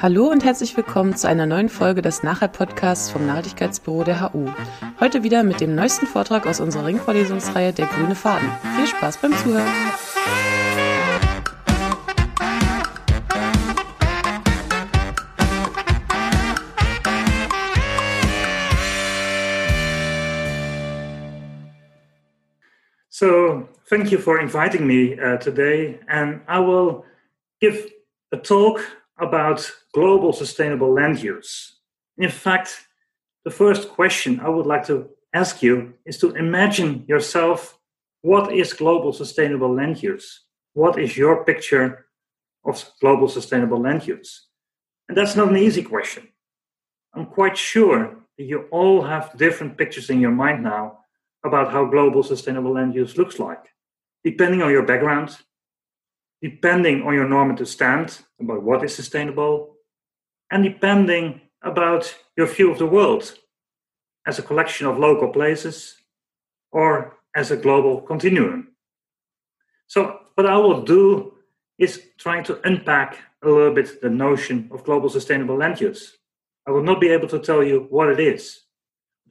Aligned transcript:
Hallo 0.00 0.28
und 0.28 0.44
herzlich 0.44 0.76
willkommen 0.76 1.16
zu 1.16 1.26
einer 1.26 1.44
neuen 1.44 1.68
Folge 1.68 2.02
des 2.02 2.22
Nachhalt-Podcasts 2.22 3.10
vom 3.10 3.26
Nachhaltigkeitsbüro 3.26 4.04
der 4.04 4.32
HU. 4.32 4.46
Heute 5.00 5.24
wieder 5.24 5.42
mit 5.42 5.60
dem 5.60 5.74
neuesten 5.74 6.06
Vortrag 6.06 6.46
aus 6.46 6.60
unserer 6.60 6.86
Ringvorlesungsreihe 6.86 7.72
Der 7.72 7.86
grüne 7.86 8.14
Faden. 8.14 8.48
Viel 8.76 8.86
Spaß 8.86 9.18
beim 9.18 9.32
Zuhören! 9.32 9.66
So, 23.08 23.68
thank 23.88 24.12
you 24.12 24.18
for 24.20 24.38
inviting 24.38 24.86
me 24.86 25.18
uh, 25.20 25.38
today, 25.38 25.98
and 26.06 26.40
I 26.46 26.60
will 26.60 27.02
give 27.60 27.90
a 28.30 28.36
talk 28.36 28.80
about 29.18 29.70
global 29.92 30.32
sustainable 30.32 30.92
land 30.92 31.22
use. 31.22 31.78
In 32.18 32.30
fact, 32.30 32.86
the 33.44 33.50
first 33.50 33.88
question 33.88 34.40
I 34.40 34.48
would 34.48 34.66
like 34.66 34.86
to 34.86 35.08
ask 35.34 35.62
you 35.62 35.94
is 36.04 36.18
to 36.18 36.34
imagine 36.34 37.04
yourself 37.08 37.78
what 38.22 38.52
is 38.52 38.72
global 38.72 39.12
sustainable 39.12 39.72
land 39.74 40.02
use? 40.02 40.44
What 40.74 40.98
is 40.98 41.16
your 41.16 41.44
picture 41.44 42.06
of 42.64 42.84
global 43.00 43.28
sustainable 43.28 43.80
land 43.80 44.06
use? 44.06 44.46
And 45.08 45.16
that's 45.16 45.36
not 45.36 45.48
an 45.48 45.56
easy 45.56 45.82
question. 45.82 46.28
I'm 47.14 47.26
quite 47.26 47.56
sure 47.56 48.16
that 48.36 48.44
you 48.44 48.66
all 48.70 49.02
have 49.02 49.36
different 49.36 49.78
pictures 49.78 50.10
in 50.10 50.20
your 50.20 50.30
mind 50.30 50.62
now 50.62 50.98
about 51.44 51.72
how 51.72 51.84
global 51.84 52.22
sustainable 52.22 52.72
land 52.72 52.94
use 52.94 53.16
looks 53.16 53.38
like, 53.38 53.64
depending 54.24 54.62
on 54.62 54.70
your 54.70 54.82
background, 54.82 55.36
depending 56.42 57.02
on 57.02 57.14
your 57.14 57.28
normative 57.28 57.68
stand 57.68 58.18
about 58.40 58.62
what 58.62 58.84
is 58.84 58.94
sustainable, 58.94 59.76
and 60.50 60.62
depending 60.64 61.40
about 61.62 62.14
your 62.36 62.46
view 62.46 62.70
of 62.70 62.78
the 62.78 62.86
world 62.86 63.34
as 64.26 64.38
a 64.38 64.42
collection 64.42 64.86
of 64.86 64.98
local 64.98 65.28
places 65.28 65.96
or 66.70 67.16
as 67.34 67.50
a 67.50 67.56
global 67.56 68.00
continuum. 68.02 68.68
So, 69.86 70.20
what 70.34 70.46
I 70.46 70.56
will 70.56 70.82
do 70.82 71.34
is 71.78 72.02
trying 72.18 72.44
to 72.44 72.60
unpack 72.66 73.18
a 73.42 73.48
little 73.48 73.74
bit 73.74 74.00
the 74.00 74.10
notion 74.10 74.68
of 74.72 74.84
global 74.84 75.08
sustainable 75.08 75.56
land 75.56 75.80
use. 75.80 76.16
I 76.66 76.70
will 76.70 76.82
not 76.82 77.00
be 77.00 77.08
able 77.08 77.28
to 77.28 77.38
tell 77.38 77.64
you 77.64 77.86
what 77.88 78.08
it 78.08 78.20
is. 78.20 78.60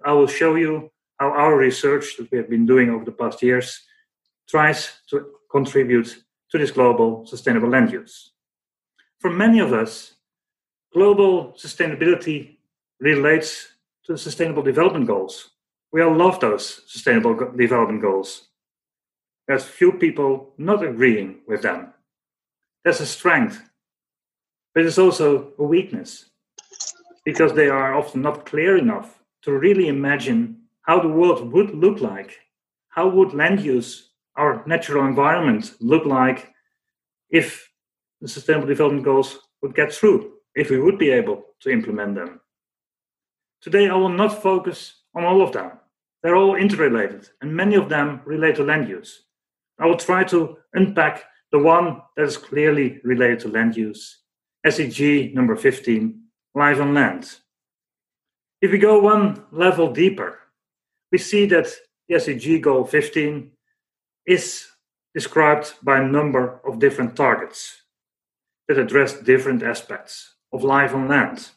I 0.03 0.13
will 0.13 0.27
show 0.27 0.55
you 0.55 0.91
how 1.19 1.29
our 1.29 1.55
research 1.55 2.17
that 2.17 2.31
we 2.31 2.37
have 2.37 2.49
been 2.49 2.65
doing 2.65 2.89
over 2.89 3.05
the 3.05 3.11
past 3.11 3.41
years 3.43 3.81
tries 4.47 5.01
to 5.09 5.25
contribute 5.51 6.23
to 6.51 6.57
this 6.57 6.71
global 6.71 7.25
sustainable 7.25 7.69
land 7.69 7.91
use. 7.91 8.31
For 9.19 9.29
many 9.29 9.59
of 9.59 9.73
us, 9.73 10.13
global 10.93 11.53
sustainability 11.53 12.57
relates 12.99 13.67
to 14.05 14.13
the 14.13 14.17
sustainable 14.17 14.63
development 14.63 15.07
goals. 15.07 15.49
We 15.91 16.01
all 16.01 16.15
love 16.15 16.39
those 16.39 16.81
sustainable 16.87 17.35
development 17.55 18.01
goals. 18.01 18.47
There's 19.47 19.65
few 19.65 19.93
people 19.93 20.53
not 20.57 20.83
agreeing 20.83 21.39
with 21.47 21.61
them. 21.61 21.93
That's 22.83 22.99
a 22.99 23.05
strength, 23.05 23.61
but 24.73 24.85
it's 24.85 24.97
also 24.97 25.53
a 25.57 25.63
weakness 25.63 26.29
because 27.25 27.53
they 27.53 27.67
are 27.67 27.93
often 27.93 28.21
not 28.21 28.45
clear 28.45 28.77
enough 28.77 29.19
to 29.43 29.51
really 29.51 29.87
imagine 29.87 30.61
how 30.81 30.99
the 30.99 31.07
world 31.07 31.51
would 31.51 31.75
look 31.75 31.99
like. 31.99 32.39
How 32.89 33.07
would 33.09 33.33
land 33.33 33.59
use 33.59 34.06
our 34.37 34.63
natural 34.65 35.05
environment 35.05 35.73
look 35.79 36.05
like 36.05 36.53
if 37.29 37.69
the 38.21 38.27
Sustainable 38.27 38.67
Development 38.67 39.03
Goals 39.03 39.39
would 39.61 39.75
get 39.75 39.91
through, 39.91 40.33
if 40.55 40.69
we 40.69 40.79
would 40.79 40.97
be 40.97 41.09
able 41.09 41.43
to 41.61 41.69
implement 41.69 42.15
them. 42.15 42.39
Today, 43.61 43.89
I 43.89 43.95
will 43.95 44.09
not 44.09 44.41
focus 44.41 45.01
on 45.15 45.25
all 45.25 45.41
of 45.41 45.51
them. 45.51 45.71
They're 46.21 46.35
all 46.35 46.55
interrelated, 46.55 47.29
and 47.41 47.55
many 47.55 47.75
of 47.75 47.89
them 47.89 48.21
relate 48.25 48.55
to 48.55 48.63
land 48.63 48.87
use. 48.87 49.23
I 49.79 49.85
will 49.85 49.97
try 49.97 50.23
to 50.25 50.57
unpack 50.73 51.23
the 51.51 51.59
one 51.59 52.01
that 52.15 52.25
is 52.25 52.37
clearly 52.37 52.99
related 53.03 53.39
to 53.41 53.49
land 53.49 53.75
use 53.75 54.19
SDG 54.65 55.33
number 55.33 55.55
15 55.55 56.21
Life 56.55 56.79
on 56.79 56.93
Land. 56.93 57.37
If 58.61 58.71
we 58.71 58.79
go 58.79 58.99
one 58.99 59.43
level 59.51 59.93
deeper, 59.93 60.39
we 61.11 61.19
see 61.19 61.45
that 61.47 61.67
the 62.09 62.15
SDG 62.15 62.61
goal 62.61 62.83
15 62.83 63.51
is 64.27 64.67
described 65.13 65.73
by 65.81 65.99
a 65.99 66.07
number 66.07 66.61
of 66.67 66.79
different 66.79 67.15
targets 67.15 67.81
that 68.67 68.77
address 68.77 69.21
different 69.21 69.63
aspects 69.63 70.35
of 70.53 70.63
life 70.63 70.93
on 70.93 71.07
land. 71.07 71.49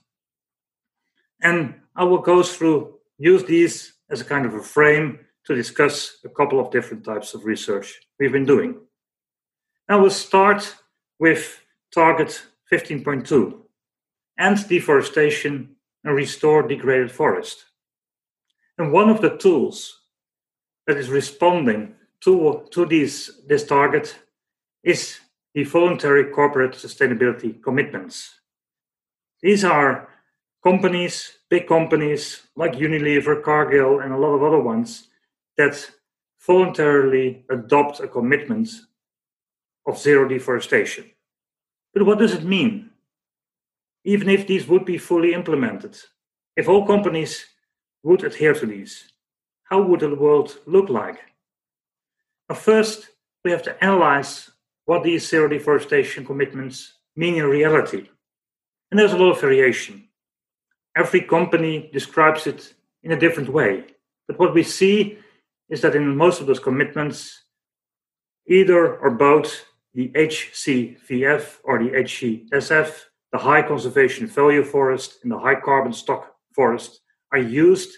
And 1.42 1.75
I 1.97 2.04
will 2.04 2.19
go 2.19 2.42
through, 2.42 2.94
use 3.19 3.44
these 3.44 3.94
as 4.08 4.20
a 4.20 4.25
kind 4.25 4.47
of 4.47 4.54
a 4.54 4.62
frame 4.62 5.19
to 5.47 5.54
discuss 5.54 6.19
a 6.25 6.28
couple 6.28 6.60
of 6.60 6.70
different 6.70 7.04
types 7.04 7.34
of 7.34 7.44
research 7.44 8.00
we've 8.19 8.32
been 8.32 8.47
doing. 8.47 8.76
Now 9.88 10.00
we'll 10.00 10.10
start 10.10 10.76
with 11.19 11.60
target 11.92 12.42
15.2 12.72 13.60
end 14.38 14.69
deforestation 14.69 15.76
and 16.04 16.14
restore 16.14 16.66
degraded 16.66 17.10
forest. 17.10 17.64
And 18.78 18.92
one 18.92 19.10
of 19.10 19.20
the 19.20 19.37
tools 19.37 20.00
that 20.87 20.97
is 20.97 21.10
responding 21.10 21.94
to, 22.25 22.66
to 22.70 22.86
these, 22.86 23.41
this 23.47 23.64
target 23.64 24.19
is 24.82 25.19
the 25.54 25.64
voluntary 25.64 26.25
corporate 26.26 26.72
sustainability 26.72 27.62
commitments. 27.62 28.41
These 29.42 29.64
are 29.64 30.08
companies, 30.62 31.38
big 31.48 31.66
companies 31.66 32.42
like 32.56 32.72
Unilever, 32.72 33.42
Cargill, 33.42 34.00
and 34.00 34.12
a 34.12 34.19
lot 34.19 34.34
of 34.34 34.42
other 34.42 34.60
ones 34.60 35.08
that 35.56 35.91
voluntarily 36.47 37.44
adopt 37.50 38.00
a 38.00 38.08
commitment 38.08 38.69
of 39.87 39.98
zero 39.98 40.28
deforestation. 40.28 41.10
But 41.92 42.06
what 42.06 42.19
does 42.19 42.34
it 42.34 42.44
mean? 42.44 42.91
Even 44.04 44.28
if 44.28 44.47
these 44.47 44.66
would 44.69 44.84
be 44.84 44.98
fully 44.98 45.34
implemented, 45.34 45.98
if 46.56 46.69
all 46.69 46.87
companies 46.87 47.47
would 48.02 48.25
adhere 48.25 48.54
to 48.54 48.66
these, 48.66 49.12
how 49.64 49.82
would 49.82 50.00
the 50.00 50.14
world 50.14 50.58
look 50.66 50.88
like? 50.88 51.19
First, 52.56 53.09
we 53.44 53.50
have 53.50 53.62
to 53.62 53.84
analyze 53.84 54.50
what 54.84 55.03
these 55.03 55.28
zero 55.28 55.49
deforestation 55.49 56.25
commitments 56.25 56.94
mean 57.16 57.37
in 57.37 57.44
reality. 57.44 58.09
And 58.91 58.99
there's 58.99 59.12
a 59.12 59.16
lot 59.16 59.33
of 59.33 59.41
variation. 59.41 60.09
Every 60.97 61.21
company 61.21 61.91
describes 61.93 62.47
it 62.47 62.75
in 63.03 63.12
a 63.12 63.19
different 63.19 63.49
way. 63.49 63.84
But 64.27 64.38
what 64.38 64.55
we 64.55 64.62
see 64.62 65.19
is 65.69 65.81
that 65.83 65.94
in 65.94 66.16
most 66.16 66.41
of 66.41 66.47
those 66.47 66.59
commitments, 66.59 67.44
either 68.47 68.97
or 68.97 69.11
both 69.11 69.65
the 69.94 70.09
HCVF 70.09 71.59
or 71.65 71.78
the 71.78 71.91
HCSF, 71.91 73.05
the 73.32 73.38
high 73.38 73.62
conservation 73.62 74.27
value 74.27 74.65
forest 74.65 75.19
and 75.22 75.31
the 75.31 75.38
high 75.38 75.61
carbon 75.61 75.93
stock 75.93 76.34
forest, 76.53 77.00
are 77.32 77.38
used 77.38 77.97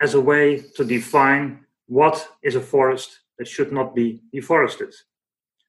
as 0.00 0.14
a 0.14 0.20
way 0.20 0.62
to 0.76 0.84
define 0.84 1.64
what 1.86 2.28
is 2.42 2.54
a 2.54 2.60
forest 2.60 3.18
that 3.40 3.48
should 3.48 3.72
not 3.72 3.94
be 3.94 4.20
deforested. 4.34 4.92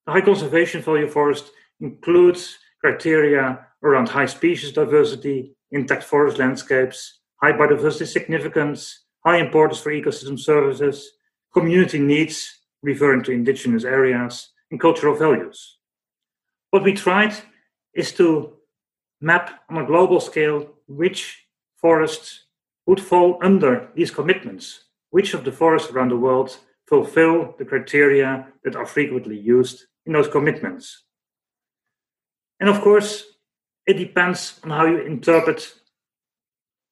The 0.05 0.11
high 0.11 0.21
conservation 0.21 0.81
value 0.81 1.07
forest 1.07 1.51
includes 1.79 2.57
criteria 2.81 3.65
around 3.81 4.09
high 4.09 4.25
species 4.25 4.73
diversity, 4.73 5.55
intact 5.71 6.03
forest 6.03 6.37
landscapes, 6.37 7.21
high 7.41 7.53
biodiversity 7.53 8.05
significance, 8.05 9.05
high 9.25 9.37
importance 9.37 9.79
for 9.79 9.91
ecosystem 9.93 10.37
services, 10.37 11.11
community 11.53 11.97
needs, 11.97 12.59
referring 12.83 13.23
to 13.23 13.31
indigenous 13.31 13.85
areas, 13.85 14.49
and 14.69 14.77
cultural 14.77 15.15
values. 15.15 15.77
What 16.71 16.83
we 16.83 16.91
tried 16.93 17.35
is 17.93 18.11
to 18.15 18.51
map 19.21 19.61
on 19.69 19.77
a 19.77 19.85
global 19.85 20.19
scale 20.19 20.67
which 20.87 21.45
forests 21.77 22.47
would 22.85 22.99
fall 22.99 23.39
under 23.41 23.87
these 23.95 24.11
commitments, 24.11 24.87
which 25.11 25.33
of 25.33 25.45
the 25.45 25.53
forests 25.53 25.89
around 25.89 26.09
the 26.09 26.17
world 26.17 26.57
fulfill 26.91 27.55
the 27.57 27.63
criteria 27.63 28.47
that 28.65 28.75
are 28.75 28.85
frequently 28.85 29.37
used 29.37 29.85
in 30.05 30.11
those 30.11 30.27
commitments. 30.27 31.05
And 32.59 32.67
of 32.69 32.81
course, 32.81 33.23
it 33.87 33.93
depends 33.93 34.59
on 34.63 34.71
how 34.71 34.85
you 34.85 34.97
interpret 34.99 35.73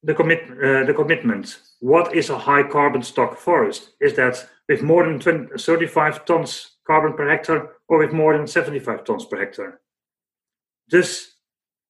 the, 0.02 0.14
commit, 0.14 0.44
uh, 0.52 0.86
the 0.86 0.94
commitment. 0.96 1.60
What 1.82 2.16
is 2.16 2.30
a 2.30 2.38
high 2.38 2.64
carbon 2.64 3.04
stock 3.04 3.38
forest? 3.38 3.92
Is 4.00 4.16
that 4.16 4.48
with 4.70 4.82
more 4.82 5.06
than 5.06 5.20
20, 5.20 5.58
35 5.58 6.26
tons 6.26 6.78
carbon 6.88 7.14
per 7.14 7.30
hectare 7.30 7.70
or 7.90 8.00
with 8.00 8.14
more 8.14 8.38
than 8.38 8.48
75 8.48 9.04
tons 9.04 9.26
per 9.26 9.38
hectare? 9.38 9.82
Thus, 10.90 11.36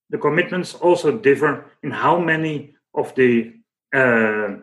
the 0.10 0.18
commitments 0.18 0.74
also 0.74 1.16
differ 1.16 1.66
in 1.84 1.92
how 1.92 2.20
many 2.20 2.74
of 2.96 3.14
the 3.14 3.54
uh, 3.94 4.56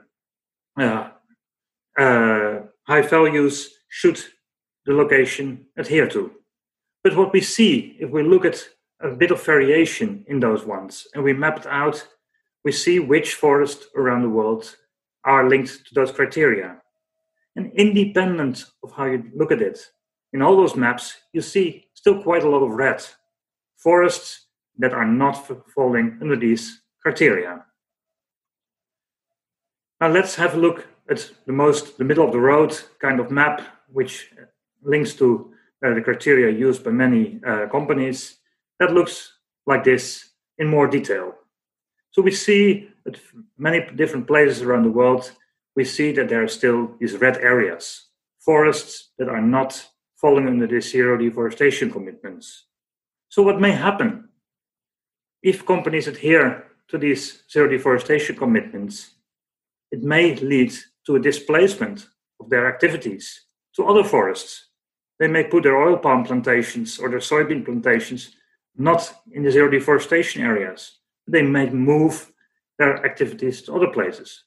uh, 0.79 1.11
uh 1.97 2.56
high 2.87 3.03
values 3.03 3.71
should 3.89 4.23
the 4.85 4.93
location 4.93 5.67
adhere 5.77 6.09
to. 6.09 6.33
But 7.03 7.17
what 7.17 7.33
we 7.33 7.41
see 7.41 7.97
if 8.01 8.11
we 8.11 8.23
look 8.23 8.45
at 8.45 8.69
a 9.01 9.11
bit 9.11 9.31
of 9.31 9.45
variation 9.45 10.25
in 10.29 10.41
those 10.41 10.65
ones 10.65 11.07
and 11.15 11.23
we 11.23 11.33
mapped 11.33 11.67
out, 11.67 12.07
we 12.65 12.73
see 12.73 12.99
which 12.99 13.35
forests 13.35 13.87
around 13.97 14.23
the 14.23 14.29
world 14.29 14.77
are 15.25 15.49
linked 15.49 15.87
to 15.87 15.95
those 15.95 16.13
criteria. 16.13 16.77
And 17.57 17.73
independent 17.73 18.65
of 18.83 18.93
how 18.93 19.07
you 19.07 19.31
look 19.35 19.51
at 19.51 19.63
it, 19.63 19.79
in 20.33 20.43
all 20.43 20.57
those 20.57 20.77
maps, 20.77 21.17
you 21.33 21.41
see 21.41 21.87
still 21.95 22.23
quite 22.23 22.45
a 22.45 22.49
lot 22.49 22.63
of 22.63 22.73
red 22.73 23.03
forests 23.77 24.47
that 24.79 24.93
are 24.93 25.07
not 25.07 25.51
falling 25.75 26.19
under 26.21 26.37
these 26.37 26.83
criteria. 27.03 27.65
Now 30.01 30.09
let's 30.09 30.35
have 30.35 30.55
a 30.55 30.59
look 30.59 30.87
at 31.11 31.31
the 31.47 31.53
most, 31.53 31.99
the 31.99 32.05
middle 32.05 32.25
of 32.25 32.33
the 32.33 32.41
road 32.41 32.77
kind 33.01 33.21
of 33.21 33.31
map, 33.31 33.63
which 33.93 34.31
links 34.83 35.15
to 35.15 35.53
uh, 35.85 35.95
the 35.95 36.01
criteria 36.01 36.51
used 36.57 36.85
by 36.85 36.91
many 36.91 37.41
uh, 37.47 37.67
companies. 37.69 38.39
That 38.81 38.93
looks 38.93 39.33
like 39.67 39.85
this 39.85 40.31
in 40.59 40.69
more 40.69 40.87
detail. 40.87 41.35
So 42.11 42.23
we 42.23 42.31
see 42.31 42.89
at 43.07 43.21
many 43.59 43.87
different 43.95 44.27
places 44.27 44.63
around 44.63 44.85
the 44.85 44.91
world, 44.91 45.33
we 45.75 45.85
see 45.85 46.13
that 46.13 46.29
there 46.29 46.43
are 46.43 46.49
still 46.49 46.95
these 46.99 47.17
red 47.17 47.37
areas, 47.37 48.09
forests 48.39 49.11
that 49.19 49.29
are 49.29 49.43
not 49.43 49.87
falling 50.17 50.47
under 50.47 50.67
the 50.67 50.81
zero 50.81 51.17
deforestation 51.17 51.91
commitments. 51.91 52.65
So 53.29 53.43
what 53.43 53.61
may 53.61 53.73
happen 53.73 54.29
if 55.43 55.67
companies 55.67 56.09
adhere 56.09 56.65
to 56.89 56.99
these 56.99 57.43
zero 57.53 57.69
deforestation 57.69 58.37
commitments? 58.37 59.11
It 59.91 60.03
may 60.03 60.35
lead 60.37 60.73
to 61.07 61.17
a 61.17 61.21
displacement 61.21 62.09
of 62.41 62.51
their 62.51 62.67
activities 62.67 63.47
to 63.75 63.85
other 63.85 64.05
forests. 64.05 64.69
They 65.19 65.29
may 65.29 65.45
put 65.45 65.63
their 65.63 65.77
oil 65.77 65.97
palm 65.97 66.25
plantations 66.25 66.99
or 66.99 67.09
their 67.09 67.21
soybean 67.21 67.65
plantations 67.65 68.37
not 68.77 69.15
in 69.33 69.43
the 69.43 69.51
zero 69.51 69.71
deforestation 69.71 70.43
areas. 70.43 70.99
They 71.27 71.43
may 71.43 71.71
move 71.71 72.31
their 72.79 73.05
activities 73.05 73.63
to 73.63 73.75
other 73.75 73.89
places. 73.89 74.45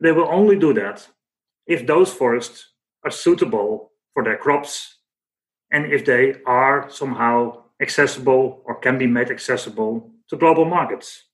They 0.00 0.12
will 0.12 0.28
only 0.30 0.56
do 0.56 0.72
that 0.74 1.06
if 1.66 1.86
those 1.86 2.12
forests 2.12 2.70
are 3.04 3.10
suitable 3.10 3.92
for 4.14 4.24
their 4.24 4.38
crops 4.38 4.96
and 5.70 5.92
if 5.92 6.04
they 6.04 6.36
are 6.46 6.88
somehow 6.88 7.64
accessible 7.80 8.62
or 8.64 8.80
can 8.80 8.98
be 8.98 9.06
made 9.06 9.30
accessible 9.30 10.10
to 10.28 10.36
global 10.36 10.64
markets. 10.64 11.24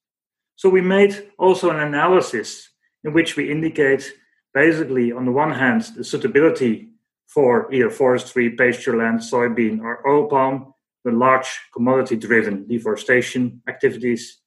So 0.57 0.69
we 0.69 0.81
made 0.81 1.31
also 1.37 1.69
an 1.69 1.79
analysis 1.79 2.69
in 3.03 3.13
which 3.13 3.35
we 3.35 3.51
indicate 3.51 4.13
basically, 4.55 5.11
on 5.11 5.25
the 5.25 5.31
one 5.31 5.51
hand, 5.51 5.81
the 5.97 6.03
suitability 6.03 6.87
for 7.27 7.71
either 7.73 7.89
forestry, 7.89 8.49
pasture 8.49 8.97
land, 8.97 9.19
soybean, 9.19 9.81
or 9.81 10.07
oil 10.07 10.27
palm, 10.27 10.73
the 11.03 11.11
large 11.11 11.59
commodity 11.73 12.15
driven 12.15 12.65
deforestation 12.65 13.61
activities, 13.67 14.39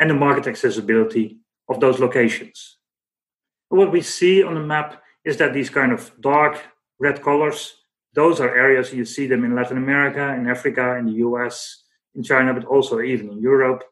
and 0.00 0.10
the 0.10 0.14
market 0.14 0.48
accessibility 0.48 1.38
of 1.68 1.80
those 1.80 2.00
locations. 2.00 2.78
what 3.68 3.92
we 3.92 4.02
see 4.02 4.42
on 4.42 4.54
the 4.54 4.60
map 4.60 5.02
is 5.24 5.38
that 5.38 5.54
these 5.54 5.70
kind 5.70 5.92
of 5.92 6.10
dark 6.20 6.54
red 6.98 7.22
colors, 7.22 7.60
those 8.12 8.38
are 8.38 8.54
areas 8.64 8.92
you 8.92 9.04
see 9.04 9.26
them 9.26 9.44
in 9.44 9.54
Latin 9.54 9.78
America, 9.78 10.34
in 10.34 10.46
Africa, 10.46 10.96
in 10.98 11.06
the 11.06 11.18
US, 11.26 11.84
in 12.14 12.22
China, 12.22 12.52
but 12.52 12.66
also 12.66 13.00
even 13.00 13.30
in 13.30 13.40
Europe. 13.40 13.82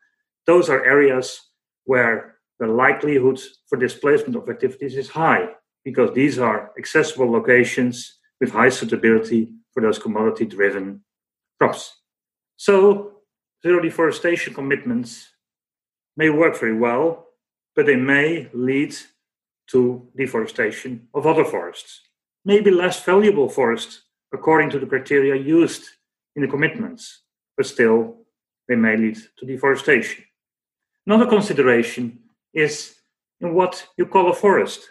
Those 0.46 0.68
are 0.68 0.84
areas 0.84 1.40
where 1.84 2.36
the 2.58 2.66
likelihood 2.66 3.40
for 3.68 3.78
displacement 3.78 4.36
of 4.36 4.48
activities 4.50 4.96
is 4.96 5.08
high 5.08 5.48
because 5.84 6.14
these 6.14 6.38
are 6.38 6.72
accessible 6.78 7.30
locations 7.30 8.18
with 8.40 8.52
high 8.52 8.68
suitability 8.68 9.50
for 9.72 9.82
those 9.82 9.98
commodity 9.98 10.44
driven 10.44 11.02
crops. 11.58 12.00
So, 12.56 13.12
zero 13.62 13.80
deforestation 13.80 14.54
commitments 14.54 15.28
may 16.16 16.30
work 16.30 16.58
very 16.58 16.76
well, 16.76 17.26
but 17.74 17.86
they 17.86 17.96
may 17.96 18.48
lead 18.52 18.94
to 19.68 20.08
deforestation 20.16 21.08
of 21.14 21.26
other 21.26 21.44
forests, 21.44 22.00
maybe 22.44 22.70
less 22.70 23.04
valuable 23.04 23.48
forests 23.48 24.02
according 24.32 24.70
to 24.70 24.78
the 24.78 24.86
criteria 24.86 25.34
used 25.34 25.84
in 26.36 26.42
the 26.42 26.48
commitments, 26.48 27.22
but 27.56 27.66
still 27.66 28.16
they 28.68 28.76
may 28.76 28.96
lead 28.96 29.18
to 29.38 29.46
deforestation. 29.46 30.24
Another 31.06 31.26
consideration 31.26 32.18
is 32.52 32.96
in 33.40 33.54
what 33.54 33.86
you 33.96 34.06
call 34.06 34.30
a 34.30 34.34
forest. 34.34 34.90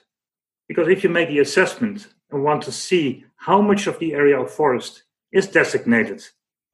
Because 0.69 0.87
if 0.87 1.03
you 1.03 1.09
make 1.09 1.27
the 1.27 1.39
assessment 1.39 2.07
and 2.31 2.43
want 2.43 2.61
to 2.63 2.71
see 2.71 3.25
how 3.35 3.59
much 3.59 3.87
of 3.87 3.99
the 3.99 4.13
area 4.13 4.39
of 4.39 4.51
forest 4.51 5.03
is 5.33 5.47
designated 5.47 6.23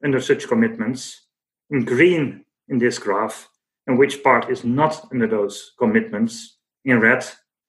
under 0.04 0.20
such 0.20 0.46
commitments, 0.46 1.22
in 1.70 1.84
green 1.84 2.44
in 2.68 2.78
this 2.78 2.98
graph, 2.98 3.48
and 3.86 3.98
which 3.98 4.22
part 4.22 4.50
is 4.50 4.64
not 4.64 5.08
under 5.10 5.26
those 5.26 5.72
commitments, 5.78 6.58
in 6.84 7.00
red, 7.00 7.24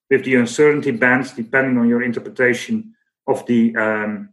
with 0.09 0.23
the 0.25 0.35
uncertainty 0.35 0.91
bands 0.91 1.33
depending 1.33 1.77
on 1.77 1.89
your 1.89 2.03
interpretation 2.03 2.93
of 3.27 3.45
the 3.45 3.75
um, 3.75 4.29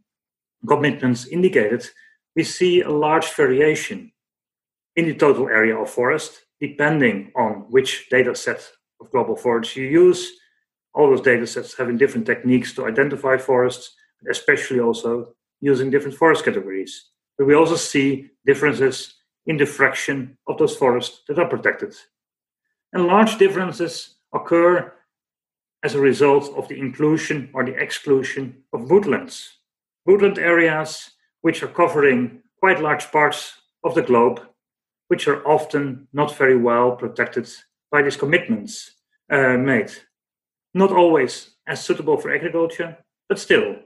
commitments 0.67 1.27
indicated, 1.27 1.89
we 2.37 2.45
see 2.45 2.81
a 2.81 2.91
large 2.91 3.33
variation 3.35 4.13
in 4.97 5.07
the 5.07 5.15
total 5.15 5.49
area 5.49 5.77
of 5.77 5.91
forest, 5.91 6.43
depending 6.61 7.33
on 7.37 7.67
which 7.71 8.09
data 8.11 8.35
set 8.35 8.71
of 9.01 9.11
global 9.11 9.37
forests 9.37 9.77
you 9.77 9.85
use. 9.85 10.33
All 10.95 11.11
those 11.11 11.21
data 11.21 11.47
sets 11.47 11.77
having 11.77 11.99
different 11.99 12.27
techniques 12.27 12.73
to 12.75 12.87
identify 12.87 13.37
forests, 13.37 13.95
especially 14.31 14.81
also 14.81 15.35
using 15.61 15.91
different 15.91 16.17
forest 16.17 16.45
categories. 16.45 17.11
But 17.37 17.47
we 17.47 17.55
also 17.55 17.77
see 17.77 18.31
differences 18.47 19.15
in 19.47 19.57
the 19.57 19.67
fraction 19.67 20.39
of 20.47 20.59
those 20.59 20.77
forests 20.77 21.23
that 21.29 21.39
are 21.39 21.49
protected. 21.49 21.95
And 22.93 23.07
large 23.07 23.39
differences 23.39 24.17
occur 24.33 24.93
as 25.83 25.95
a 25.95 26.01
result 26.01 26.53
of 26.57 26.69
the 26.69 26.79
inclusion 26.79 27.51
or 27.53 27.65
the 27.65 27.75
exclusion 27.75 28.63
of 28.73 28.91
woodlands. 28.91 29.59
Woodland 30.07 30.39
areas 30.39 31.11
which 31.43 31.63
are 31.63 31.69
covering 31.69 32.43
quite 32.59 32.81
large 32.81 33.11
parts 33.11 33.53
of 33.85 33.95
the 33.95 34.03
globe, 34.03 34.41
which 35.09 35.29
are 35.29 35.47
often 35.47 36.09
not 36.13 36.37
very 36.39 36.57
well 36.57 36.93
protected 36.93 37.49
by 37.91 38.01
these 38.01 38.17
commitments 38.17 38.93
uh, 39.31 39.57
made. 39.59 39.93
Not 40.75 40.91
always 40.91 41.51
as 41.67 41.85
suitable 41.85 42.17
for 42.17 42.35
agriculture, 42.35 42.99
but 43.29 43.39
still 43.39 43.77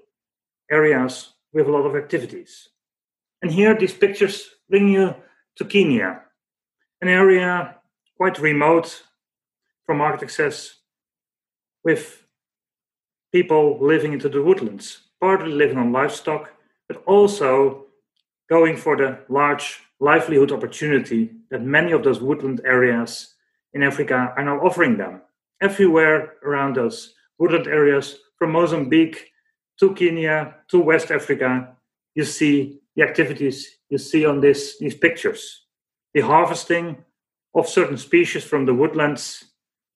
areas 0.70 1.35
with 1.52 1.67
a 1.67 1.70
lot 1.70 1.87
of 1.87 1.94
activities. 1.94 2.70
And 3.43 3.50
here 3.50 3.75
these 3.75 3.94
pictures 3.94 4.50
bring 4.69 4.88
you 4.88 5.14
to 5.56 5.64
Kenya, 5.64 6.23
an 7.00 7.08
area 7.08 7.76
quite 8.17 8.38
remote 8.38 9.02
from 9.87 9.99
market 9.99 10.24
access 10.24 10.77
with 11.84 12.24
people 13.32 13.79
living 13.81 14.13
into 14.13 14.29
the 14.29 14.43
woodlands, 14.43 15.03
partly 15.20 15.53
living 15.53 15.79
on 15.79 15.93
livestock, 15.93 16.53
but 16.89 17.03
also 17.06 17.86
going 18.48 18.77
for 18.77 18.96
the 18.96 19.19
large 19.29 19.81
livelihood 20.01 20.53
opportunity 20.53 21.31
that 21.51 21.63
many 21.63 21.93
of 21.93 22.03
those 22.03 22.20
woodland 22.20 22.60
areas 22.65 23.34
in 23.74 23.82
Africa 23.82 24.32
are 24.36 24.44
now 24.44 24.58
offering 24.60 24.96
them. 24.96 25.20
Everywhere 25.60 26.34
around 26.44 26.79
us, 26.79 27.12
wooded 27.38 27.67
areas 27.67 28.19
from 28.38 28.53
Mozambique 28.53 29.31
to 29.81 29.94
Kenya 29.94 30.56
to 30.70 30.81
West 30.81 31.10
Africa, 31.10 31.74
you 32.15 32.24
see 32.24 32.81
the 32.96 33.03
activities 33.03 33.79
you 33.91 33.98
see 33.98 34.24
on 34.24 34.41
this, 34.41 34.79
these 34.79 34.94
pictures. 34.94 35.67
The 36.15 36.20
harvesting 36.20 37.05
of 37.55 37.69
certain 37.69 37.96
species 37.96 38.44
from 38.44 38.67
the 38.67 38.74
woodlands 38.74 39.44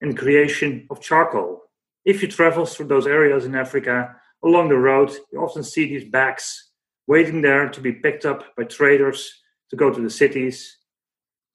and 0.00 0.18
creation 0.18 0.86
of 0.90 1.00
charcoal. 1.00 1.62
If 2.04 2.22
you 2.22 2.28
travel 2.28 2.66
through 2.66 2.86
those 2.86 3.06
areas 3.06 3.44
in 3.44 3.54
Africa, 3.54 4.16
along 4.44 4.68
the 4.68 4.76
road, 4.76 5.12
you 5.32 5.40
often 5.40 5.62
see 5.62 5.86
these 5.86 6.10
bags 6.10 6.70
waiting 7.06 7.42
there 7.42 7.68
to 7.68 7.80
be 7.80 7.92
picked 7.92 8.24
up 8.24 8.54
by 8.56 8.64
traders 8.64 9.42
to 9.70 9.76
go 9.76 9.90
to 9.90 10.00
the 10.00 10.10
cities 10.10 10.78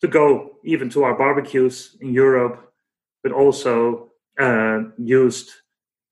to 0.01 0.07
go 0.07 0.57
even 0.63 0.89
to 0.91 1.03
our 1.03 1.17
barbecues 1.17 1.97
in 2.01 2.13
Europe, 2.13 2.66
but 3.23 3.31
also 3.31 4.11
uh, 4.39 4.79
used 4.97 5.51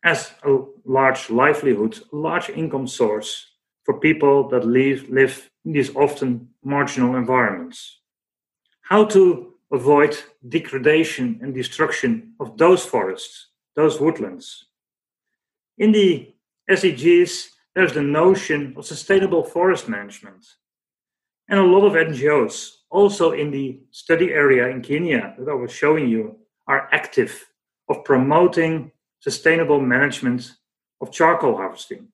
as 0.03 0.31
a 0.43 0.57
large 0.85 1.29
livelihood, 1.29 2.00
a 2.13 2.15
large 2.15 2.50
income 2.50 2.88
source 2.88 3.47
for 3.83 4.00
people 4.00 4.50
that 4.50 4.65
live, 4.65 5.09
live 5.09 5.50
in 5.65 5.74
these 5.74 5.95
often 5.95 6.50
marginal 6.63 7.15
environments. 7.15 8.00
How 8.81 9.05
to 9.05 9.53
avoid 9.71 10.17
degradation 10.47 11.39
and 11.41 11.53
destruction 11.53 12.33
of 12.39 12.57
those 12.57 12.85
forests, 12.85 13.47
those 13.75 14.00
woodlands. 14.00 14.65
In 15.77 15.91
the 15.91 16.33
SDGs, 16.69 17.47
there's 17.74 17.93
the 17.93 18.01
notion 18.01 18.74
of 18.77 18.85
sustainable 18.85 19.43
forest 19.43 19.89
management. 19.89 20.45
And 21.50 21.59
a 21.59 21.63
lot 21.63 21.85
of 21.85 21.93
NGOs 21.93 22.71
also 22.89 23.31
in 23.31 23.51
the 23.51 23.81
study 23.91 24.31
area 24.31 24.67
in 24.69 24.81
Kenya 24.81 25.35
that 25.38 25.50
I 25.50 25.53
was 25.53 25.71
showing 25.71 26.07
you 26.07 26.38
are 26.67 26.89
active 26.91 27.45
of 27.89 28.03
promoting 28.03 28.91
sustainable 29.19 29.79
management 29.79 30.53
of 31.01 31.12
charcoal 31.12 31.57
harvesting 31.57 32.07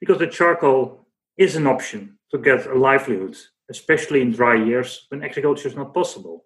because 0.00 0.18
the 0.18 0.26
charcoal 0.26 1.06
is 1.36 1.56
an 1.56 1.66
option 1.66 2.18
to 2.30 2.38
get 2.38 2.66
a 2.66 2.74
livelihood 2.74 3.36
especially 3.70 4.22
in 4.22 4.32
dry 4.32 4.54
years 4.54 5.06
when 5.08 5.22
agriculture 5.22 5.68
is 5.68 5.76
not 5.76 5.94
possible. 5.94 6.44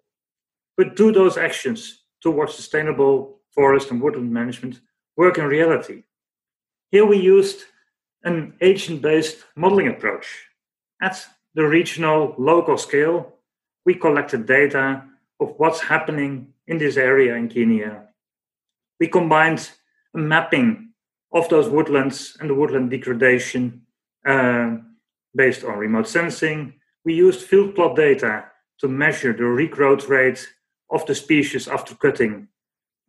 But 0.77 0.95
do 0.95 1.11
those 1.11 1.37
actions 1.37 2.03
towards 2.21 2.53
sustainable 2.53 3.39
forest 3.51 3.91
and 3.91 4.01
woodland 4.01 4.31
management 4.31 4.81
work 5.15 5.37
in 5.37 5.45
reality? 5.45 6.03
Here 6.91 7.05
we 7.05 7.17
used 7.17 7.63
an 8.23 8.53
agent 8.61 9.01
based 9.01 9.43
modeling 9.55 9.87
approach. 9.87 10.47
At 11.01 11.25
the 11.55 11.67
regional 11.67 12.35
local 12.37 12.77
scale, 12.77 13.33
we 13.85 13.95
collected 13.95 14.45
data 14.45 15.03
of 15.39 15.53
what's 15.57 15.81
happening 15.81 16.52
in 16.67 16.77
this 16.77 16.97
area 16.97 17.35
in 17.35 17.49
Kenya. 17.49 18.07
We 18.99 19.07
combined 19.07 19.69
a 20.15 20.19
mapping 20.19 20.93
of 21.33 21.49
those 21.49 21.69
woodlands 21.69 22.37
and 22.39 22.49
the 22.49 22.55
woodland 22.55 22.91
degradation 22.91 23.81
uh, 24.25 24.77
based 25.35 25.63
on 25.63 25.77
remote 25.77 26.07
sensing. 26.07 26.73
We 27.03 27.15
used 27.15 27.41
field 27.41 27.75
plot 27.75 27.95
data 27.95 28.45
to 28.79 28.87
measure 28.87 29.33
the 29.33 29.43
regrowth 29.43 30.07
rate 30.07 30.47
of 30.91 31.05
the 31.05 31.15
species 31.15 31.67
after 31.67 31.95
cutting 31.95 32.47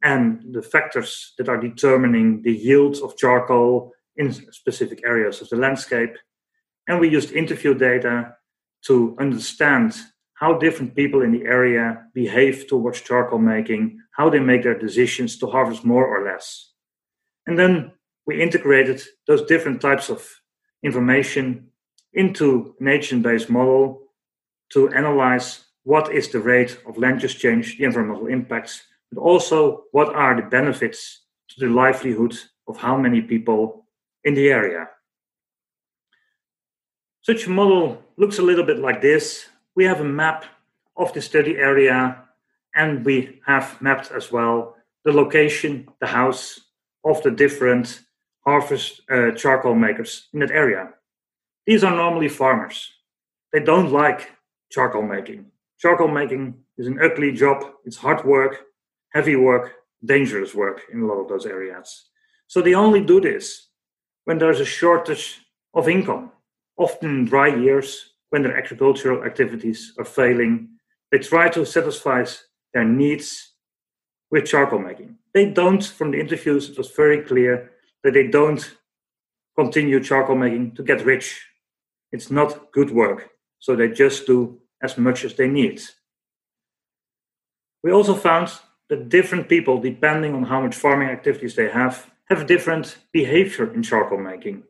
and 0.03 0.43
the 0.53 0.63
factors 0.63 1.33
that 1.39 1.49
are 1.49 1.61
determining 1.61 2.43
the 2.43 2.53
yield 2.53 2.97
of 3.03 3.17
charcoal 3.17 3.93
in 4.17 4.33
specific 4.53 5.03
areas 5.05 5.41
of 5.41 5.49
the 5.49 5.57
landscape. 5.57 6.15
And 6.87 7.01
we 7.01 7.09
used 7.09 7.33
interview 7.33 7.75
data 7.75 8.37
to 8.87 9.17
understand 9.19 9.95
how 10.45 10.53
different 10.59 10.95
people 10.95 11.23
in 11.23 11.33
the 11.33 11.47
area 11.47 12.05
behave 12.13 12.67
towards 12.67 13.01
charcoal 13.01 13.39
making, 13.39 13.99
how 14.11 14.29
they 14.29 14.39
make 14.39 14.63
their 14.63 14.79
decisions 14.79 15.39
to 15.39 15.47
harvest 15.47 15.87
more 15.87 16.07
or 16.07 16.23
less. 16.23 16.73
And 17.47 17.59
then 17.59 17.93
we 18.27 18.43
integrated 18.43 19.01
those 19.27 19.47
different 19.47 19.81
types 19.81 20.11
of 20.11 20.21
information 20.83 21.69
into 22.13 22.75
an 22.79 22.89
agent-based 22.89 23.49
model 23.49 24.03
to 24.75 24.91
analyze 24.91 25.65
what 25.85 26.13
is 26.13 26.29
the 26.29 26.41
rate 26.41 26.77
of 26.87 26.99
land 26.99 27.23
use 27.23 27.35
change, 27.35 27.79
the 27.79 27.85
environmental 27.85 28.27
impacts, 28.27 28.83
but 29.11 29.23
also 29.23 29.85
what 29.93 30.15
are 30.15 30.37
the 30.37 30.47
benefits 30.59 31.23
to 31.49 31.57
the 31.59 31.73
livelihood 31.73 32.37
of 32.69 32.77
how 32.77 32.99
many 32.99 33.23
people 33.23 33.87
in 34.25 34.35
the 34.35 34.49
area. 34.51 34.89
Such 37.23 37.47
a 37.47 37.51
model 37.51 38.03
looks 38.19 38.39
a 38.39 38.43
little 38.43 38.67
bit 38.67 38.79
like 38.79 39.01
this. 39.01 39.47
We 39.77 39.85
have 39.85 40.01
a 40.01 40.05
map 40.05 40.45
of 40.97 41.13
the 41.13 41.21
study 41.21 41.57
area, 41.57 42.23
and 42.75 43.05
we 43.05 43.41
have 43.47 43.81
mapped 43.81 44.13
as 44.13 44.31
well 44.31 44.77
the 45.05 45.13
location, 45.13 45.89
the 46.01 46.07
house 46.07 46.61
of 47.05 47.23
the 47.23 47.31
different 47.31 48.01
harvest 48.47 49.01
uh, 49.11 49.33
charcoal 49.33 49.75
makers 49.75 50.29
in 50.33 50.41
that 50.41 50.51
area. 50.51 50.91
These 51.67 51.85
are 51.85 51.95
normally 51.95 52.29
farmers. 52.29 52.93
They 53.53 53.61
don't 53.61 53.93
like 53.93 54.31
charcoal 54.71 55.03
making. 55.03 55.47
Charcoal 55.79 56.09
making 56.09 56.55
is 56.79 56.87
an 56.87 56.99
ugly 57.03 57.33
job, 57.33 57.65
it's 57.85 57.97
hard 57.97 58.25
work, 58.25 58.65
heavy 59.13 59.37
work, 59.37 59.73
dangerous 60.05 60.55
work 60.55 60.83
in 60.93 61.01
a 61.01 61.07
lot 61.07 61.21
of 61.21 61.29
those 61.29 61.47
areas. 61.47 62.09
So 62.47 62.61
they 62.61 62.75
only 62.75 63.01
do 63.01 63.21
this 63.21 63.69
when 64.25 64.39
there's 64.39 64.61
a 64.61 64.65
shortage 64.65 65.41
of 65.75 65.89
income, 65.89 66.33
often 66.77 67.25
dry 67.25 67.49
years 67.49 68.14
when 68.35 68.43
their 68.43 68.59
agricultural 68.59 69.23
activities 69.23 69.93
are 69.97 70.05
failing. 70.05 70.69
They 71.13 71.19
try 71.19 71.49
to 71.51 71.65
satisfy 71.65 72.25
their 72.73 72.83
needs 72.83 73.53
with 74.29 74.47
charcoal 74.47 74.81
making. 74.81 75.19
They 75.33 75.51
don't, 75.51 75.85
from 75.85 76.11
the 76.11 76.19
interviews, 76.19 76.69
it 76.69 76.77
was 76.77 76.91
very 76.91 77.23
clear 77.23 77.71
that 78.03 78.13
they 78.13 78.27
don't 78.27 78.77
continue 79.57 80.03
charcoal 80.03 80.35
making 80.35 80.75
to 80.75 80.83
get 80.83 81.05
rich. 81.05 81.47
It's 82.11 82.29
not 82.29 82.73
good 82.73 82.91
work. 82.91 83.31
So 83.61 83.77
they 83.77 83.91
just 83.91 84.27
do 84.27 84.59
as 84.83 84.99
much 84.99 85.25
as 85.25 85.35
they 85.35 85.47
need. 85.47 85.81
We 87.85 87.93
also 87.93 88.15
found 88.15 88.49
that 88.89 89.11
different 89.11 89.49
people, 89.49 89.81
depending 89.81 90.35
on 90.35 90.43
how 90.43 90.61
much 90.61 90.75
farming 90.75 91.09
activities 91.09 91.55
they 91.55 91.71
have, 91.71 92.11
have 92.29 92.49
different 92.49 92.97
behavior 93.13 93.73
in 93.73 93.85
charcoal 93.85 94.19
making. 94.19 94.65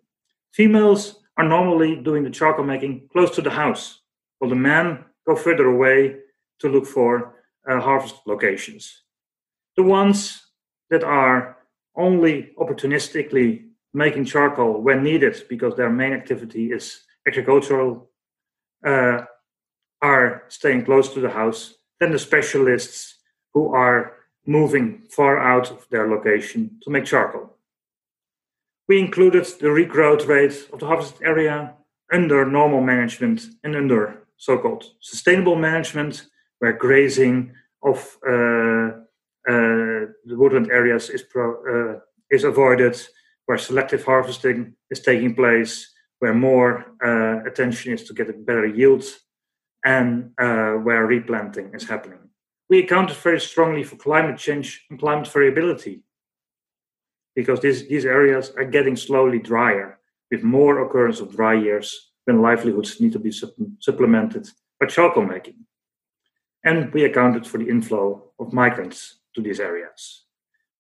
Females 0.52 1.23
are 1.36 1.48
normally 1.48 1.96
doing 1.96 2.22
the 2.22 2.30
charcoal 2.30 2.64
making 2.64 3.08
close 3.12 3.34
to 3.34 3.42
the 3.42 3.50
house, 3.50 4.00
while 4.38 4.48
the 4.48 4.56
men 4.56 5.04
go 5.26 5.34
further 5.34 5.66
away 5.66 6.16
to 6.60 6.68
look 6.68 6.86
for 6.86 7.34
uh, 7.68 7.80
harvest 7.80 8.16
locations. 8.26 9.02
The 9.76 9.82
ones 9.82 10.42
that 10.90 11.02
are 11.02 11.58
only 11.96 12.52
opportunistically 12.58 13.64
making 13.92 14.24
charcoal 14.24 14.80
when 14.80 15.02
needed 15.02 15.44
because 15.48 15.74
their 15.76 15.90
main 15.90 16.12
activity 16.12 16.72
is 16.72 17.04
agricultural 17.26 18.10
uh, 18.84 19.22
are 20.02 20.42
staying 20.48 20.84
close 20.84 21.12
to 21.14 21.20
the 21.20 21.30
house 21.30 21.74
than 22.00 22.12
the 22.12 22.18
specialists 22.18 23.16
who 23.54 23.72
are 23.74 24.16
moving 24.46 25.02
far 25.10 25.38
out 25.38 25.70
of 25.70 25.86
their 25.90 26.08
location 26.08 26.78
to 26.82 26.90
make 26.90 27.04
charcoal. 27.04 27.53
We 28.88 29.00
included 29.00 29.44
the 29.44 29.68
regrowth 29.68 30.26
rate 30.26 30.68
of 30.72 30.80
the 30.80 30.86
harvested 30.86 31.22
area 31.22 31.74
under 32.12 32.44
normal 32.44 32.82
management 32.82 33.42
and 33.62 33.74
under 33.74 34.24
so 34.36 34.58
called 34.58 34.84
sustainable 35.00 35.56
management, 35.56 36.26
where 36.58 36.72
grazing 36.72 37.52
of 37.82 38.18
uh, 38.26 38.90
uh, 39.48 40.10
the 40.24 40.36
woodland 40.36 40.70
areas 40.70 41.08
is, 41.08 41.22
pro, 41.22 41.94
uh, 41.94 41.98
is 42.30 42.44
avoided, 42.44 43.00
where 43.46 43.58
selective 43.58 44.04
harvesting 44.04 44.74
is 44.90 45.00
taking 45.00 45.34
place, 45.34 45.92
where 46.18 46.34
more 46.34 46.84
uh, 47.04 47.44
attention 47.46 47.92
is 47.92 48.04
to 48.04 48.14
get 48.14 48.28
a 48.28 48.32
better 48.32 48.66
yield, 48.66 49.04
and 49.84 50.30
where 50.36 51.06
replanting 51.06 51.70
is 51.74 51.88
happening. 51.88 52.18
We 52.70 52.80
accounted 52.80 53.16
very 53.18 53.40
strongly 53.40 53.82
for 53.82 53.96
climate 53.96 54.38
change 54.38 54.84
and 54.88 54.98
climate 54.98 55.28
variability 55.28 56.02
because 57.34 57.60
this, 57.60 57.82
these 57.82 58.04
areas 58.04 58.52
are 58.56 58.64
getting 58.64 58.96
slowly 58.96 59.38
drier 59.38 59.98
with 60.30 60.42
more 60.42 60.84
occurrence 60.84 61.20
of 61.20 61.34
dry 61.34 61.54
years 61.54 62.10
when 62.24 62.40
livelihoods 62.42 63.00
need 63.00 63.12
to 63.12 63.18
be 63.18 63.32
supplemented 63.80 64.48
by 64.80 64.86
charcoal 64.86 65.24
making. 65.24 65.56
And 66.64 66.92
we 66.92 67.04
accounted 67.04 67.46
for 67.46 67.58
the 67.58 67.68
inflow 67.68 68.30
of 68.38 68.52
migrants 68.52 69.16
to 69.34 69.42
these 69.42 69.60
areas. 69.60 70.24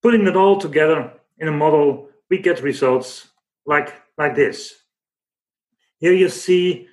Putting 0.02 0.26
it 0.26 0.36
all 0.36 0.58
together 0.58 1.12
in 1.38 1.48
a 1.48 1.52
model, 1.52 2.08
we 2.30 2.38
get 2.38 2.62
results 2.62 3.28
like, 3.66 3.94
like 4.16 4.34
this. 4.34 4.74
Here 5.98 6.14
you 6.14 6.28
see 6.28 6.88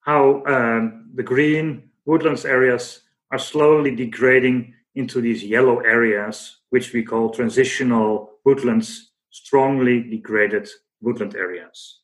how 0.00 0.42
um, 0.46 1.10
the 1.14 1.22
green 1.22 1.90
woodlands 2.04 2.44
areas 2.44 3.02
are 3.30 3.38
slowly 3.38 3.94
degrading 3.94 4.74
into 4.94 5.20
these 5.20 5.44
yellow 5.44 5.80
areas, 5.80 6.56
which 6.70 6.92
we 6.92 7.02
call 7.02 7.30
transitional 7.30 8.37
woodlands, 8.48 9.12
strongly 9.30 9.96
degraded 10.02 10.66
woodland 11.02 11.34
areas. 11.36 12.00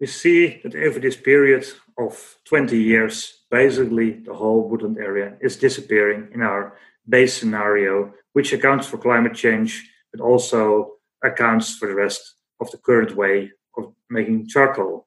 We 0.00 0.06
see 0.06 0.60
that 0.62 0.74
over 0.74 0.98
this 0.98 1.16
period 1.16 1.64
of 1.98 2.12
20 2.46 2.78
years, 2.78 3.44
basically 3.50 4.10
the 4.24 4.32
whole 4.32 4.62
woodland 4.68 4.96
area 4.96 5.36
is 5.42 5.58
disappearing 5.66 6.30
in 6.32 6.40
our 6.40 6.78
base 7.06 7.34
scenario, 7.38 8.14
which 8.32 8.54
accounts 8.54 8.86
for 8.86 8.96
climate 8.96 9.34
change, 9.34 9.72
but 10.12 10.22
also 10.22 10.92
accounts 11.22 11.76
for 11.76 11.86
the 11.88 11.94
rest 11.94 12.22
of 12.60 12.70
the 12.70 12.78
current 12.78 13.14
way 13.14 13.50
of 13.76 13.92
making 14.08 14.48
charcoal. 14.48 15.06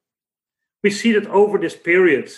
We 0.83 0.91
see 0.91 1.13
that 1.13 1.27
over 1.41 1.57
this 1.57 1.75
period, 1.75 2.31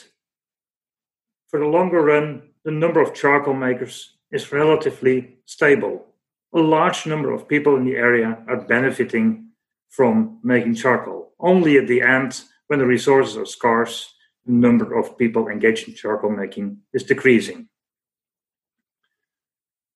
for 1.50 1.60
the 1.60 1.66
longer 1.78 2.02
run, 2.02 2.28
the 2.64 2.72
number 2.72 3.02
of 3.02 3.14
charcoal 3.14 3.54
makers 3.54 4.16
is 4.32 4.54
relatively 4.54 5.40
stable. 5.46 6.15
A 6.56 6.60
large 6.60 7.06
number 7.06 7.34
of 7.34 7.50
people 7.50 7.76
in 7.76 7.84
the 7.84 7.98
area 7.98 8.38
are 8.48 8.62
benefiting 8.62 9.50
from 9.90 10.40
making 10.42 10.76
charcoal. 10.76 11.34
Only 11.38 11.78
at 11.78 11.88
the 11.88 12.02
end, 12.02 12.42
when 12.68 12.80
the 12.80 12.86
resources 12.86 13.36
are 13.36 13.46
scarce, 13.46 14.14
the 14.46 14.54
number 14.54 14.98
of 14.98 15.18
people 15.18 15.50
engaged 15.50 15.88
in 15.90 15.96
charcoal 15.96 16.30
making 16.30 16.78
is 16.94 17.04
decreasing. 17.04 17.68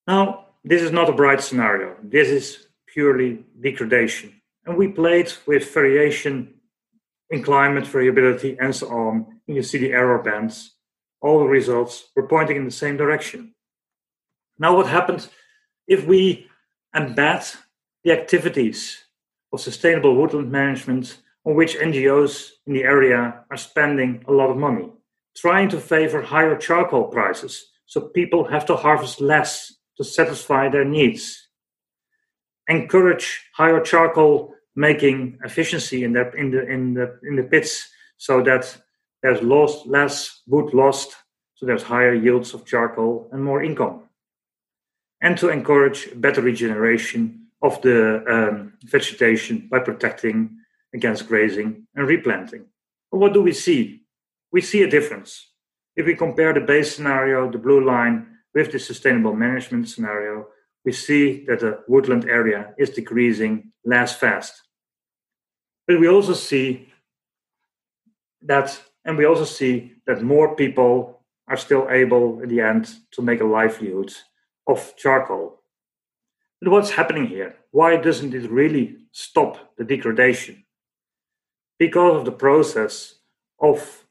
Now, 0.05 0.47
this 0.65 0.81
is 0.81 0.91
not 0.91 1.09
a 1.09 1.13
bright 1.13 1.41
scenario. 1.41 1.95
This 2.03 2.27
is 2.27 2.67
purely 2.87 3.45
degradation. 3.61 4.41
And 4.65 4.75
we 4.75 4.89
played 4.89 5.31
with 5.45 5.73
variation 5.73 6.55
in 7.29 7.41
climate 7.41 7.87
variability 7.87 8.57
and 8.59 8.75
so 8.75 8.89
on. 8.89 9.41
And 9.47 9.55
you 9.55 9.63
see 9.63 9.77
the 9.77 9.93
error 9.93 10.21
bands. 10.21 10.75
All 11.21 11.39
the 11.39 11.45
results 11.45 12.09
were 12.17 12.27
pointing 12.27 12.57
in 12.57 12.65
the 12.65 12.71
same 12.71 12.97
direction. 12.97 13.55
Now, 14.57 14.75
what 14.75 14.87
happens 14.87 15.29
if 15.87 16.05
we 16.05 16.48
embed 16.95 17.55
the 18.03 18.11
activities 18.11 19.03
of 19.51 19.61
sustainable 19.61 20.15
woodland 20.15 20.51
management 20.51 21.19
on 21.45 21.55
which 21.55 21.77
NGOs 21.77 22.51
in 22.67 22.73
the 22.73 22.83
area 22.83 23.43
are 23.49 23.57
spending 23.57 24.23
a 24.27 24.31
lot 24.31 24.49
of 24.49 24.57
money, 24.57 24.89
trying 25.35 25.69
to 25.69 25.79
favor 25.79 26.21
higher 26.21 26.57
charcoal 26.57 27.05
prices 27.05 27.71
so 27.85 28.01
people 28.01 28.47
have 28.47 28.65
to 28.67 28.75
harvest 28.75 29.19
less 29.19 29.73
to 29.97 30.03
satisfy 30.03 30.69
their 30.69 30.85
needs. 30.85 31.47
Encourage 32.67 33.41
higher 33.55 33.81
charcoal 33.81 34.53
making 34.75 35.39
efficiency 35.43 36.03
in 36.03 36.13
the, 36.13 36.31
in 36.33 36.51
the, 36.51 36.67
in 36.67 36.93
the, 36.93 37.19
in 37.23 37.35
the 37.35 37.43
pits 37.43 37.89
so 38.17 38.43
that 38.43 38.77
there's 39.23 39.41
lost, 39.41 39.87
less 39.87 40.41
wood 40.47 40.73
lost, 40.73 41.15
so 41.55 41.65
there's 41.65 41.83
higher 41.83 42.13
yields 42.13 42.53
of 42.53 42.65
charcoal 42.65 43.27
and 43.31 43.43
more 43.43 43.63
income. 43.63 44.08
And 45.21 45.37
to 45.37 45.49
encourage 45.49 46.09
better 46.15 46.41
regeneration 46.41 47.47
of 47.61 47.81
the 47.81 48.23
um, 48.29 48.73
vegetation 48.85 49.67
by 49.69 49.79
protecting 49.79 50.57
against 50.93 51.27
grazing 51.27 51.87
and 51.95 52.07
replanting. 52.07 52.65
But 53.11 53.17
what 53.19 53.33
do 53.33 53.41
we 53.41 53.51
see? 53.51 54.03
We 54.51 54.61
see 54.61 54.83
a 54.83 54.89
difference. 54.89 55.47
If 55.95 56.05
we 56.05 56.15
compare 56.15 56.53
the 56.53 56.61
base 56.61 56.95
scenario, 56.95 57.51
the 57.51 57.57
blue 57.57 57.85
line, 57.85 58.27
with 58.53 58.71
the 58.71 58.79
sustainable 58.79 59.35
management 59.35 59.89
scenario, 59.89 60.47
we 60.85 60.91
see 60.91 61.45
that 61.45 61.59
the 61.59 61.83
woodland 61.87 62.25
area 62.25 62.73
is 62.77 62.89
decreasing 62.89 63.71
less 63.85 64.15
fast. 64.15 64.61
But 65.87 65.99
we 65.99 66.07
also 66.07 66.33
see 66.33 66.89
that, 68.43 68.79
and 69.05 69.17
we 69.17 69.25
also 69.25 69.43
see 69.43 69.93
that 70.07 70.21
more 70.21 70.55
people 70.55 71.21
are 71.47 71.57
still 71.57 71.87
able 71.89 72.41
in 72.41 72.49
the 72.49 72.61
end 72.61 72.89
to 73.11 73.21
make 73.21 73.41
a 73.41 73.45
livelihood 73.45 74.13
of 74.69 74.95
charcoal. 74.95 75.61
But 76.61 76.71
what's 76.71 76.91
happening 76.91 77.27
here? 77.27 77.55
Why 77.71 77.97
doesn't 77.97 78.33
it 78.33 78.49
really 78.51 78.97
stop 79.11 79.75
the 79.77 79.83
degradation? 79.83 80.65
Because 81.79 82.17
of 82.17 82.25
the 82.25 82.39
process 82.45 83.15
of 83.59 84.05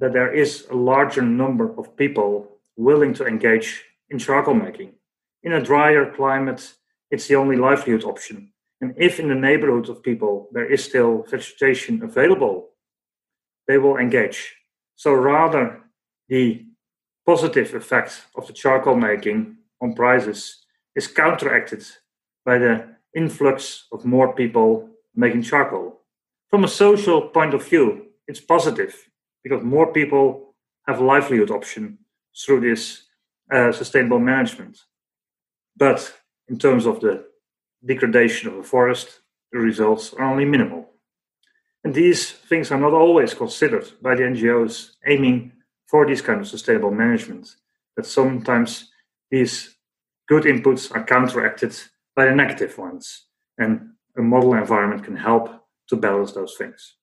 that 0.00 0.12
there 0.12 0.34
is 0.34 0.66
a 0.70 0.74
larger 0.74 1.22
number 1.22 1.78
of 1.78 1.96
people 1.96 2.58
willing 2.76 3.14
to 3.14 3.26
engage 3.26 3.84
in 4.10 4.18
charcoal 4.18 4.54
making. 4.54 4.94
In 5.44 5.52
a 5.52 5.62
drier 5.62 6.10
climate, 6.10 6.74
it's 7.10 7.28
the 7.28 7.36
only 7.36 7.56
livelihood 7.56 8.04
option. 8.04 8.50
And 8.80 8.94
if 8.96 9.20
in 9.20 9.28
the 9.28 9.34
neighborhood 9.34 9.88
of 9.88 10.02
people 10.02 10.48
there 10.52 10.70
is 10.70 10.82
still 10.82 11.24
vegetation 11.30 12.02
available, 12.02 12.70
they 13.68 13.78
will 13.78 13.98
engage. 13.98 14.56
So 14.96 15.12
rather 15.12 15.82
the 16.28 16.66
positive 17.26 17.74
effect 17.74 18.26
of 18.34 18.46
the 18.46 18.52
charcoal 18.52 18.96
making 18.96 19.58
on 19.84 19.94
prices 19.94 20.64
is 20.96 21.06
counteracted 21.06 21.84
by 22.44 22.58
the 22.58 22.84
influx 23.14 23.86
of 23.92 24.04
more 24.04 24.34
people 24.34 24.88
making 25.14 25.42
charcoal. 25.42 26.00
From 26.50 26.64
a 26.64 26.68
social 26.68 27.28
point 27.28 27.54
of 27.54 27.66
view, 27.68 28.06
it's 28.26 28.40
positive 28.40 29.10
because 29.42 29.62
more 29.62 29.92
people 29.92 30.54
have 30.86 31.00
a 31.00 31.04
livelihood 31.04 31.50
option 31.50 31.98
through 32.36 32.60
this 32.60 33.04
uh, 33.52 33.72
sustainable 33.72 34.18
management. 34.18 34.78
But 35.76 36.12
in 36.48 36.58
terms 36.58 36.86
of 36.86 37.00
the 37.00 37.26
degradation 37.84 38.48
of 38.48 38.56
a 38.56 38.62
forest, 38.62 39.20
the 39.52 39.58
results 39.58 40.14
are 40.14 40.24
only 40.24 40.44
minimal. 40.44 40.88
And 41.84 41.94
these 41.94 42.32
things 42.32 42.70
are 42.70 42.80
not 42.80 42.94
always 42.94 43.34
considered 43.34 43.86
by 44.00 44.14
the 44.14 44.22
NGOs 44.22 44.92
aiming 45.06 45.52
for 45.86 46.06
this 46.06 46.22
kind 46.22 46.40
of 46.40 46.48
sustainable 46.48 46.90
management. 46.90 47.56
That 47.96 48.06
sometimes 48.06 48.90
these 49.30 49.73
good 50.28 50.44
inputs 50.44 50.94
are 50.94 51.04
counteracted 51.04 51.76
by 52.16 52.26
the 52.26 52.34
negative 52.34 52.78
ones. 52.78 53.26
And 53.58 53.90
a 54.16 54.22
model 54.22 54.54
environment 54.54 55.04
can 55.04 55.16
help 55.16 55.50
to 55.88 55.96
balance 55.96 56.32
those 56.32 56.54
things. 56.56 56.96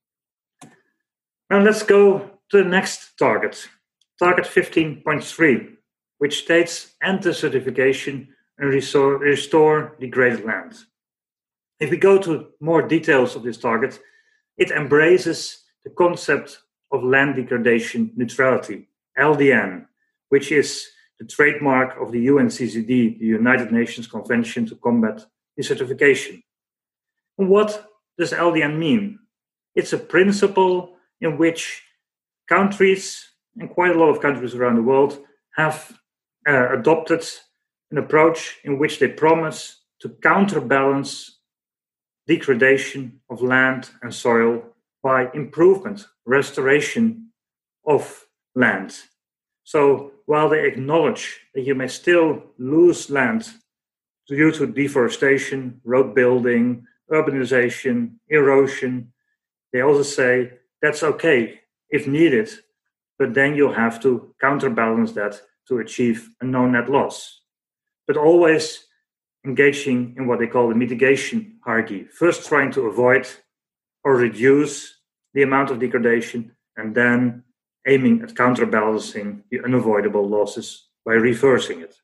Now 1.50 1.60
let's 1.60 1.84
go 1.84 2.32
to 2.50 2.64
the 2.64 2.70
next 2.70 3.18
target, 3.18 3.68
target 4.20 4.46
15.3, 4.46 5.76
which 6.20 6.44
states 6.44 6.94
end 7.04 7.20
desertification 7.20 8.28
and 8.58 8.70
restore, 8.70 9.18
restore 9.18 9.96
degraded 10.00 10.46
land. 10.46 10.76
If 11.80 11.90
we 11.90 11.98
go 11.98 12.18
to 12.20 12.48
more 12.60 12.82
details 12.82 13.36
of 13.36 13.44
this 13.44 13.58
target, 13.58 14.00
it 14.58 14.72
embraces 14.72 15.64
the 15.84 15.90
concept 15.90 16.60
of 16.92 17.04
land 17.04 17.36
degradation 17.36 18.12
neutrality, 18.16 18.88
LDN, 19.18 19.88
which 20.30 20.52
is 20.52 20.88
the 21.22 21.28
trademark 21.28 22.02
of 22.02 22.12
the 22.12 22.26
UNCCD, 22.26 23.20
the 23.20 23.26
United 23.26 23.72
Nations 23.72 24.08
Convention 24.08 24.66
to 24.66 24.76
Combat 24.76 25.24
Desertification. 25.56 26.42
What 27.36 27.86
does 28.18 28.32
LDN 28.32 28.80
mean? 28.80 29.20
It's 29.76 29.94
a 29.94 30.00
principle 30.00 30.96
in 31.20 31.38
which 31.38 31.84
countries, 32.50 33.24
and 33.60 33.70
quite 33.70 33.96
a 33.96 34.00
lot 34.00 34.10
of 34.10 34.20
countries 34.20 34.56
around 34.56 34.78
the 34.78 34.82
world, 34.82 35.20
have 35.56 35.96
uh, 36.50 36.74
adopted 36.74 37.24
an 37.92 38.00
approach 38.00 38.58
in 38.64 38.80
which 38.80 38.98
they 38.98 39.08
promise 39.08 39.82
to 40.00 40.10
counterbalance 40.24 41.38
degradation 42.26 43.22
of 43.30 43.44
land 43.44 43.92
and 44.02 44.12
soil 44.12 44.64
by 45.04 45.30
improvement, 45.36 46.08
restoration 46.26 47.30
of 47.86 48.26
land. 48.56 49.04
So 49.64 50.12
while 50.26 50.50
they 50.50 50.68
acknowledge 50.68 51.40
that 51.54 51.62
you 51.62 51.76
may 51.76 51.88
still 51.88 52.44
lose 52.58 53.10
land 53.10 53.50
due 54.28 54.52
to 54.52 54.68
deforestation, 54.68 55.82
road 55.84 56.16
building, 56.16 56.86
urbanization, 57.12 58.16
erosion, 58.30 59.12
they 59.74 59.82
also 59.82 60.04
say 60.04 60.54
that's 60.82 61.04
okay 61.04 61.60
if 61.90 62.08
needed, 62.08 62.50
but 63.20 63.34
then 63.34 63.56
you 63.56 63.72
have 63.72 64.02
to 64.02 64.34
counterbalance 64.42 65.12
that 65.14 65.42
to 65.68 65.80
achieve 65.80 66.30
a 66.42 66.46
no 66.46 66.66
net 66.68 66.90
loss. 66.90 67.42
But 68.08 68.18
always 68.18 68.86
engaging 69.46 70.16
in 70.18 70.28
what 70.28 70.40
they 70.40 70.48
call 70.48 70.70
the 70.70 70.76
mitigation 70.76 71.60
hierarchy. 71.64 72.06
First, 72.06 72.48
trying 72.48 72.72
to 72.72 72.88
avoid 72.88 73.28
or 74.04 74.16
reduce 74.16 74.96
the 75.34 75.44
amount 75.44 75.72
of 75.72 75.80
degradation, 75.80 76.56
and 76.76 76.94
then 76.96 77.44
aiming 77.88 78.22
at 78.22 78.36
counterbalancing 78.36 79.44
the 79.50 79.62
unavoidable 79.64 80.28
losses 80.28 80.90
by 81.06 81.14
reversing 81.14 81.82
it. 81.82 81.96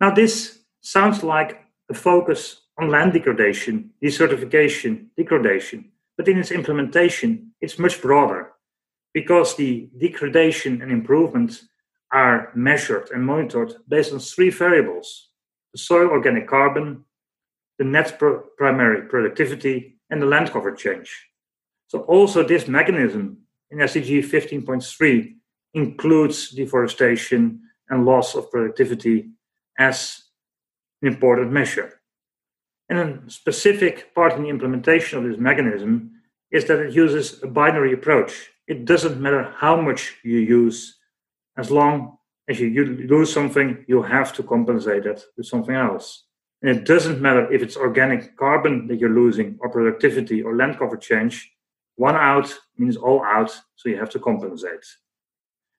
Now, 0.00 0.10
this 0.10 0.60
sounds 0.80 1.22
like 1.22 1.60
a 1.90 1.94
focus 1.94 2.62
on 2.78 2.90
land 2.90 3.12
degradation, 3.12 3.90
desertification, 4.02 5.06
degradation, 5.16 5.90
but 6.16 6.28
in 6.28 6.38
its 6.38 6.50
implementation, 6.50 7.52
it's 7.60 7.78
much 7.78 8.00
broader 8.00 8.52
because 9.12 9.56
the 9.56 9.88
degradation 9.98 10.82
and 10.82 10.90
improvement 10.90 11.62
are 12.12 12.50
measured 12.54 13.10
and 13.10 13.24
monitored 13.24 13.74
based 13.88 14.12
on 14.12 14.18
three 14.18 14.50
variables 14.50 15.28
the 15.72 15.78
soil 15.78 16.08
organic 16.08 16.48
carbon, 16.48 17.04
the 17.78 17.84
net 17.84 18.20
primary 18.56 19.02
productivity, 19.02 20.00
and 20.10 20.20
the 20.20 20.26
land 20.26 20.50
cover 20.50 20.72
change. 20.72 21.28
So, 21.86 22.00
also, 22.00 22.42
this 22.42 22.66
mechanism 22.66 23.38
in 23.70 23.78
SDG 23.78 24.24
15.3 24.24 25.34
includes 25.74 26.50
deforestation 26.50 27.60
and 27.88 28.04
loss 28.04 28.34
of 28.34 28.50
productivity 28.50 29.30
as 29.78 30.22
an 31.02 31.08
important 31.08 31.52
measure. 31.52 32.00
And 32.88 32.98
a 32.98 33.30
specific 33.30 34.14
part 34.14 34.34
in 34.34 34.42
the 34.42 34.48
implementation 34.48 35.18
of 35.18 35.24
this 35.24 35.40
mechanism 35.40 36.10
is 36.50 36.64
that 36.66 36.80
it 36.80 36.92
uses 36.92 37.42
a 37.42 37.46
binary 37.46 37.92
approach. 37.92 38.50
It 38.66 38.84
doesn't 38.84 39.20
matter 39.20 39.54
how 39.56 39.80
much 39.80 40.16
you 40.24 40.38
use, 40.38 40.98
as 41.56 41.70
long 41.70 42.18
as 42.48 42.58
you, 42.58 42.66
you 42.66 42.84
lose 43.06 43.32
something, 43.32 43.84
you 43.86 44.02
have 44.02 44.32
to 44.34 44.42
compensate 44.42 45.06
it 45.06 45.22
with 45.36 45.46
something 45.46 45.74
else. 45.74 46.24
And 46.62 46.76
it 46.76 46.84
doesn't 46.84 47.20
matter 47.20 47.50
if 47.52 47.62
it's 47.62 47.76
organic 47.76 48.36
carbon 48.36 48.88
that 48.88 48.98
you're 48.98 49.08
losing, 49.08 49.56
or 49.60 49.70
productivity, 49.70 50.42
or 50.42 50.56
land 50.56 50.78
cover 50.78 50.96
change. 50.96 51.52
One 52.00 52.16
out 52.16 52.50
means 52.78 52.96
all 52.96 53.22
out, 53.22 53.50
so 53.76 53.90
you 53.90 53.98
have 53.98 54.08
to 54.12 54.18
compensate. 54.18 54.86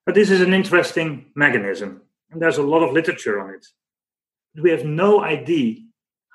But 0.05 0.13
this 0.13 0.29
is 0.29 0.41
an 0.41 0.53
interesting 0.53 1.31
mechanism, 1.33 2.03
and 2.29 2.39
there's 2.39 2.59
a 2.59 2.69
lot 2.73 2.83
of 2.83 2.93
literature 2.93 3.41
on 3.41 3.55
it. 3.55 3.65
We 4.61 4.69
have 4.69 4.85
no 4.85 5.23
idea 5.23 5.77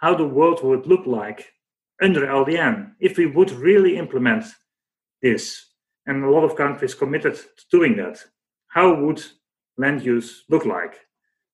how 0.01 0.16
the 0.16 0.27
world 0.27 0.64
would 0.64 0.88
look 0.88 1.07
like 1.07 1.53
under 2.03 2.27
LDN 2.27 2.94
if 2.99 3.16
we 3.16 3.27
would 3.27 3.53
really 3.53 3.96
implement 3.96 4.46
this. 5.22 5.64
And 6.07 6.25
a 6.25 6.31
lot 6.31 6.42
of 6.42 6.57
countries 6.57 6.92
committed 6.92 7.37
to 7.37 7.64
doing 7.70 7.96
that. 7.99 8.18
How 8.66 8.92
would 8.92 9.22
land 9.79 10.03
use 10.03 10.42
look 10.51 10.64
like? 10.64 10.96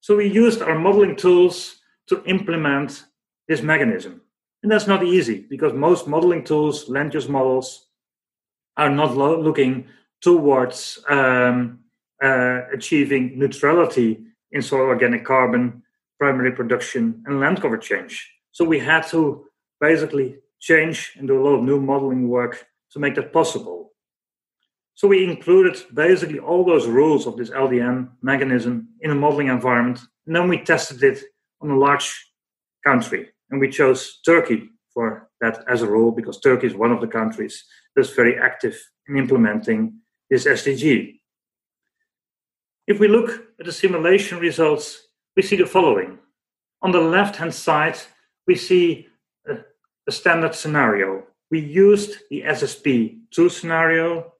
So 0.00 0.16
we 0.16 0.26
used 0.26 0.62
our 0.62 0.78
modeling 0.78 1.16
tools 1.16 1.76
to 2.06 2.24
implement 2.24 3.04
this 3.46 3.60
mechanism. 3.60 4.22
And 4.62 4.72
that's 4.72 4.86
not 4.86 5.04
easy 5.04 5.44
because 5.50 5.74
most 5.74 6.08
modeling 6.08 6.44
tools, 6.44 6.88
land 6.88 7.12
use 7.12 7.28
models, 7.28 7.88
are 8.76 8.90
not 8.90 9.16
lo- 9.16 9.40
looking 9.40 9.86
towards 10.20 11.02
um, 11.08 11.80
uh, 12.22 12.60
achieving 12.72 13.38
neutrality 13.38 14.20
in 14.52 14.62
soil 14.62 14.86
organic 14.86 15.24
carbon, 15.24 15.82
primary 16.18 16.52
production, 16.52 17.22
and 17.26 17.40
land 17.40 17.60
cover 17.60 17.78
change. 17.78 18.32
So 18.52 18.64
we 18.64 18.78
had 18.78 19.06
to 19.08 19.46
basically 19.80 20.36
change 20.60 21.12
and 21.18 21.26
do 21.26 21.40
a 21.40 21.42
lot 21.42 21.56
of 21.56 21.64
new 21.64 21.80
modeling 21.80 22.28
work 22.28 22.66
to 22.92 22.98
make 22.98 23.14
that 23.16 23.32
possible. 23.32 23.92
So 24.94 25.08
we 25.08 25.24
included 25.24 25.82
basically 25.92 26.38
all 26.38 26.64
those 26.64 26.86
rules 26.86 27.26
of 27.26 27.36
this 27.36 27.50
LDN 27.50 28.10
mechanism 28.20 28.88
in 29.00 29.10
a 29.10 29.14
modeling 29.14 29.48
environment, 29.48 30.00
and 30.26 30.36
then 30.36 30.48
we 30.48 30.58
tested 30.58 31.02
it 31.02 31.24
on 31.60 31.70
a 31.70 31.78
large 31.78 32.14
country. 32.86 33.30
And 33.50 33.60
we 33.60 33.68
chose 33.68 34.20
Turkey 34.24 34.70
for 34.94 35.28
that 35.40 35.64
as 35.68 35.82
a 35.82 35.86
rule 35.86 36.12
because 36.12 36.40
Turkey 36.40 36.66
is 36.66 36.74
one 36.74 36.92
of 36.92 37.00
the 37.00 37.06
countries 37.06 37.64
that's 37.94 38.10
very 38.10 38.38
active 38.38 38.78
in 39.08 39.16
implementing 39.16 39.94
this 40.30 40.46
SDG. 40.46 41.20
If 42.86 42.98
we 42.98 43.08
look 43.08 43.30
at 43.58 43.66
the 43.66 43.72
simulation 43.72 44.38
results, 44.38 45.08
we 45.36 45.42
see 45.42 45.56
the 45.56 45.66
following. 45.66 46.18
On 46.82 46.92
the 46.92 47.00
left 47.00 47.36
hand 47.36 47.54
side, 47.54 47.98
we 48.46 48.56
see 48.56 49.08
a, 49.46 49.58
a 50.08 50.12
standard 50.12 50.54
scenario. 50.54 51.24
We 51.50 51.60
used 51.60 52.18
the 52.30 52.42
SSP2 52.42 53.50
scenario, 53.50 54.32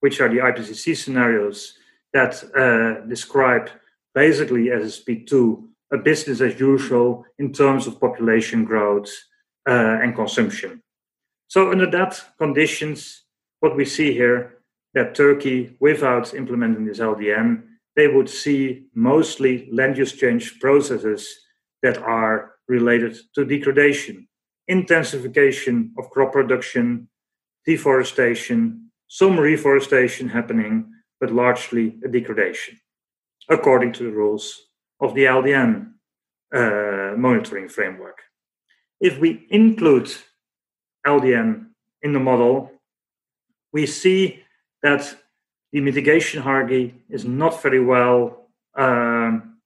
which 0.00 0.20
are 0.20 0.28
the 0.28 0.38
IPCC 0.38 0.96
scenarios 0.96 1.74
that 2.12 2.42
uh, 2.54 3.06
describe 3.06 3.70
basically 4.14 4.66
SSP2 4.66 5.66
a 5.92 5.98
business 5.98 6.40
as 6.40 6.58
usual 6.58 7.24
in 7.38 7.52
terms 7.52 7.86
of 7.86 8.00
population 8.00 8.64
growth 8.64 9.10
uh, 9.66 9.98
and 10.02 10.14
consumption. 10.14 10.82
So 11.48 11.70
under 11.70 11.88
that 11.90 12.22
conditions, 12.38 13.24
what 13.60 13.76
we 13.76 13.84
see 13.84 14.12
here 14.12 14.56
that 14.94 15.14
Turkey, 15.14 15.76
without 15.78 16.32
implementing 16.32 16.86
this 16.86 17.00
LDN, 17.00 17.62
they 17.96 18.08
would 18.08 18.30
see 18.30 18.86
mostly 18.94 19.68
land 19.70 19.98
use 19.98 20.12
change 20.12 20.58
processes 20.58 21.28
that 21.82 21.98
are 21.98 22.52
related 22.66 23.16
to 23.34 23.44
degradation, 23.44 24.26
intensification 24.68 25.92
of 25.98 26.10
crop 26.10 26.32
production, 26.32 27.08
deforestation, 27.66 28.90
some 29.08 29.38
reforestation 29.38 30.28
happening, 30.28 30.90
but 31.20 31.30
largely 31.30 31.98
a 32.04 32.08
degradation, 32.08 32.78
according 33.48 33.92
to 33.92 34.04
the 34.04 34.10
rules 34.10 34.68
of 35.00 35.14
the 35.14 35.24
LDN 35.24 35.92
uh, 36.54 37.14
monitoring 37.16 37.68
framework. 37.68 38.22
If 39.00 39.18
we 39.18 39.46
include 39.50 40.10
LDN 41.06 41.66
in 42.02 42.12
the 42.12 42.20
model, 42.20 42.72
we 43.72 43.86
see 43.86 44.42
that 44.82 45.16
the 45.72 45.80
mitigation 45.80 46.42
hierarchy 46.42 46.94
is 47.10 47.24
not 47.24 47.62
very 47.62 47.84
well 47.84 48.48
um, 48.76 49.58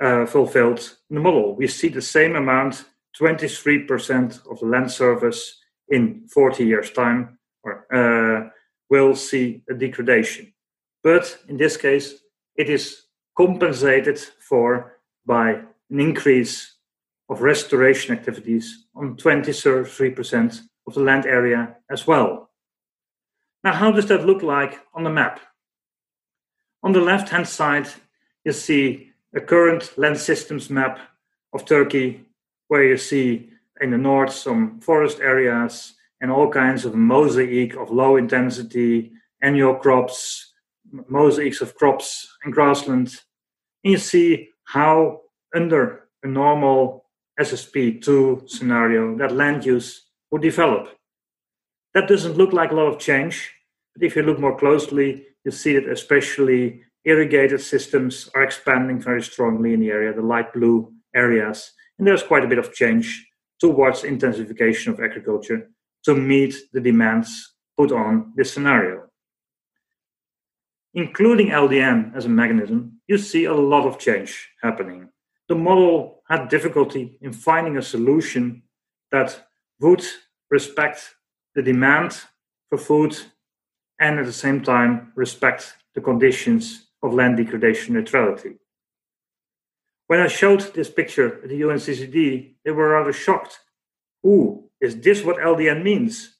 uh, 0.00 0.26
fulfilled 0.26 0.80
in 1.08 1.16
the 1.16 1.22
model. 1.22 1.54
We 1.54 1.66
see 1.68 1.88
the 1.88 2.02
same 2.02 2.36
amount, 2.36 2.84
23% 3.20 4.46
of 4.50 4.60
the 4.60 4.66
land 4.66 4.90
surface 4.90 5.58
in 5.88 6.26
40 6.32 6.64
years' 6.64 6.90
time 6.90 7.38
or, 7.62 7.86
uh, 7.92 8.50
will 8.90 9.14
see 9.14 9.62
a 9.70 9.74
degradation. 9.74 10.52
But 11.02 11.38
in 11.48 11.56
this 11.56 11.76
case, 11.76 12.14
it 12.56 12.68
is 12.68 13.06
compensated 13.36 14.18
for 14.18 14.98
by 15.26 15.62
an 15.90 16.00
increase 16.00 16.73
of 17.28 17.40
restoration 17.40 18.14
activities 18.14 18.86
on 18.94 19.16
23% 19.16 20.60
of 20.86 20.94
the 20.94 21.00
land 21.00 21.26
area 21.26 21.76
as 21.90 22.06
well. 22.06 22.50
Now, 23.62 23.72
how 23.72 23.90
does 23.90 24.06
that 24.06 24.26
look 24.26 24.42
like 24.42 24.80
on 24.94 25.04
the 25.04 25.10
map? 25.10 25.40
On 26.82 26.92
the 26.92 27.00
left 27.00 27.30
hand 27.30 27.48
side, 27.48 27.88
you 28.44 28.52
see 28.52 29.10
a 29.34 29.40
current 29.40 29.96
land 29.96 30.18
systems 30.18 30.68
map 30.68 30.98
of 31.54 31.64
Turkey, 31.64 32.26
where 32.68 32.84
you 32.84 32.98
see 32.98 33.50
in 33.80 33.90
the 33.90 33.98
north 33.98 34.32
some 34.32 34.80
forest 34.80 35.20
areas 35.20 35.94
and 36.20 36.30
all 36.30 36.50
kinds 36.50 36.84
of 36.84 36.94
mosaic 36.94 37.74
of 37.74 37.90
low 37.90 38.16
intensity 38.16 39.12
annual 39.42 39.74
crops, 39.74 40.52
mosaics 41.08 41.60
of 41.60 41.74
crops 41.74 42.28
and 42.44 42.52
grassland. 42.52 43.20
And 43.82 43.92
you 43.92 43.98
see 43.98 44.48
how, 44.64 45.20
under 45.54 46.08
a 46.22 46.28
normal 46.28 47.03
SSP2 47.40 48.48
scenario, 48.48 49.16
that 49.18 49.32
land 49.32 49.64
use 49.66 50.06
would 50.30 50.42
develop. 50.42 50.88
That 51.94 52.08
doesn't 52.08 52.36
look 52.36 52.52
like 52.52 52.70
a 52.70 52.74
lot 52.74 52.88
of 52.92 52.98
change, 52.98 53.52
but 53.94 54.04
if 54.04 54.16
you 54.16 54.22
look 54.22 54.38
more 54.38 54.58
closely, 54.58 55.26
you 55.44 55.50
see 55.50 55.74
that 55.74 55.88
especially 55.88 56.82
irrigated 57.04 57.60
systems 57.60 58.30
are 58.34 58.42
expanding 58.42 59.00
very 59.00 59.22
strongly 59.22 59.74
in 59.74 59.80
the 59.80 59.90
area, 59.90 60.12
the 60.12 60.22
light 60.22 60.52
blue 60.52 60.92
areas. 61.14 61.72
And 61.98 62.06
there's 62.06 62.22
quite 62.22 62.44
a 62.44 62.48
bit 62.48 62.58
of 62.58 62.72
change 62.72 63.26
towards 63.60 64.04
intensification 64.04 64.92
of 64.92 65.00
agriculture 65.00 65.70
to 66.04 66.14
meet 66.14 66.54
the 66.72 66.80
demands 66.80 67.54
put 67.76 67.92
on 67.92 68.32
this 68.36 68.52
scenario. 68.52 69.04
Including 70.94 71.48
LDN 71.48 72.14
as 72.16 72.24
a 72.24 72.28
mechanism, 72.28 73.00
you 73.06 73.18
see 73.18 73.44
a 73.44 73.54
lot 73.54 73.86
of 73.86 73.98
change 73.98 74.50
happening. 74.62 75.08
The 75.48 75.54
model 75.54 76.22
had 76.28 76.48
difficulty 76.48 77.18
in 77.20 77.32
finding 77.32 77.76
a 77.76 77.82
solution 77.82 78.62
that 79.10 79.46
would 79.80 80.04
respect 80.50 81.16
the 81.54 81.62
demand 81.62 82.18
for 82.68 82.78
food 82.78 83.16
and 84.00 84.18
at 84.18 84.26
the 84.26 84.32
same 84.32 84.62
time 84.62 85.12
respect 85.14 85.76
the 85.94 86.00
conditions 86.00 86.86
of 87.02 87.12
land 87.12 87.36
degradation 87.36 87.94
neutrality. 87.94 88.54
When 90.06 90.20
I 90.20 90.28
showed 90.28 90.74
this 90.74 90.90
picture 90.90 91.42
at 91.42 91.48
the 91.48 91.60
UNCCD, 91.60 92.54
they 92.64 92.70
were 92.70 92.90
rather 92.90 93.12
shocked. 93.12 93.58
Ooh, 94.26 94.70
is 94.80 95.00
this 95.00 95.22
what 95.22 95.36
LDN 95.36 95.82
means? 95.82 96.36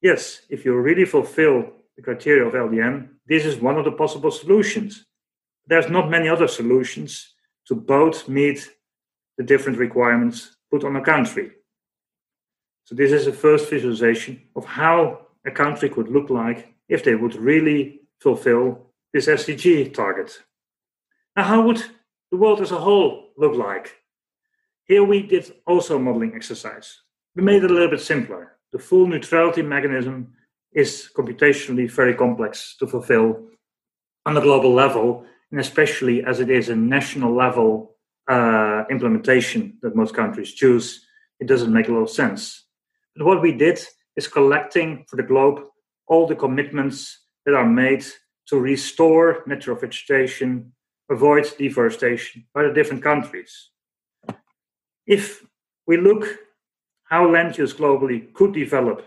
Yes, 0.00 0.42
if 0.48 0.64
you 0.64 0.74
really 0.74 1.04
fulfill 1.04 1.72
the 1.96 2.02
criteria 2.02 2.46
of 2.46 2.54
LDN, 2.54 3.08
this 3.26 3.44
is 3.44 3.56
one 3.56 3.76
of 3.76 3.84
the 3.84 3.92
possible 3.92 4.30
solutions. 4.30 5.04
There's 5.66 5.90
not 5.90 6.10
many 6.10 6.28
other 6.28 6.48
solutions 6.48 7.34
to 7.68 7.74
both 7.74 8.28
meet 8.28 8.70
the 9.36 9.44
different 9.44 9.78
requirements 9.78 10.56
put 10.70 10.84
on 10.84 10.96
a 10.96 11.00
country. 11.00 11.52
So 12.84 12.94
this 12.94 13.12
is 13.12 13.26
a 13.26 13.32
first 13.32 13.68
visualization 13.70 14.42
of 14.56 14.64
how 14.64 15.26
a 15.46 15.50
country 15.50 15.88
could 15.88 16.08
look 16.08 16.30
like 16.30 16.74
if 16.88 17.04
they 17.04 17.14
would 17.14 17.36
really 17.36 18.00
fulfill 18.20 18.86
this 19.12 19.26
SDG 19.26 19.94
target. 19.94 20.42
Now, 21.36 21.44
how 21.44 21.62
would 21.62 21.82
the 22.30 22.36
world 22.36 22.60
as 22.60 22.72
a 22.72 22.78
whole 22.78 23.30
look 23.36 23.54
like? 23.54 23.94
Here 24.84 25.04
we 25.04 25.22
did 25.22 25.52
also 25.66 25.96
a 25.96 25.98
modeling 25.98 26.34
exercise. 26.34 27.02
We 27.36 27.42
made 27.42 27.62
it 27.62 27.70
a 27.70 27.74
little 27.74 27.90
bit 27.90 28.00
simpler. 28.00 28.56
The 28.72 28.78
full 28.78 29.06
neutrality 29.06 29.62
mechanism 29.62 30.32
is 30.72 31.10
computationally 31.14 31.90
very 31.90 32.14
complex 32.14 32.76
to 32.78 32.86
fulfill 32.86 33.48
on 34.26 34.36
a 34.36 34.40
global 34.40 34.72
level, 34.72 35.26
and 35.50 35.60
especially 35.60 36.24
as 36.24 36.40
it 36.40 36.50
is 36.50 36.68
a 36.68 36.76
national 36.76 37.34
level 37.34 37.96
uh, 38.28 38.84
implementation 38.90 39.78
that 39.82 39.96
most 39.96 40.14
countries 40.14 40.52
choose, 40.52 41.06
it 41.40 41.46
doesn't 41.46 41.72
make 41.72 41.88
a 41.88 41.92
lot 41.92 42.02
of 42.02 42.10
sense. 42.10 42.64
But 43.16 43.26
what 43.26 43.42
we 43.42 43.52
did 43.52 43.80
is 44.16 44.28
collecting 44.28 45.04
for 45.08 45.16
the 45.16 45.22
globe 45.22 45.60
all 46.08 46.26
the 46.26 46.34
commitments 46.34 47.26
that 47.44 47.54
are 47.54 47.66
made 47.66 48.04
to 48.48 48.58
restore 48.58 49.42
natural 49.46 49.76
vegetation, 49.76 50.72
avoid 51.10 51.46
deforestation 51.58 52.46
by 52.54 52.62
the 52.62 52.72
different 52.72 53.02
countries. 53.02 53.70
If 55.06 55.46
we 55.86 55.96
look 55.96 56.26
how 57.04 57.30
land 57.30 57.56
use 57.56 57.74
globally 57.74 58.32
could 58.32 58.52
develop 58.52 59.04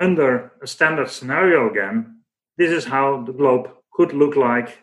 under 0.00 0.52
a 0.62 0.66
standard 0.66 1.10
scenario 1.10 1.70
again, 1.70 2.20
this 2.58 2.70
is 2.70 2.84
how 2.84 3.22
the 3.22 3.32
globe 3.32 3.70
could 3.92 4.12
look 4.12 4.36
like 4.36 4.78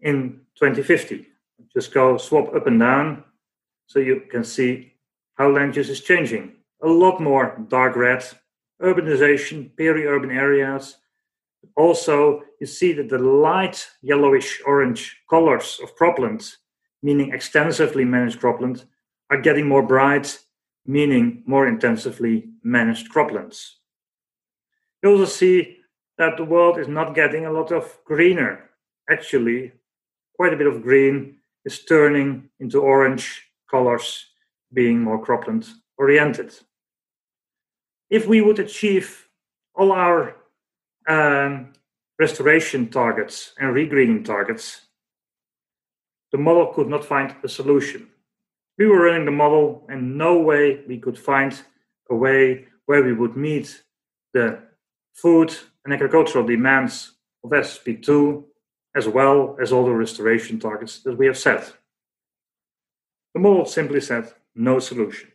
in 0.00 0.40
2050. 0.56 1.26
Just 1.72 1.92
go 1.92 2.16
swap 2.16 2.54
up 2.54 2.66
and 2.66 2.80
down 2.80 3.24
so 3.86 3.98
you 3.98 4.22
can 4.30 4.44
see 4.44 4.92
how 5.34 5.50
land 5.50 5.76
use 5.76 5.90
is 5.90 6.00
changing. 6.00 6.52
A 6.82 6.88
lot 6.88 7.20
more 7.20 7.58
dark 7.68 7.96
red, 7.96 8.24
urbanization, 8.80 9.70
peri-urban 9.76 10.30
areas, 10.30 10.96
also, 11.76 12.42
you 12.60 12.66
see 12.66 12.92
that 12.92 13.08
the 13.08 13.18
light 13.18 13.88
yellowish 14.02 14.60
orange 14.66 15.16
colors 15.28 15.80
of 15.82 15.96
cropland, 15.96 16.56
meaning 17.02 17.32
extensively 17.32 18.04
managed 18.04 18.40
cropland, 18.40 18.84
are 19.30 19.40
getting 19.40 19.66
more 19.66 19.82
bright, 19.82 20.38
meaning 20.86 21.42
more 21.46 21.66
intensively 21.66 22.50
managed 22.62 23.12
croplands. 23.12 23.70
You 25.02 25.10
also 25.10 25.24
see 25.24 25.78
that 26.18 26.36
the 26.36 26.44
world 26.44 26.78
is 26.78 26.88
not 26.88 27.14
getting 27.14 27.46
a 27.46 27.52
lot 27.52 27.72
of 27.72 27.98
greener. 28.04 28.70
Actually, 29.10 29.72
quite 30.36 30.52
a 30.52 30.56
bit 30.56 30.66
of 30.66 30.82
green 30.82 31.36
is 31.64 31.84
turning 31.84 32.50
into 32.60 32.80
orange 32.80 33.42
colors, 33.70 34.26
being 34.72 35.00
more 35.00 35.24
cropland 35.24 35.68
oriented. 35.96 36.54
If 38.10 38.26
we 38.26 38.40
would 38.40 38.58
achieve 38.58 39.28
all 39.74 39.92
our 39.92 40.36
um, 41.08 41.72
restoration 42.18 42.88
targets 42.88 43.54
and 43.58 43.74
regreening 43.74 44.24
targets, 44.24 44.82
the 46.32 46.38
model 46.38 46.66
could 46.74 46.88
not 46.88 47.04
find 47.04 47.34
a 47.42 47.48
solution. 47.48 48.08
We 48.76 48.86
were 48.86 49.04
running 49.04 49.24
the 49.24 49.30
model, 49.30 49.86
and 49.88 50.18
no 50.18 50.38
way 50.38 50.82
we 50.88 50.98
could 50.98 51.18
find 51.18 51.54
a 52.10 52.14
way 52.14 52.66
where 52.86 53.02
we 53.02 53.12
would 53.12 53.36
meet 53.36 53.82
the 54.32 54.58
food 55.14 55.54
and 55.84 55.94
agricultural 55.94 56.44
demands 56.44 57.12
of 57.44 57.50
SSP2, 57.50 58.44
as 58.94 59.08
well 59.08 59.56
as 59.60 59.72
all 59.72 59.84
the 59.84 59.92
restoration 59.92 60.58
targets 60.58 61.00
that 61.00 61.16
we 61.16 61.26
have 61.26 61.38
set. 61.38 61.72
The 63.34 63.40
model 63.40 63.66
simply 63.66 64.00
said 64.00 64.32
no 64.54 64.78
solution. 64.78 65.32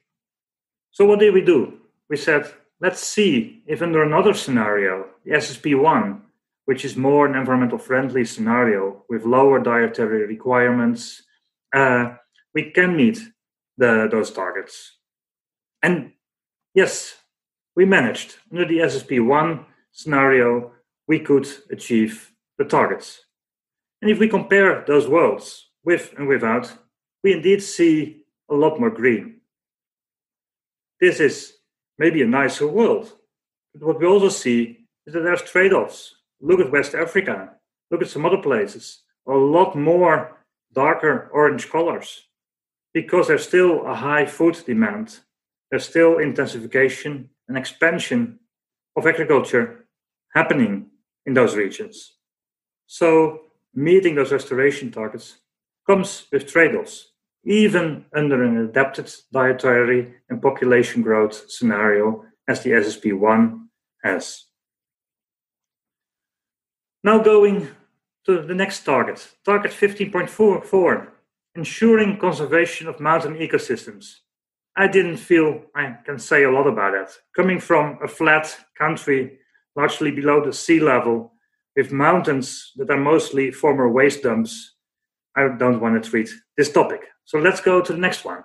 So, 0.91 1.05
what 1.05 1.19
did 1.19 1.33
we 1.33 1.41
do? 1.41 1.79
We 2.09 2.17
said 2.17 2.51
Let's 2.81 3.01
see 3.01 3.61
if 3.67 3.81
under 3.81 4.03
another 4.03 4.33
scenario, 4.33 5.07
the 5.25 5.31
SSP1, 5.31 6.21
which 6.63 6.85
is 6.85 6.95
more 6.95 7.25
an 7.25 7.35
environmental 7.35 7.77
friendly 7.77 8.23
scenario 8.23 9.03
with 9.09 9.25
lower 9.25 9.59
dietary 9.59 10.25
requirements, 10.25 11.21
uh, 11.75 12.15
we 12.53 12.71
can 12.71 12.95
meet 12.95 13.19
the, 13.77 14.07
those 14.09 14.31
targets. 14.31 14.97
And 15.83 16.13
yes, 16.73 17.17
we 17.75 17.83
managed. 17.83 18.37
Under 18.49 18.65
the 18.65 18.77
SSP 18.77 19.25
1 19.25 19.65
scenario, 19.91 20.71
we 21.05 21.19
could 21.19 21.47
achieve 21.69 22.31
the 22.57 22.63
targets. 22.63 23.25
And 24.01 24.09
if 24.09 24.19
we 24.19 24.27
compare 24.27 24.83
those 24.88 25.07
worlds 25.07 25.69
with 25.83 26.13
and 26.17 26.27
without, 26.27 26.71
we 27.23 27.33
indeed 27.33 27.62
see 27.62 28.23
a 28.49 28.55
lot 28.55 28.79
more 28.79 28.89
green. 28.89 29.41
This 30.99 31.19
is 31.19 31.53
maybe 31.97 32.21
a 32.21 32.27
nicer 32.27 32.67
world. 32.67 33.13
But 33.73 33.83
what 33.83 33.99
we 33.99 34.05
also 34.05 34.29
see 34.29 34.85
is 35.05 35.13
that 35.13 35.21
there's 35.21 35.41
trade 35.41 35.73
offs. 35.73 36.15
Look 36.41 36.59
at 36.59 36.71
West 36.71 36.95
Africa, 36.95 37.51
look 37.91 38.01
at 38.01 38.09
some 38.09 38.25
other 38.25 38.41
places, 38.41 39.03
a 39.27 39.33
lot 39.33 39.75
more 39.75 40.38
darker 40.73 41.29
orange 41.33 41.69
colors 41.69 42.29
because 42.93 43.27
there's 43.27 43.43
still 43.43 43.85
a 43.85 43.95
high 43.95 44.25
food 44.25 44.57
demand. 44.65 45.19
There's 45.69 45.88
still 45.88 46.17
intensification 46.17 47.29
and 47.47 47.57
expansion 47.57 48.39
of 48.95 49.05
agriculture 49.05 49.85
happening 50.33 50.88
in 51.25 51.33
those 51.33 51.55
regions. 51.55 52.13
So, 52.88 53.41
meeting 53.73 54.15
those 54.15 54.32
restoration 54.32 54.91
targets 54.91 55.38
comes 55.88 56.25
with 56.32 56.47
trade 56.47 56.75
offs, 56.75 57.12
even 57.43 58.05
under 58.13 58.43
an 58.43 58.58
adapted 58.58 59.12
dietary 59.32 60.15
and 60.29 60.41
population 60.41 61.01
growth 61.01 61.49
scenario 61.49 62.25
as 62.47 62.63
the 62.63 62.71
SSP 62.71 63.17
1 63.17 63.67
has. 64.03 64.45
Now, 67.03 67.19
going 67.19 67.69
to 68.25 68.41
the 68.41 68.55
next 68.55 68.84
target, 68.84 69.27
target 69.45 69.71
15.44 69.71 71.08
ensuring 71.55 72.17
conservation 72.17 72.88
of 72.88 72.99
mountain 72.99 73.36
ecosystems. 73.36 74.15
I 74.75 74.88
didn't 74.88 75.17
feel 75.17 75.63
I 75.75 75.97
can 76.05 76.19
say 76.19 76.43
a 76.43 76.51
lot 76.51 76.67
about 76.67 76.93
that. 76.93 77.12
Coming 77.36 77.60
from 77.60 77.99
a 78.03 78.08
flat 78.08 78.55
country, 78.77 79.39
largely 79.75 80.12
below 80.12 80.43
the 80.43 80.53
sea 80.53 80.79
level, 80.79 81.34
with 81.75 81.91
mountains 81.91 82.71
that 82.75 82.89
are 82.89 82.97
mostly 82.97 83.51
former 83.51 83.89
waste 83.89 84.23
dumps, 84.23 84.75
I 85.36 85.47
don't 85.58 85.79
want 85.79 86.01
to 86.01 86.10
treat 86.10 86.29
this 86.58 86.71
topic. 86.71 87.01
So 87.25 87.38
let's 87.39 87.62
go 87.62 87.82
to 87.82 87.93
the 87.93 87.99
next 87.99 88.25
one. 88.25 88.43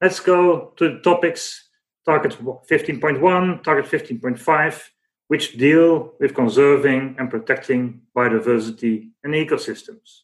Let's 0.00 0.20
go 0.20 0.72
to 0.76 0.88
the 0.88 1.00
topics 1.00 1.68
target 2.04 2.36
15.1, 2.42 3.62
target 3.62 3.84
15.5, 3.84 4.82
which 5.28 5.58
deal 5.58 6.14
with 6.20 6.34
conserving 6.34 7.16
and 7.18 7.30
protecting 7.30 8.02
biodiversity 8.16 9.10
and 9.22 9.34
ecosystems. 9.34 10.22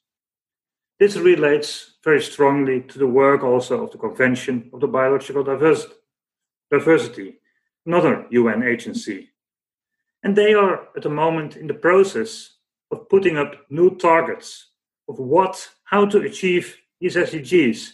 This 0.98 1.16
relates 1.16 1.96
very 2.02 2.22
strongly 2.22 2.80
to 2.83 2.98
the 2.98 3.07
work 3.07 3.42
also 3.42 3.85
of 3.85 3.90
the 3.90 3.98
Convention 3.98 4.70
of 4.72 4.80
the 4.80 4.87
Biological 4.87 5.42
Diversity, 6.70 7.35
another 7.85 8.26
UN 8.30 8.62
agency. 8.62 9.33
And 10.24 10.34
they 10.34 10.54
are 10.54 10.88
at 10.96 11.02
the 11.02 11.10
moment 11.10 11.56
in 11.56 11.66
the 11.66 11.74
process 11.74 12.56
of 12.90 13.08
putting 13.10 13.37
up 13.37 13.54
new 13.68 13.94
targets 13.96 14.70
of 15.08 15.18
what, 15.18 15.68
how 15.84 16.06
to 16.06 16.18
achieve 16.22 16.76
these 16.98 17.16
SDGs. 17.16 17.90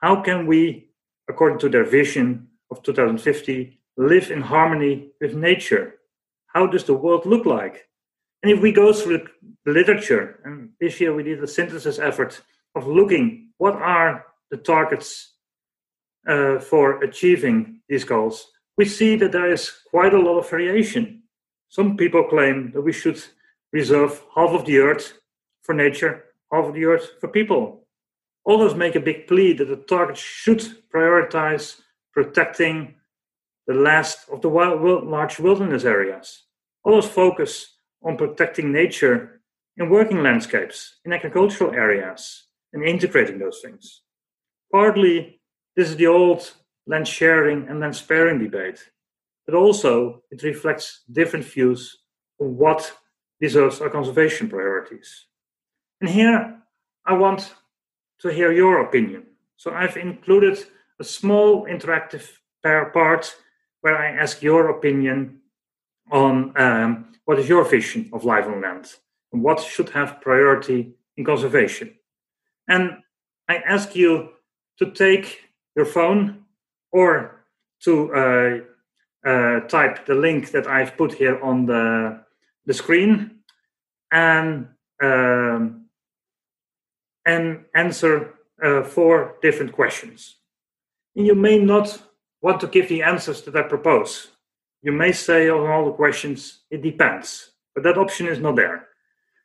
How 0.00 0.22
can 0.22 0.46
we, 0.46 0.90
according 1.28 1.58
to 1.58 1.68
their 1.68 1.84
vision 1.84 2.46
of 2.70 2.82
2050, 2.84 3.80
live 3.96 4.30
in 4.30 4.40
harmony 4.40 5.10
with 5.20 5.34
nature? 5.34 5.96
How 6.46 6.68
does 6.68 6.84
the 6.84 6.94
world 6.94 7.26
look 7.26 7.46
like? 7.46 7.88
And 8.42 8.52
if 8.52 8.60
we 8.60 8.72
go 8.72 8.92
through 8.92 9.26
the 9.64 9.72
literature, 9.72 10.40
and 10.44 10.70
this 10.80 11.00
year 11.00 11.12
we 11.14 11.24
did 11.24 11.42
a 11.42 11.48
synthesis 11.48 11.98
effort 11.98 12.40
of 12.74 12.86
looking 12.86 13.50
what 13.58 13.74
are 13.74 14.26
the 14.50 14.56
targets 14.56 15.34
uh, 16.28 16.58
for 16.58 17.02
achieving 17.02 17.80
these 17.88 18.04
goals, 18.04 18.48
we 18.76 18.84
see 18.84 19.16
that 19.16 19.32
there 19.32 19.52
is 19.52 19.72
quite 19.90 20.14
a 20.14 20.20
lot 20.20 20.38
of 20.38 20.48
variation. 20.48 21.21
Some 21.72 21.96
people 21.96 22.24
claim 22.24 22.70
that 22.72 22.82
we 22.82 22.92
should 22.92 23.18
reserve 23.72 24.20
half 24.34 24.50
of 24.50 24.66
the 24.66 24.76
earth 24.76 25.14
for 25.62 25.74
nature, 25.74 26.24
half 26.52 26.66
of 26.66 26.74
the 26.74 26.84
earth 26.84 27.12
for 27.18 27.28
people. 27.28 27.86
Others 28.46 28.74
make 28.74 28.94
a 28.94 29.00
big 29.00 29.26
plea 29.26 29.54
that 29.54 29.64
the 29.64 29.76
target 29.76 30.18
should 30.18 30.62
prioritize 30.94 31.80
protecting 32.12 32.96
the 33.66 33.72
last 33.72 34.28
of 34.28 34.42
the 34.42 34.50
wild, 34.50 34.82
large 34.82 35.38
wilderness 35.38 35.84
areas. 35.84 36.42
Others 36.84 37.06
focus 37.06 37.78
on 38.04 38.18
protecting 38.18 38.70
nature 38.70 39.40
in 39.78 39.88
working 39.88 40.22
landscapes, 40.22 40.98
in 41.06 41.14
agricultural 41.14 41.72
areas, 41.72 42.48
and 42.74 42.84
integrating 42.84 43.38
those 43.38 43.60
things. 43.64 44.02
Partly, 44.70 45.40
this 45.74 45.88
is 45.88 45.96
the 45.96 46.08
old 46.08 46.52
land 46.86 47.08
sharing 47.08 47.66
and 47.68 47.80
land 47.80 47.96
sparing 47.96 48.38
debate, 48.38 48.90
but 49.46 49.54
also 49.54 50.22
it 50.30 50.42
reflects 50.42 51.02
different 51.10 51.44
views 51.44 51.98
on 52.40 52.56
what 52.56 52.92
deserves 53.40 53.80
our 53.80 53.90
conservation 53.90 54.48
priorities. 54.48 55.26
And 56.00 56.08
here 56.08 56.58
I 57.06 57.12
want 57.14 57.54
to 58.20 58.32
hear 58.32 58.52
your 58.52 58.80
opinion. 58.80 59.24
So 59.56 59.72
I've 59.72 59.96
included 59.96 60.64
a 61.00 61.04
small 61.04 61.66
interactive 61.66 62.28
part 62.62 63.34
where 63.80 63.96
I 63.96 64.12
ask 64.22 64.42
your 64.42 64.70
opinion 64.70 65.40
on 66.10 66.52
um, 66.56 67.12
what 67.24 67.38
is 67.38 67.48
your 67.48 67.64
vision 67.64 68.10
of 68.12 68.24
life 68.24 68.46
on 68.46 68.60
land 68.60 68.94
and 69.32 69.42
what 69.42 69.60
should 69.60 69.88
have 69.90 70.20
priority 70.20 70.94
in 71.16 71.24
conservation. 71.24 71.94
And 72.68 72.98
I 73.48 73.56
ask 73.56 73.96
you 73.96 74.30
to 74.78 74.90
take 74.92 75.40
your 75.74 75.86
phone 75.86 76.44
or 76.92 77.44
to 77.84 78.14
uh, 78.14 78.71
uh, 79.26 79.60
type 79.60 80.06
the 80.06 80.14
link 80.14 80.50
that 80.50 80.66
I've 80.66 80.96
put 80.96 81.14
here 81.14 81.40
on 81.42 81.66
the, 81.66 82.20
the 82.66 82.74
screen 82.74 83.42
and 84.10 84.68
um, 85.02 85.86
and 87.24 87.64
answer 87.74 88.34
uh, 88.62 88.82
four 88.82 89.36
different 89.42 89.72
questions. 89.72 90.36
And 91.16 91.26
you 91.26 91.34
may 91.34 91.58
not 91.58 92.02
want 92.40 92.60
to 92.60 92.66
give 92.66 92.88
the 92.88 93.02
answers 93.02 93.42
that 93.42 93.56
I 93.56 93.62
propose. 93.62 94.28
You 94.82 94.92
may 94.92 95.12
say 95.12 95.48
on 95.48 95.68
all 95.68 95.84
the 95.84 95.92
questions, 95.92 96.62
it 96.70 96.82
depends, 96.82 97.52
but 97.74 97.84
that 97.84 97.98
option 97.98 98.26
is 98.26 98.40
not 98.40 98.56
there. 98.56 98.88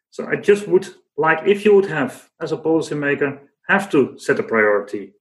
So 0.09 0.27
I 0.27 0.35
just 0.35 0.67
would 0.67 0.87
like, 1.17 1.39
if 1.45 1.65
you 1.65 1.75
would 1.75 1.85
have, 1.85 2.29
as 2.41 2.51
a 2.51 2.57
policymaker, 2.57 3.39
have 3.67 3.89
to 3.91 4.17
set 4.17 4.39
a 4.39 4.43
priority, 4.43 5.13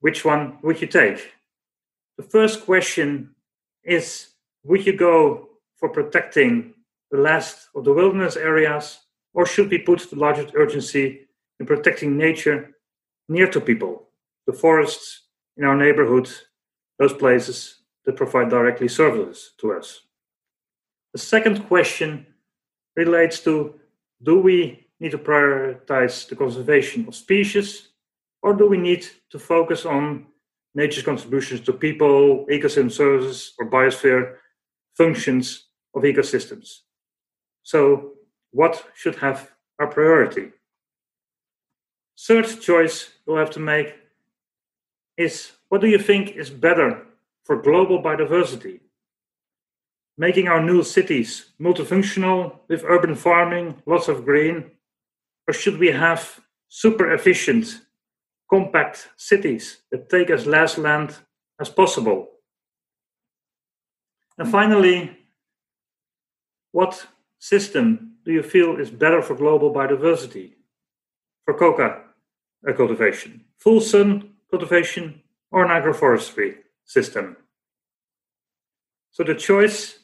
which 0.00 0.24
one 0.24 0.58
would 0.62 0.80
you 0.80 0.86
take? 0.86 1.32
The 2.18 2.24
first 2.24 2.64
question 2.64 3.34
is 3.84 4.28
Would 4.64 4.86
you 4.86 4.96
go 4.96 5.48
for 5.76 5.88
protecting 5.88 6.74
the 7.10 7.18
last 7.18 7.68
of 7.74 7.84
the 7.84 7.92
wilderness 7.92 8.36
areas, 8.36 9.00
or 9.34 9.44
should 9.44 9.70
we 9.70 9.78
put 9.78 10.08
the 10.08 10.16
largest 10.16 10.54
urgency 10.54 11.26
in 11.58 11.66
protecting 11.66 12.16
nature 12.16 12.70
near 13.28 13.48
to 13.50 13.60
people, 13.60 14.08
the 14.46 14.52
forests 14.52 15.22
in 15.56 15.64
our 15.64 15.76
neighborhood, 15.76 16.30
those 16.98 17.12
places 17.12 17.82
that 18.04 18.16
provide 18.16 18.50
directly 18.50 18.88
services 18.88 19.52
to 19.58 19.72
us? 19.72 20.02
The 21.12 21.18
second 21.18 21.66
question 21.68 22.26
relates 22.96 23.40
to 23.40 23.74
do 24.22 24.38
we 24.38 24.86
need 25.00 25.10
to 25.10 25.18
prioritize 25.18 26.28
the 26.28 26.36
conservation 26.36 27.06
of 27.08 27.14
species, 27.14 27.88
or 28.42 28.54
do 28.54 28.68
we 28.68 28.78
need 28.78 29.06
to 29.30 29.38
focus 29.38 29.84
on 29.84 30.26
nature's 30.74 31.04
contributions 31.04 31.60
to 31.62 31.72
people, 31.72 32.46
ecosystem 32.50 32.90
services, 32.90 33.54
or 33.58 33.70
biosphere 33.70 34.36
functions 34.96 35.68
of 35.94 36.02
ecosystems? 36.02 36.80
So, 37.62 38.12
what 38.50 38.84
should 38.94 39.16
have 39.16 39.50
our 39.78 39.86
priority? 39.86 40.52
Third 42.18 42.60
choice 42.60 43.10
we'll 43.26 43.38
have 43.38 43.50
to 43.50 43.60
make 43.60 43.94
is 45.16 45.52
what 45.68 45.80
do 45.80 45.88
you 45.88 45.98
think 45.98 46.36
is 46.36 46.50
better 46.50 47.02
for 47.44 47.60
global 47.60 48.02
biodiversity? 48.02 48.80
Making 50.18 50.48
our 50.48 50.62
new 50.62 50.82
cities 50.82 51.52
multifunctional 51.60 52.58
with 52.68 52.84
urban 52.84 53.14
farming, 53.14 53.82
lots 53.86 54.08
of 54.08 54.24
green, 54.24 54.70
or 55.48 55.54
should 55.54 55.78
we 55.78 55.88
have 55.88 56.40
super 56.68 57.12
efficient, 57.12 57.80
compact 58.52 59.08
cities 59.16 59.78
that 59.90 60.10
take 60.10 60.28
as 60.28 60.46
less 60.46 60.76
land 60.76 61.16
as 61.58 61.70
possible? 61.70 62.28
And 64.36 64.46
hmm. 64.46 64.52
finally, 64.52 65.16
what 66.72 67.06
system 67.38 68.16
do 68.24 68.32
you 68.32 68.42
feel 68.42 68.76
is 68.76 68.90
better 68.90 69.22
for 69.22 69.34
global 69.34 69.72
biodiversity? 69.72 70.52
For 71.44 71.54
cocoa 71.54 72.04
cultivation, 72.76 73.44
full 73.58 73.80
sun 73.80 74.34
cultivation, 74.50 75.22
or 75.50 75.64
an 75.64 75.70
agroforestry 75.70 76.58
system? 76.84 77.36
So 79.10 79.24
the 79.24 79.34
choice 79.34 79.98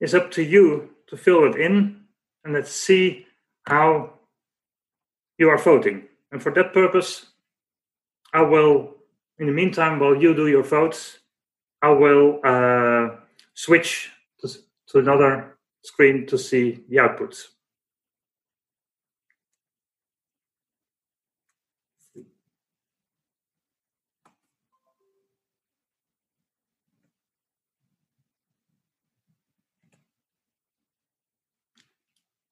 is 0.00 0.14
up 0.14 0.30
to 0.32 0.42
you 0.42 0.90
to 1.06 1.16
fill 1.16 1.44
it 1.44 1.60
in 1.60 2.00
and 2.44 2.54
let's 2.54 2.72
see 2.72 3.26
how 3.66 4.14
you 5.38 5.48
are 5.48 5.58
voting. 5.58 6.07
And 6.30 6.42
for 6.42 6.52
that 6.52 6.72
purpose, 6.72 7.26
I 8.32 8.42
will, 8.42 8.96
in 9.38 9.46
the 9.46 9.52
meantime, 9.52 9.98
while 9.98 10.14
you 10.14 10.34
do 10.34 10.46
your 10.46 10.62
votes, 10.62 11.20
I 11.80 11.90
will 11.90 12.40
uh, 12.44 13.16
switch 13.54 14.10
to, 14.40 14.48
to 14.88 14.98
another 14.98 15.56
screen 15.82 16.26
to 16.26 16.36
see 16.36 16.84
the 16.88 16.96
outputs. 16.96 17.44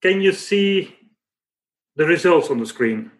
Can 0.01 0.21
you 0.21 0.31
see 0.31 0.95
the 1.95 2.05
results 2.05 2.49
on 2.49 2.59
the 2.59 2.65
screen? 2.65 3.11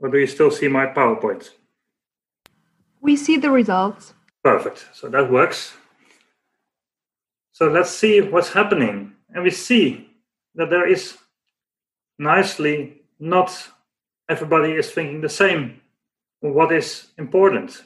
Or 0.00 0.08
do 0.08 0.18
you 0.18 0.26
still 0.26 0.50
see 0.50 0.68
my 0.68 0.86
PowerPoint? 0.86 1.50
We 3.00 3.16
see 3.16 3.36
the 3.36 3.50
results. 3.50 4.14
Perfect. 4.42 4.88
So 4.92 5.08
that 5.08 5.30
works. 5.30 5.74
So 7.52 7.68
let's 7.68 7.90
see 7.90 8.20
what's 8.20 8.52
happening. 8.52 9.12
And 9.30 9.44
we 9.44 9.50
see 9.50 10.08
that 10.54 10.70
there 10.70 10.88
is 10.88 11.18
nicely 12.18 13.02
not 13.18 13.68
everybody 14.28 14.72
is 14.72 14.90
thinking 14.90 15.20
the 15.20 15.28
same 15.28 15.80
what 16.40 16.72
is 16.72 17.08
important. 17.18 17.82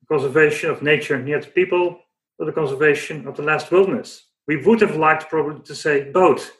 The 0.00 0.06
conservation 0.06 0.70
of 0.70 0.82
nature 0.82 1.18
near 1.18 1.40
to 1.40 1.48
people 1.48 2.00
or 2.38 2.46
the 2.46 2.52
conservation 2.52 3.26
of 3.28 3.36
the 3.36 3.42
last 3.42 3.70
wilderness. 3.70 4.24
We 4.46 4.56
would 4.56 4.80
have 4.80 4.96
liked 4.96 5.28
probably 5.28 5.62
to 5.62 5.74
say 5.74 6.10
both. 6.10 6.52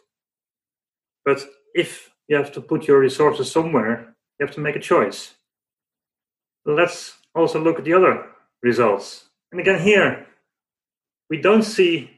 But 1.24 1.44
if 1.74 2.10
you 2.28 2.36
have 2.36 2.52
to 2.52 2.60
put 2.60 2.86
your 2.86 3.00
resources 3.00 3.50
somewhere, 3.50 4.11
you 4.42 4.46
have 4.46 4.54
to 4.56 4.60
make 4.60 4.74
a 4.74 4.80
choice. 4.80 5.34
Let's 6.66 7.14
also 7.32 7.60
look 7.60 7.78
at 7.78 7.84
the 7.84 7.94
other 7.94 8.26
results. 8.60 9.26
And 9.52 9.60
again, 9.60 9.80
here, 9.80 10.26
we 11.30 11.40
don't 11.40 11.62
see 11.62 12.10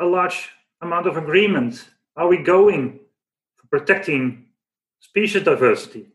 a 0.00 0.06
large 0.06 0.48
amount 0.80 1.06
of 1.06 1.18
agreement. 1.18 1.86
Are 2.16 2.26
we 2.26 2.38
going 2.38 3.00
for 3.56 3.66
protecting 3.78 4.46
species 5.00 5.42
diversity 5.42 6.06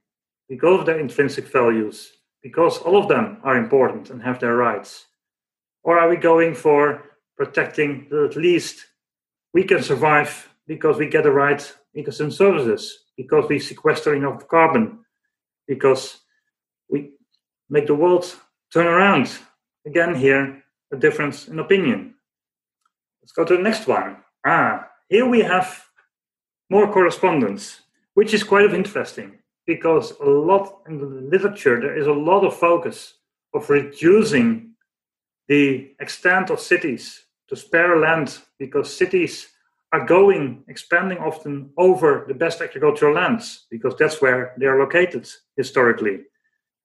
because 0.50 0.80
of 0.80 0.86
their 0.88 1.00
intrinsic 1.00 1.48
values, 1.48 2.14
because 2.42 2.80
all 2.80 2.98
of 2.98 3.08
them 3.08 3.38
are 3.44 3.58
important 3.58 4.10
and 4.10 4.24
have 4.24 4.40
their 4.40 4.56
rights? 4.56 5.06
Or 5.84 6.00
are 6.00 6.10
we 6.10 6.18
going 6.18 6.56
for 6.56 7.04
protecting 7.38 8.08
that 8.10 8.32
at 8.32 8.36
least 8.36 8.88
we 9.54 9.64
can 9.64 9.84
survive 9.84 10.50
because 10.66 10.98
we 10.98 11.08
get 11.08 11.24
the 11.24 11.32
right 11.32 11.62
ecosystem 11.96 12.34
services, 12.34 13.04
because 13.18 13.46
we 13.48 13.60
sequester 13.60 14.16
enough 14.16 14.48
carbon, 14.48 15.03
because 15.68 16.20
we 16.90 17.12
make 17.70 17.88
the 17.88 17.96
world 17.96 18.36
turn 18.72 18.88
around. 18.88 19.32
Again, 19.86 20.16
here, 20.16 20.64
a 20.92 20.98
difference 20.98 21.48
in 21.48 21.60
opinion. 21.60 22.16
Let's 23.22 23.32
go 23.32 23.46
to 23.46 23.58
the 23.58 23.64
next 23.64 23.88
one. 23.88 24.18
Ah, 24.46 24.88
here 25.10 25.26
we 25.26 25.42
have 25.42 25.86
more 26.70 26.92
correspondence, 26.92 27.82
which 28.14 28.34
is 28.34 28.44
quite 28.44 28.74
interesting 28.74 29.40
because 29.66 30.12
a 30.20 30.30
lot 30.30 30.80
in 30.88 30.98
the 30.98 31.06
literature 31.06 31.80
there 31.80 31.98
is 31.98 32.08
a 32.08 32.12
lot 32.12 32.44
of 32.44 32.56
focus 32.56 33.14
of 33.54 33.70
reducing 33.70 34.72
the 35.48 35.92
extent 36.00 36.50
of 36.50 36.60
cities 36.60 37.26
to 37.48 37.56
spare 37.56 37.98
land 38.00 38.40
because 38.60 38.96
cities 38.96 39.48
are 39.94 40.06
going 40.06 40.64
expanding 40.68 41.20
often 41.20 41.70
over 41.78 42.26
the 42.28 42.34
best 42.34 42.62
agricultural 42.62 43.16
lands 43.16 43.68
because 43.70 43.96
that's 43.98 44.22
where 44.22 44.54
they 44.58 44.66
are 44.66 44.80
located 44.80 45.30
historically 45.56 46.24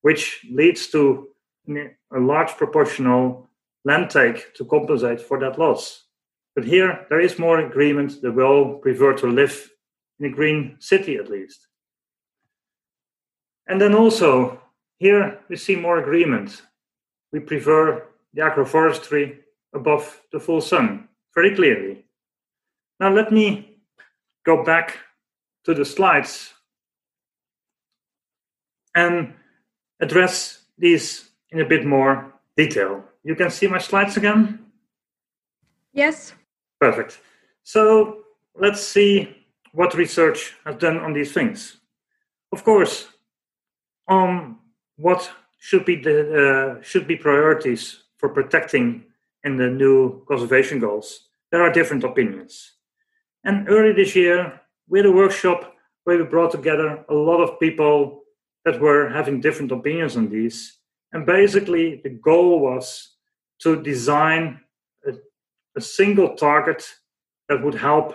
which 0.03 0.47
leads 0.53 0.87
to 0.87 1.29
a 1.69 2.21
large 2.21 2.51
proportional 2.57 3.49
land 3.85 4.09
take 4.09 4.55
to 4.55 4.65
compensate 4.65 5.21
for 5.21 5.41
that 5.41 5.59
loss 5.59 6.05
but 6.59 6.67
here, 6.67 7.07
there 7.09 7.21
is 7.21 7.39
more 7.39 7.61
agreement 7.61 8.21
that 8.21 8.33
we 8.33 8.43
all 8.43 8.81
prefer 8.81 9.15
to 9.19 9.29
live 9.29 9.71
in 10.19 10.27
a 10.27 10.35
green 10.35 10.75
city 10.81 11.15
at 11.15 11.31
least. 11.31 11.69
And 13.69 13.81
then 13.81 13.95
also, 13.95 14.61
here 14.99 15.39
we 15.49 15.55
see 15.55 15.77
more 15.77 15.99
agreement. 15.99 16.63
We 17.31 17.39
prefer 17.39 18.09
the 18.35 18.43
agroforestry 18.43 19.37
above 19.73 20.21
the 20.33 20.41
full 20.41 20.61
sun, 20.61 21.07
very 21.33 21.55
clearly. 21.55 22.05
Now, 23.01 23.13
let 23.13 23.33
me 23.33 23.79
go 24.45 24.65
back 24.65 24.99
to 25.65 25.75
the 25.75 25.85
slides 25.85 26.55
and 28.95 29.35
address 30.01 30.63
these 30.77 31.31
in 31.51 31.61
a 31.61 31.65
bit 31.65 31.85
more 31.87 32.33
detail. 32.57 33.05
You 33.23 33.35
can 33.35 33.51
see 33.51 33.67
my 33.67 33.79
slides 33.79 34.17
again? 34.17 34.67
Yes. 35.93 36.35
Perfect. 36.81 37.21
So 37.63 38.25
let's 38.55 38.81
see 38.81 39.37
what 39.73 39.95
research 39.95 40.55
has 40.65 40.77
done 40.77 40.99
on 40.99 41.13
these 41.13 41.33
things. 41.33 41.77
Of 42.53 42.65
course, 42.65 43.09
on 44.09 44.57
what 44.97 45.31
should 45.59 45.85
be 45.85 45.97
the 45.97 46.79
uh, 46.79 46.83
should 46.83 47.07
be 47.07 47.17
priorities 47.17 48.05
for 48.17 48.29
protecting 48.29 49.05
in 49.45 49.57
the 49.57 49.69
new 49.69 50.25
conservation 50.27 50.79
goals, 50.81 51.29
there 51.51 51.63
are 51.63 51.73
different 51.73 52.05
opinions. 52.05 52.78
And 53.45 53.69
early 53.69 53.93
this 53.93 54.15
year, 54.17 54.61
we 54.89 54.99
had 54.99 55.07
a 55.07 55.13
workshop 55.13 55.75
where 56.05 56.19
we 56.19 56.25
brought 56.25 56.51
together 56.51 57.05
a 57.09 57.15
lot 57.15 57.41
of 57.41 57.61
people 57.61 58.23
that 58.65 58.81
were 58.81 59.09
having 59.09 59.41
different 59.41 59.73
opinions 59.73 60.17
on 60.17 60.29
these. 60.29 60.79
And 61.13 61.25
basically, 61.25 62.01
the 62.03 62.11
goal 62.11 62.61
was 62.61 63.15
to 63.61 63.83
design 63.83 64.61
a 65.79 65.81
single 65.81 66.35
target 66.35 66.83
that 67.49 67.63
would 67.63 67.75
help 67.75 68.15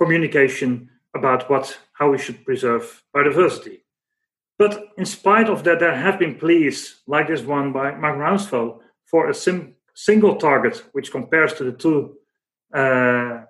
communication 0.00 0.88
about 1.14 1.50
what 1.50 1.78
how 1.98 2.10
we 2.10 2.18
should 2.18 2.44
preserve 2.44 3.02
biodiversity. 3.14 3.80
But 4.58 4.72
in 4.96 5.06
spite 5.06 5.48
of 5.48 5.64
that, 5.64 5.80
there 5.80 5.96
have 5.96 6.18
been 6.18 6.38
pleas 6.38 7.02
like 7.06 7.28
this 7.28 7.42
one 7.42 7.72
by 7.72 7.94
Mark 7.94 8.16
Rounsevell 8.18 8.80
for 9.10 9.28
a 9.28 9.34
sim- 9.34 9.74
single 9.94 10.36
target 10.36 10.84
which 10.92 11.10
compares 11.10 11.52
to 11.54 11.64
the 11.64 11.72
two 11.72 12.16
uh, 12.72 13.44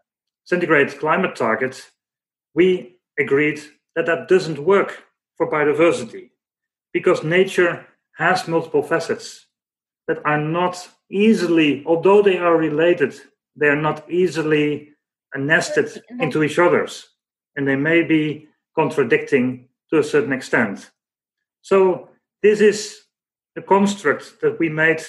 centigrade 0.47 0.99
climate 0.99 1.37
target. 1.37 1.91
We 2.55 2.97
agreed 3.19 3.61
that 3.95 4.07
that 4.07 4.29
doesn't 4.29 4.59
work 4.59 5.05
for 5.37 5.51
biodiversity 5.51 6.31
because 6.93 7.23
nature 7.23 7.87
has 8.17 8.49
multiple 8.49 8.83
facets 8.83 9.47
that 10.09 10.25
are 10.25 10.41
not 10.41 10.89
easily, 11.11 11.83
although 11.85 12.23
they 12.23 12.39
are 12.39 12.57
related, 12.57 13.15
they 13.55 13.69
are 13.69 13.81
not 13.81 14.11
easily 14.11 14.93
nested 15.37 16.03
into 16.21 16.43
each 16.43 16.59
other's, 16.59 17.09
and 17.57 17.69
they 17.69 17.77
may 17.77 18.03
be 18.03 18.49
contradicting 18.75 19.69
to 19.91 19.99
a 19.99 20.05
certain 20.05 20.33
extent. 20.33 20.91
So 21.61 22.09
this 22.43 22.61
is 22.61 23.03
the 23.55 23.63
construct 23.63 24.41
that 24.41 24.59
we 24.59 24.69
made 24.69 25.03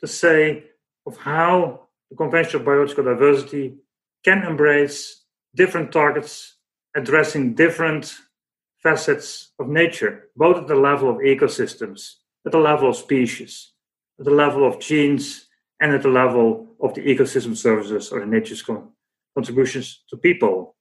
to 0.00 0.06
say 0.06 0.64
of 1.06 1.16
how 1.16 1.88
the 2.10 2.16
Convention 2.16 2.60
of 2.60 2.66
Biological 2.66 3.04
Diversity 3.04 3.76
can 4.24 4.44
embrace 4.44 5.24
different 5.54 5.92
targets 5.92 6.56
addressing 6.96 7.54
different 7.54 8.14
facets 8.82 9.52
of 9.58 9.68
nature, 9.68 10.28
both 10.36 10.56
at 10.56 10.66
the 10.66 10.74
level 10.74 11.08
of 11.08 11.16
ecosystems, 11.16 12.14
at 12.46 12.52
the 12.52 12.58
level 12.58 12.88
of 12.88 12.96
species 12.96 13.72
at 14.20 14.26
the 14.26 14.30
level 14.30 14.66
of 14.68 14.78
genes 14.78 15.46
and 15.80 15.92
at 15.92 16.02
the 16.02 16.08
level 16.08 16.68
of 16.80 16.94
the 16.94 17.00
ecosystem 17.00 17.56
services 17.56 18.12
or 18.12 18.20
the 18.20 18.26
nature's 18.26 18.62
con- 18.62 18.90
contributions 19.34 20.04
to 20.10 20.16
people. 20.16 20.76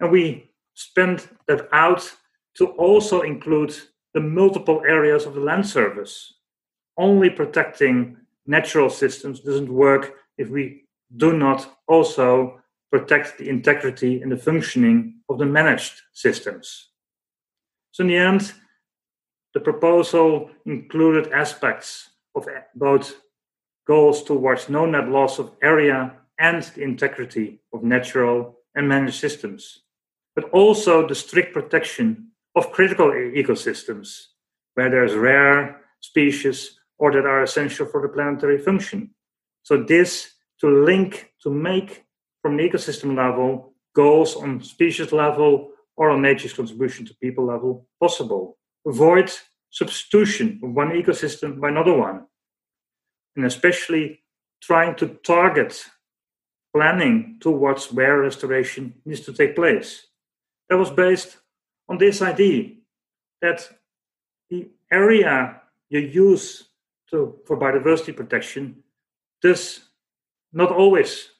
And 0.00 0.10
we 0.10 0.50
spend 0.74 1.28
that 1.46 1.68
out 1.72 2.10
to 2.56 2.68
also 2.68 3.20
include 3.20 3.76
the 4.14 4.20
multiple 4.20 4.82
areas 4.88 5.26
of 5.26 5.34
the 5.34 5.40
land 5.40 5.66
service. 5.66 6.34
Only 6.96 7.28
protecting 7.28 8.16
natural 8.46 8.88
systems 8.88 9.40
doesn't 9.40 9.72
work 9.72 10.14
if 10.38 10.48
we 10.48 10.84
do 11.16 11.36
not 11.36 11.78
also 11.86 12.59
protect 12.90 13.38
the 13.38 13.48
integrity 13.48 14.20
and 14.20 14.32
the 14.32 14.36
functioning 14.36 15.20
of 15.28 15.38
the 15.38 15.46
managed 15.46 16.02
systems. 16.12 16.88
So, 17.92 18.02
in 18.02 18.08
the 18.08 18.16
end, 18.16 18.52
the 19.54 19.60
proposal 19.60 20.50
included 20.66 21.32
aspects 21.32 22.10
of 22.34 22.46
both 22.74 23.14
goals 23.86 24.22
towards 24.22 24.68
no 24.68 24.86
net 24.86 25.08
loss 25.08 25.38
of 25.38 25.52
area 25.62 26.12
and 26.38 26.62
the 26.62 26.82
integrity 26.82 27.60
of 27.72 27.82
natural 27.82 28.56
and 28.74 28.88
managed 28.88 29.18
systems, 29.20 29.80
but 30.34 30.48
also 30.50 31.06
the 31.06 31.14
strict 31.14 31.52
protection 31.52 32.28
of 32.54 32.72
critical 32.72 33.10
ecosystems 33.10 34.26
where 34.74 34.90
there's 34.90 35.14
rare 35.14 35.80
species 36.00 36.78
or 36.98 37.12
that 37.12 37.26
are 37.26 37.42
essential 37.42 37.86
for 37.86 38.00
the 38.02 38.08
planetary 38.08 38.58
function. 38.58 39.10
So 39.62 39.82
this 39.82 40.34
to 40.60 40.68
link, 40.84 41.32
to 41.42 41.50
make 41.50 42.04
from 42.42 42.56
the 42.56 42.68
ecosystem 42.68 43.16
level 43.16 43.74
goals 43.94 44.36
on 44.36 44.62
species 44.62 45.12
level 45.12 45.70
or 45.96 46.10
on 46.10 46.22
nature's 46.22 46.52
contribution 46.52 47.04
to 47.06 47.14
people 47.22 47.46
level 47.46 47.86
possible. 48.00 48.56
Avoid 48.86 49.30
substitution 49.70 50.60
of 50.62 50.72
one 50.72 50.90
ecosystem 50.90 51.60
by 51.60 51.68
another 51.68 51.94
one. 51.94 52.26
And 53.36 53.44
especially 53.44 54.22
trying 54.62 54.94
to 54.96 55.08
target 55.24 55.84
planning 56.74 57.38
towards 57.40 57.92
where 57.92 58.20
restoration 58.20 58.94
needs 59.04 59.20
to 59.20 59.32
take 59.32 59.56
place. 59.56 60.06
That 60.68 60.78
was 60.78 60.90
based 60.90 61.38
on 61.88 61.98
this 61.98 62.22
idea 62.22 62.74
that 63.42 63.68
the 64.50 64.68
area 64.92 65.60
you 65.88 66.00
use 66.00 66.68
to, 67.10 67.38
for 67.46 67.58
biodiversity 67.58 68.14
protection 68.16 68.84
does 69.42 69.80
not 70.52 70.70
always 70.70 71.30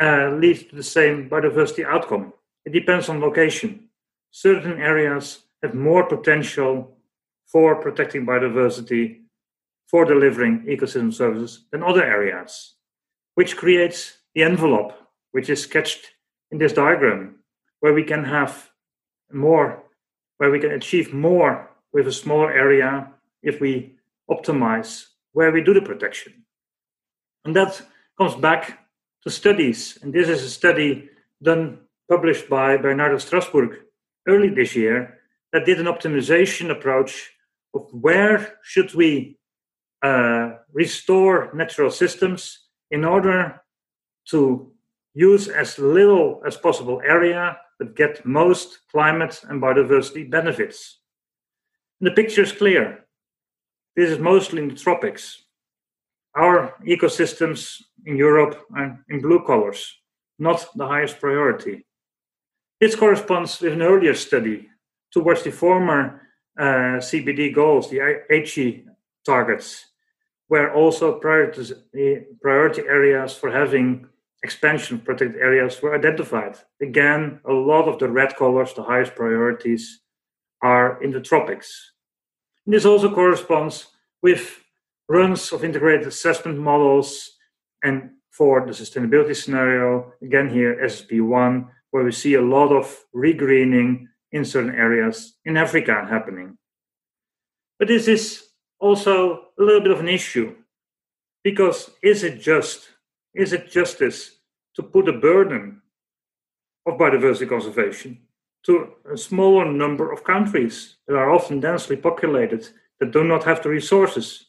uh, 0.00 0.30
lead 0.30 0.68
to 0.70 0.76
the 0.76 0.82
same 0.82 1.28
biodiversity 1.28 1.84
outcome. 1.84 2.32
It 2.64 2.72
depends 2.72 3.08
on 3.08 3.20
location. 3.20 3.88
Certain 4.30 4.80
areas 4.80 5.42
have 5.62 5.74
more 5.74 6.04
potential 6.04 6.96
for 7.46 7.76
protecting 7.76 8.26
biodiversity, 8.26 9.20
for 9.86 10.04
delivering 10.04 10.62
ecosystem 10.62 11.12
services 11.12 11.64
than 11.70 11.82
other 11.82 12.04
areas, 12.04 12.74
which 13.34 13.56
creates 13.56 14.18
the 14.34 14.42
envelope, 14.42 14.92
which 15.32 15.48
is 15.48 15.62
sketched 15.62 16.12
in 16.50 16.58
this 16.58 16.72
diagram, 16.72 17.36
where 17.80 17.94
we 17.94 18.02
can 18.02 18.24
have 18.24 18.70
more, 19.32 19.82
where 20.38 20.50
we 20.50 20.58
can 20.58 20.72
achieve 20.72 21.14
more 21.14 21.70
with 21.92 22.06
a 22.08 22.12
smaller 22.12 22.52
area 22.52 23.10
if 23.42 23.60
we 23.60 23.94
optimize 24.28 25.06
where 25.32 25.52
we 25.52 25.62
do 25.62 25.72
the 25.72 25.80
protection. 25.80 26.44
And 27.44 27.54
that 27.54 27.80
comes 28.18 28.34
back 28.34 28.85
to 29.26 29.30
studies. 29.32 29.98
And 30.02 30.12
this 30.12 30.28
is 30.28 30.44
a 30.44 30.48
study 30.48 31.10
done, 31.42 31.80
published 32.08 32.48
by 32.48 32.76
Bernardo 32.76 33.16
Strassburg 33.16 33.78
early 34.28 34.50
this 34.50 34.76
year, 34.76 35.18
that 35.52 35.66
did 35.66 35.80
an 35.80 35.86
optimization 35.86 36.70
approach 36.70 37.32
of 37.74 37.88
where 37.90 38.58
should 38.62 38.94
we 38.94 39.38
uh, 40.02 40.50
restore 40.72 41.50
natural 41.54 41.90
systems 41.90 42.66
in 42.92 43.04
order 43.04 43.60
to 44.30 44.72
use 45.14 45.48
as 45.48 45.78
little 45.78 46.42
as 46.46 46.56
possible 46.56 47.02
area 47.04 47.58
but 47.78 47.96
get 47.96 48.24
most 48.24 48.78
climate 48.90 49.42
and 49.48 49.60
biodiversity 49.60 50.30
benefits. 50.30 51.00
And 52.00 52.06
the 52.06 52.14
picture 52.14 52.42
is 52.42 52.52
clear. 52.52 53.04
This 53.96 54.10
is 54.10 54.18
mostly 54.18 54.62
in 54.62 54.68
the 54.68 54.74
tropics. 54.74 55.45
Our 56.36 56.74
ecosystems 56.86 57.82
in 58.04 58.16
Europe 58.16 58.60
are 58.76 59.02
in 59.08 59.22
blue 59.22 59.42
colors, 59.44 59.96
not 60.38 60.66
the 60.74 60.86
highest 60.86 61.18
priority. 61.18 61.86
This 62.78 62.94
corresponds 62.94 63.58
with 63.60 63.72
an 63.72 63.82
earlier 63.82 64.14
study 64.14 64.68
towards 65.10 65.42
the 65.42 65.50
former 65.50 66.20
uh, 66.58 67.00
CBD 67.00 67.54
goals, 67.54 67.88
the 67.88 67.98
Aichi 68.30 68.84
targets, 69.24 69.86
where 70.48 70.74
also 70.74 71.18
priority 71.18 72.82
areas 72.82 73.34
for 73.34 73.50
having 73.50 74.06
expansion 74.42 74.98
protected 74.98 75.40
areas 75.40 75.80
were 75.80 75.94
identified. 75.94 76.56
Again, 76.82 77.40
a 77.46 77.52
lot 77.52 77.88
of 77.88 77.98
the 77.98 78.08
red 78.08 78.36
colors, 78.36 78.74
the 78.74 78.82
highest 78.82 79.14
priorities, 79.14 80.00
are 80.62 81.02
in 81.02 81.10
the 81.10 81.20
tropics. 81.20 81.92
And 82.66 82.74
this 82.74 82.84
also 82.84 83.12
corresponds 83.12 83.86
with 84.22 84.65
runs 85.08 85.52
of 85.52 85.64
integrated 85.64 86.06
assessment 86.06 86.58
models 86.58 87.32
and 87.82 88.10
for 88.30 88.66
the 88.66 88.72
sustainability 88.72 89.34
scenario, 89.34 90.12
again 90.22 90.50
here, 90.50 90.78
SSP1, 90.84 91.68
where 91.90 92.04
we 92.04 92.12
see 92.12 92.34
a 92.34 92.42
lot 92.42 92.70
of 92.70 93.04
regreening 93.14 94.06
in 94.32 94.44
certain 94.44 94.74
areas 94.74 95.36
in 95.44 95.56
Africa 95.56 96.06
happening. 96.08 96.58
But 97.78 97.88
this 97.88 98.08
is 98.08 98.42
also 98.78 99.46
a 99.58 99.62
little 99.62 99.80
bit 99.80 99.92
of 99.92 100.00
an 100.00 100.08
issue 100.08 100.54
because 101.42 101.90
is 102.02 102.22
it 102.24 102.40
just, 102.40 102.88
is 103.34 103.52
it 103.52 103.70
justice 103.70 104.32
to 104.74 104.82
put 104.82 105.08
a 105.08 105.12
burden 105.12 105.80
of 106.86 106.98
biodiversity 106.98 107.48
conservation 107.48 108.20
to 108.64 108.88
a 109.10 109.16
smaller 109.16 109.70
number 109.70 110.12
of 110.12 110.24
countries 110.24 110.96
that 111.06 111.16
are 111.16 111.30
often 111.30 111.60
densely 111.60 111.96
populated 111.96 112.68
that 113.00 113.12
do 113.12 113.24
not 113.24 113.44
have 113.44 113.62
the 113.62 113.68
resources? 113.68 114.45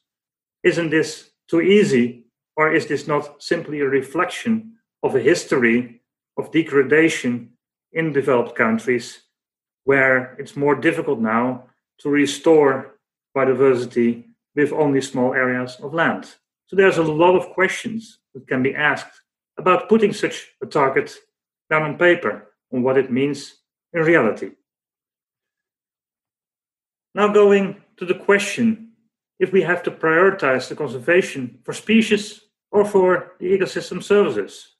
Isn't 0.67 0.89
this 0.89 1.29
too 1.47 1.61
easy, 1.61 2.25
or 2.57 2.73
is 2.73 2.87
this 2.87 3.07
not 3.07 3.41
simply 3.41 3.79
a 3.79 3.87
reflection 3.87 4.73
of 5.01 5.15
a 5.15 5.21
history 5.21 6.01
of 6.37 6.51
degradation 6.51 7.51
in 7.93 8.11
developed 8.11 8.57
countries 8.57 9.21
where 9.85 10.35
it's 10.37 10.57
more 10.57 10.75
difficult 10.75 11.19
now 11.21 11.69
to 11.99 12.09
restore 12.09 12.99
biodiversity 13.33 14.25
with 14.57 14.73
only 14.73 14.99
small 14.99 15.33
areas 15.33 15.77
of 15.81 15.93
land? 15.93 16.35
So 16.65 16.75
there's 16.75 16.97
a 16.97 17.13
lot 17.23 17.37
of 17.37 17.53
questions 17.53 18.19
that 18.33 18.45
can 18.45 18.61
be 18.61 18.75
asked 18.75 19.21
about 19.57 19.87
putting 19.87 20.11
such 20.11 20.47
a 20.61 20.65
target 20.65 21.15
down 21.69 21.83
on 21.83 21.97
paper 21.97 22.51
on 22.73 22.83
what 22.83 22.97
it 22.97 23.09
means 23.09 23.55
in 23.93 24.01
reality. 24.01 24.51
Now, 27.15 27.29
going 27.29 27.81
to 27.95 28.05
the 28.05 28.15
question 28.15 28.86
if 29.39 29.51
we 29.51 29.61
have 29.61 29.83
to 29.83 29.91
prioritize 29.91 30.67
the 30.67 30.75
conservation 30.75 31.59
for 31.63 31.73
species 31.73 32.41
or 32.71 32.85
for 32.85 33.33
the 33.39 33.45
ecosystem 33.45 34.03
services. 34.03 34.75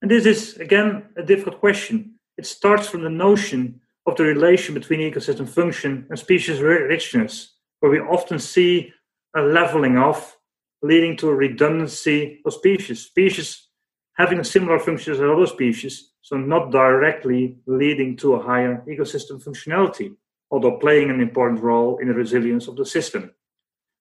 And 0.00 0.10
this 0.10 0.26
is, 0.26 0.56
again, 0.56 1.04
a 1.16 1.22
difficult 1.22 1.60
question. 1.60 2.14
It 2.36 2.46
starts 2.46 2.88
from 2.88 3.02
the 3.02 3.10
notion 3.10 3.80
of 4.06 4.16
the 4.16 4.24
relation 4.24 4.74
between 4.74 5.00
ecosystem 5.00 5.48
function 5.48 6.06
and 6.08 6.18
species 6.18 6.60
richness, 6.60 7.54
where 7.80 7.92
we 7.92 8.00
often 8.00 8.38
see 8.38 8.92
a 9.36 9.42
leveling 9.42 9.96
off 9.96 10.36
leading 10.82 11.16
to 11.18 11.28
a 11.28 11.34
redundancy 11.34 12.40
of 12.44 12.52
species. 12.52 13.06
Species 13.06 13.68
having 14.14 14.42
similar 14.42 14.78
functions 14.78 15.18
as 15.18 15.22
other 15.22 15.46
species, 15.46 16.10
so 16.20 16.36
not 16.36 16.70
directly 16.70 17.58
leading 17.66 18.16
to 18.16 18.34
a 18.34 18.42
higher 18.42 18.82
ecosystem 18.88 19.42
functionality, 19.42 20.14
although 20.50 20.78
playing 20.78 21.10
an 21.10 21.20
important 21.20 21.60
role 21.60 21.98
in 21.98 22.08
the 22.08 22.14
resilience 22.14 22.66
of 22.66 22.76
the 22.76 22.84
system. 22.84 23.30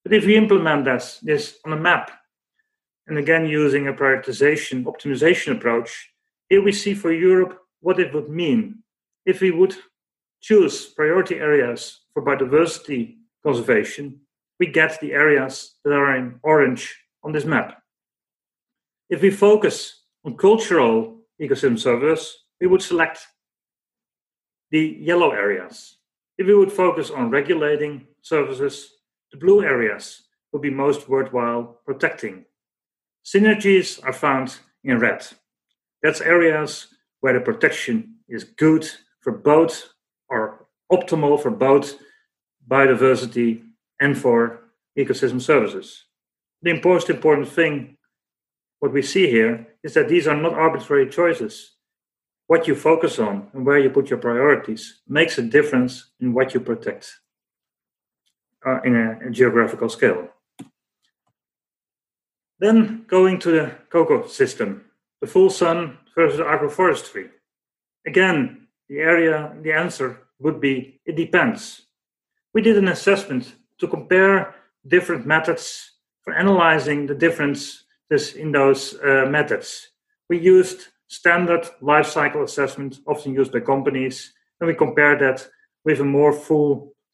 But 0.04 0.14
if 0.14 0.26
we 0.26 0.36
implement 0.36 0.86
this, 0.86 1.20
this 1.22 1.58
on 1.66 1.74
a 1.74 1.78
map, 1.78 2.12
and 3.08 3.18
again 3.18 3.46
using 3.46 3.88
a 3.88 3.94
prioritization 3.94 4.86
optimization 4.86 5.58
approach, 5.58 6.12
here 6.50 6.64
we 6.64 6.72
see 6.72 6.94
for 6.94 7.12
Europe 7.12 7.60
what 7.82 8.00
it 8.00 8.14
would 8.14 8.30
mean 8.30 8.84
if 9.26 9.42
we 9.42 9.52
would 9.52 9.76
choose 10.42 10.86
priority 10.86 11.36
areas 11.36 12.02
for 12.14 12.24
biodiversity 12.24 13.18
conservation 13.44 14.20
we 14.62 14.68
get 14.68 15.00
the 15.00 15.12
areas 15.12 15.74
that 15.84 15.92
are 15.92 16.16
in 16.16 16.40
orange 16.44 16.96
on 17.24 17.32
this 17.32 17.46
map. 17.46 17.82
If 19.10 19.24
we 19.24 19.32
focus 19.32 20.04
on 20.24 20.38
cultural 20.38 21.18
ecosystem 21.42 21.80
services, 21.80 22.38
we 22.60 22.68
would 22.68 22.84
select 22.84 23.26
the 24.70 25.00
yellow 25.02 25.32
areas. 25.32 25.98
If 26.38 26.46
we 26.46 26.54
would 26.54 26.72
focus 26.72 27.10
on 27.10 27.32
regulating 27.32 28.06
services, 28.22 29.01
the 29.32 29.38
blue 29.38 29.64
areas 29.64 30.24
would 30.52 30.62
be 30.62 30.70
most 30.70 31.08
worthwhile 31.08 31.80
protecting. 31.86 32.46
Synergies 33.26 34.04
are 34.04 34.14
found 34.14 34.58
in 34.84 35.00
red. 35.00 35.26
That's 36.04 36.22
areas 36.22 36.88
where 37.22 37.34
the 37.34 37.40
protection 37.40 38.16
is 38.28 38.44
good 38.44 38.90
for 39.22 39.32
both 39.32 39.90
or 40.28 40.68
optimal 40.92 41.42
for 41.42 41.52
both 41.52 41.96
biodiversity 42.68 43.64
and 44.00 44.18
for 44.18 44.60
ecosystem 44.98 45.42
services. 45.42 46.06
The 46.62 46.82
most 46.84 47.10
important 47.10 47.48
thing, 47.48 47.98
what 48.80 48.92
we 48.92 49.02
see 49.02 49.30
here, 49.30 49.68
is 49.84 49.94
that 49.94 50.10
these 50.10 50.28
are 50.28 50.36
not 50.36 50.54
arbitrary 50.54 51.10
choices. 51.10 51.76
What 52.48 52.68
you 52.68 52.76
focus 52.76 53.20
on 53.20 53.48
and 53.54 53.66
where 53.66 53.80
you 53.80 53.90
put 53.90 54.10
your 54.10 54.20
priorities 54.20 55.02
makes 55.08 55.38
a 55.38 55.44
difference 55.44 56.12
in 56.20 56.34
what 56.34 56.54
you 56.54 56.60
protect 56.60 57.22
uh, 58.66 58.82
in 58.84 58.96
a, 58.96 59.30
geographical 59.32 59.90
scale. 59.90 60.30
Then 62.60 63.06
going 63.08 63.40
to 63.40 63.52
the 63.52 63.72
cocoa 63.90 64.28
system, 64.28 64.86
the 65.20 65.28
full 65.28 65.50
sun 65.50 65.98
versus 66.16 66.40
agroforestry. 66.40 67.30
Again, 68.06 68.68
the 68.88 69.00
area, 69.00 69.56
the 69.62 69.72
answer 69.72 70.20
would 70.40 70.60
be 70.60 71.00
it 71.06 71.16
depends. 71.16 71.84
We 72.54 72.62
did 72.62 72.78
an 72.78 72.90
assessment 72.90 73.56
to 73.80 73.88
compare 73.88 74.56
different 74.88 75.26
methods 75.26 75.92
for 76.22 76.34
analyzing 76.34 77.08
the 77.08 77.16
differences 77.16 78.36
in 78.36 78.52
those 78.52 79.00
uh, 79.00 79.26
methods. 79.28 79.90
We 80.30 80.40
used 80.40 80.88
standard 81.08 81.70
life 81.82 82.08
cycle 82.08 82.44
assessment, 82.44 83.00
often 83.08 83.34
used 83.34 83.52
by 83.52 83.60
companies, 83.62 84.34
and 84.60 84.68
we 84.68 84.76
compared 84.76 85.20
that 85.20 85.48
with 85.84 86.00
a 86.00 86.06
more 86.06 86.32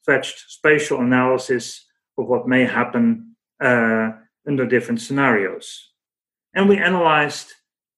full-fledged 0.08 0.44
spatial 0.48 1.00
analysis 1.00 1.86
of 2.16 2.26
what 2.26 2.48
may 2.48 2.64
happen 2.64 3.36
uh, 3.62 4.10
under 4.46 4.66
different 4.66 5.00
scenarios. 5.00 5.92
And 6.54 6.68
we 6.68 6.78
analyzed 6.78 7.52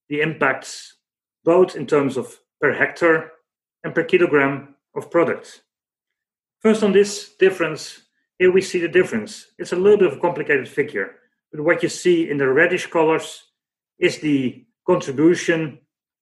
the 0.09 0.21
impacts 0.21 0.97
both 1.43 1.75
in 1.75 1.87
terms 1.87 2.17
of 2.17 2.37
per 2.59 2.73
hectare 2.73 3.31
and 3.83 3.95
per 3.95 4.03
kilogram 4.03 4.75
of 4.95 5.09
product. 5.09 5.61
First, 6.59 6.83
on 6.83 6.91
this 6.91 7.33
difference, 7.39 8.01
here 8.37 8.51
we 8.51 8.61
see 8.61 8.79
the 8.79 8.87
difference. 8.87 9.47
It's 9.57 9.73
a 9.73 9.75
little 9.75 9.97
bit 9.97 10.11
of 10.11 10.17
a 10.17 10.21
complicated 10.21 10.67
figure, 10.67 11.15
but 11.51 11.63
what 11.63 11.81
you 11.81 11.89
see 11.89 12.29
in 12.29 12.37
the 12.37 12.47
reddish 12.47 12.87
colors 12.87 13.43
is 13.99 14.19
the 14.19 14.65
contribution 14.85 15.79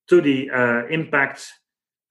to 0.07 0.21
the 0.21 0.49
uh, 0.51 0.87
impact 0.87 1.47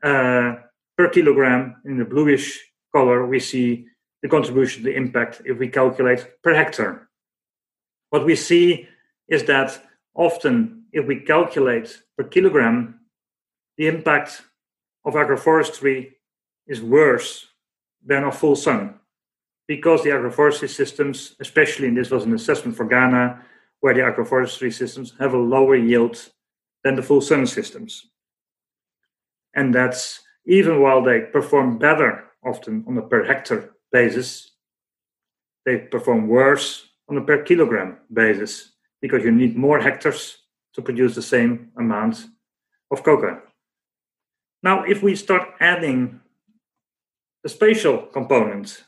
uh, 0.03 0.57
per 0.97 1.09
kilogram. 1.11 1.77
In 1.85 1.97
the 1.99 2.05
bluish 2.05 2.68
color, 2.95 3.27
we 3.27 3.41
see 3.41 3.87
the 4.23 4.29
contribution 4.29 4.83
the 4.83 4.95
impact 4.95 5.43
if 5.45 5.59
we 5.59 5.69
calculate 5.69 6.27
per 6.43 6.55
hectare. 6.55 7.09
What 8.11 8.25
we 8.25 8.35
see 8.35 8.89
is 9.29 9.45
that 9.45 9.83
often, 10.15 10.85
if 10.93 11.07
we 11.07 11.21
calculate 11.21 12.03
per 12.17 12.25
kilogram, 12.25 13.01
the 13.77 13.87
impact 13.87 14.43
of 15.05 15.15
agroforestry 15.15 16.13
is 16.67 16.83
worse 16.83 17.47
than 18.05 18.25
of 18.25 18.37
full 18.37 18.57
sun 18.57 18.95
because 19.67 20.03
the 20.03 20.11
agroforestry 20.11 20.69
systems, 20.69 21.37
especially, 21.41 21.89
and 21.89 21.97
this 21.97 22.11
was 22.11 22.25
an 22.25 22.35
assessment 22.35 22.77
for 22.77 22.87
Ghana, 22.87 23.43
where 23.81 23.95
the 23.95 24.01
agroforestry 24.01 24.73
systems 24.73 25.13
have 25.21 25.35
a 25.35 25.39
lower 25.39 25.77
yield 25.77 26.31
than 26.83 26.97
the 26.97 27.03
full 27.03 27.21
sun 27.21 27.47
systems. 27.47 28.07
And 29.55 29.75
that's 29.75 30.21
even 30.47 30.81
while 30.81 31.03
they 31.03 31.21
perform 31.21 31.79
better 31.79 32.25
often 32.45 32.85
on 32.87 32.99
a 32.99 33.03
per 33.03 33.25
hectare 33.25 33.71
basis, 33.93 34.53
they 35.65 35.79
perform 35.79 36.29
worse 36.29 36.89
on 37.09 37.17
a 37.17 37.21
per 37.21 37.43
kilogram 37.43 37.99
basis 38.13 38.73
because 39.01 39.25
you 39.25 39.33
need 39.33 39.57
more 39.57 39.81
hectares 39.81 40.39
to 40.75 40.83
produce 40.83 41.15
the 41.15 41.23
same 41.23 41.71
amount 41.77 42.27
of 42.91 43.03
cocoa. 43.03 43.43
Now, 44.63 44.85
if 44.85 45.03
we 45.03 45.15
start 45.15 45.55
adding 45.61 46.21
the 47.43 47.49
spatial 47.49 47.99
component 47.99 48.85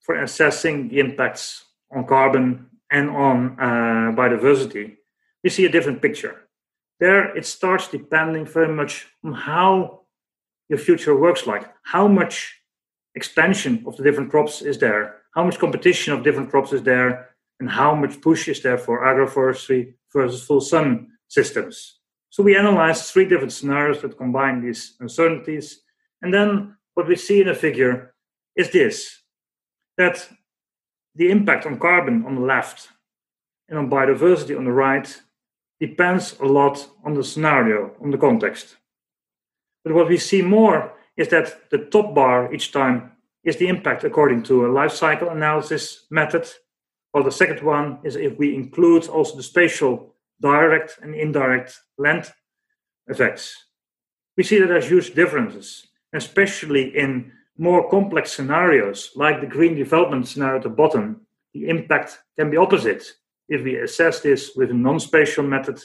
for 0.00 0.16
assessing 0.16 0.88
the 0.88 1.00
impacts 1.00 1.64
on 1.94 2.06
carbon 2.06 2.66
and 2.90 3.10
on 3.10 3.56
uh, 3.58 4.12
biodiversity, 4.14 4.96
we 5.42 5.50
see 5.50 5.64
a 5.64 5.72
different 5.72 6.00
picture. 6.00 6.48
There, 7.00 7.36
it 7.36 7.46
starts 7.46 7.88
depending 7.88 8.46
very 8.46 8.72
much 8.72 9.08
on 9.24 9.32
how 9.32 10.02
your 10.68 10.78
future 10.78 11.16
works 11.16 11.46
like, 11.46 11.68
how 11.82 12.06
much 12.06 12.61
expansion 13.14 13.84
of 13.86 13.96
the 13.96 14.02
different 14.02 14.30
crops 14.30 14.62
is 14.62 14.78
there, 14.78 15.16
how 15.34 15.44
much 15.44 15.58
competition 15.58 16.12
of 16.12 16.24
different 16.24 16.50
crops 16.50 16.72
is 16.72 16.82
there, 16.82 17.30
and 17.60 17.70
how 17.70 17.94
much 17.94 18.20
push 18.20 18.48
is 18.48 18.62
there 18.62 18.78
for 18.78 19.04
agroforestry 19.04 19.94
versus 20.12 20.42
full 20.42 20.60
sun 20.60 21.08
systems. 21.28 21.98
So 22.30 22.42
we 22.42 22.56
analyzed 22.56 23.04
three 23.04 23.28
different 23.28 23.52
scenarios 23.52 24.00
that 24.02 24.16
combine 24.16 24.60
these 24.62 24.94
uncertainties. 25.00 25.82
And 26.22 26.32
then 26.32 26.76
what 26.94 27.06
we 27.06 27.16
see 27.16 27.40
in 27.40 27.48
a 27.48 27.54
figure 27.54 28.14
is 28.56 28.70
this 28.70 29.18
that 29.98 30.26
the 31.14 31.30
impact 31.30 31.66
on 31.66 31.78
carbon 31.78 32.24
on 32.24 32.34
the 32.34 32.40
left 32.40 32.88
and 33.68 33.78
on 33.78 33.90
biodiversity 33.90 34.56
on 34.56 34.64
the 34.64 34.72
right 34.72 35.20
depends 35.80 36.38
a 36.40 36.44
lot 36.44 36.88
on 37.04 37.14
the 37.14 37.24
scenario, 37.24 37.94
on 38.00 38.10
the 38.10 38.18
context. 38.18 38.76
But 39.84 39.94
what 39.94 40.08
we 40.08 40.16
see 40.16 40.42
more 40.42 40.92
is 41.16 41.28
that 41.28 41.70
the 41.70 41.78
top 41.78 42.14
bar 42.14 42.52
each 42.52 42.72
time 42.72 43.12
is 43.44 43.56
the 43.56 43.68
impact 43.68 44.04
according 44.04 44.42
to 44.44 44.66
a 44.66 44.72
life 44.72 44.92
cycle 44.92 45.30
analysis 45.30 46.06
method, 46.10 46.48
while 47.10 47.24
the 47.24 47.30
second 47.30 47.62
one 47.62 47.98
is 48.04 48.16
if 48.16 48.38
we 48.38 48.54
include 48.54 49.08
also 49.08 49.36
the 49.36 49.42
spatial 49.42 50.14
direct 50.40 50.98
and 51.02 51.14
indirect 51.14 51.78
land 51.98 52.32
effects. 53.08 53.56
We 54.36 54.42
see 54.42 54.58
that 54.58 54.66
there's 54.66 54.88
huge 54.88 55.14
differences, 55.14 55.86
especially 56.12 56.96
in 56.96 57.32
more 57.58 57.88
complex 57.90 58.32
scenarios, 58.32 59.10
like 59.14 59.40
the 59.40 59.46
green 59.46 59.74
development 59.74 60.26
scenario 60.26 60.56
at 60.56 60.62
the 60.62 60.68
bottom, 60.68 61.20
the 61.52 61.68
impact 61.68 62.18
can 62.38 62.50
be 62.50 62.56
opposite 62.56 63.04
if 63.48 63.62
we 63.62 63.76
assess 63.76 64.20
this 64.20 64.52
with 64.56 64.70
a 64.70 64.74
non 64.74 64.98
spatial 64.98 65.44
method 65.44 65.78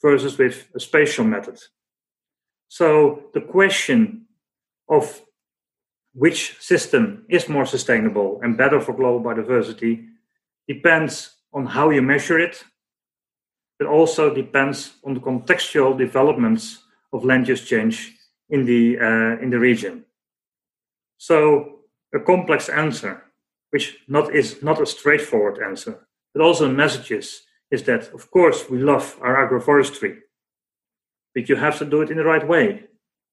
versus 0.00 0.38
with 0.38 0.66
a 0.74 0.80
spatial 0.80 1.24
method. 1.24 1.58
So 2.68 3.24
the 3.34 3.42
question 3.42 4.26
of 4.90 5.22
which 6.12 6.58
system 6.60 7.24
is 7.28 7.48
more 7.48 7.64
sustainable 7.64 8.40
and 8.42 8.58
better 8.58 8.80
for 8.80 8.92
global 8.92 9.22
biodiversity 9.22 10.06
depends 10.66 11.36
on 11.52 11.64
how 11.66 11.90
you 11.90 12.02
measure 12.02 12.38
it. 12.38 12.64
It 13.78 13.86
also 13.86 14.34
depends 14.34 14.92
on 15.04 15.14
the 15.14 15.20
contextual 15.20 15.96
developments 15.96 16.82
of 17.12 17.24
land 17.24 17.48
use 17.48 17.66
change 17.66 18.12
in 18.50 18.66
the, 18.66 18.98
uh, 18.98 19.42
in 19.42 19.50
the 19.50 19.58
region. 19.58 20.04
So 21.18 21.80
a 22.12 22.18
complex 22.18 22.68
answer, 22.68 23.22
which 23.70 23.98
not, 24.08 24.34
is 24.34 24.62
not 24.62 24.82
a 24.82 24.86
straightforward 24.86 25.62
answer, 25.62 26.06
but 26.34 26.42
also 26.42 26.68
messages 26.68 27.42
is 27.70 27.84
that, 27.84 28.12
of 28.12 28.30
course, 28.30 28.68
we 28.68 28.78
love 28.78 29.16
our 29.20 29.48
agroforestry, 29.48 30.18
but 31.34 31.48
you 31.48 31.54
have 31.54 31.78
to 31.78 31.84
do 31.84 32.02
it 32.02 32.10
in 32.10 32.16
the 32.16 32.24
right 32.24 32.46
way. 32.46 32.84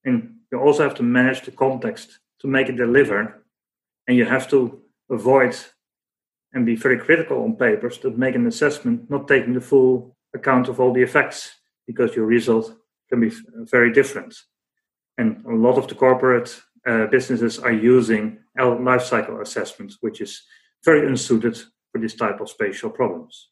And 0.06 0.37
you 0.52 0.60
also 0.60 0.84
have 0.84 0.96
to 0.96 1.04
manage 1.04 1.42
the 1.44 1.52
context 1.52 2.20
to 2.40 2.48
make 2.48 2.70
it 2.70 2.78
deliver. 2.78 3.44
And 4.08 4.16
you 4.16 4.26
have 4.26 4.48
to 4.50 4.82
avoid 5.10 5.58
and 6.54 6.66
be 6.66 6.76
very 6.76 6.98
critical 6.98 7.44
on 7.44 7.56
papers 7.56 7.98
to 8.00 8.12
make 8.12 8.36
an 8.36 8.48
assessment, 8.48 9.10
not 9.10 9.28
taking 9.28 9.54
the 9.54 9.62
full 9.62 10.16
account 10.34 10.70
of 10.70 10.80
all 10.80 10.94
the 10.94 11.02
effects, 11.02 11.52
because 11.86 12.16
your 12.16 12.26
result 12.26 12.74
can 13.10 13.20
be 13.20 13.32
very 13.72 13.92
different. 13.92 14.36
And 15.18 15.44
a 15.46 15.54
lot 15.54 15.78
of 15.78 15.88
the 15.88 15.96
corporate 15.96 16.62
uh, 16.86 17.08
businesses 17.08 17.60
are 17.60 17.72
using 17.72 18.40
life 18.58 19.04
cycle 19.04 19.42
assessments, 19.42 19.98
which 20.02 20.22
is 20.22 20.44
very 20.86 21.06
unsuited 21.08 21.58
for 21.92 22.00
this 22.00 22.16
type 22.16 22.40
of 22.40 22.50
spatial 22.50 22.90
problems. 22.90 23.50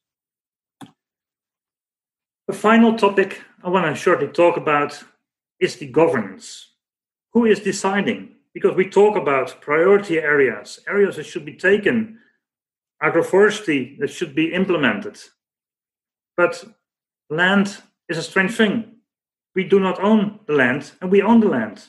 The 2.48 2.54
final 2.54 2.96
topic 2.96 3.42
I 3.64 3.70
want 3.70 3.86
to 3.88 3.96
shortly 4.00 4.28
talk 4.28 4.56
about 4.56 5.04
is 5.60 5.78
the 5.78 5.88
governance. 5.88 6.75
Who 7.36 7.44
is 7.44 7.60
deciding? 7.60 8.30
Because 8.54 8.78
we 8.78 8.90
talk 8.90 9.18
about 9.18 9.60
priority 9.60 10.20
areas, 10.20 10.80
areas 10.88 11.18
that 11.18 11.26
should 11.26 11.44
be 11.44 11.56
taken, 11.56 12.18
agroforestry 13.04 14.00
that 14.00 14.10
should 14.10 14.34
be 14.34 14.54
implemented. 14.54 15.20
But 16.38 16.64
land 17.30 17.78
is 18.08 18.18
a 18.18 18.24
strange 18.24 18.56
thing. 18.56 18.96
We 19.54 19.66
do 19.66 19.82
not 19.82 20.00
own 20.00 20.40
the 20.48 20.54
land, 20.54 20.94
and 21.02 21.12
we 21.12 21.22
own 21.22 21.42
the 21.42 21.50
land. 21.50 21.84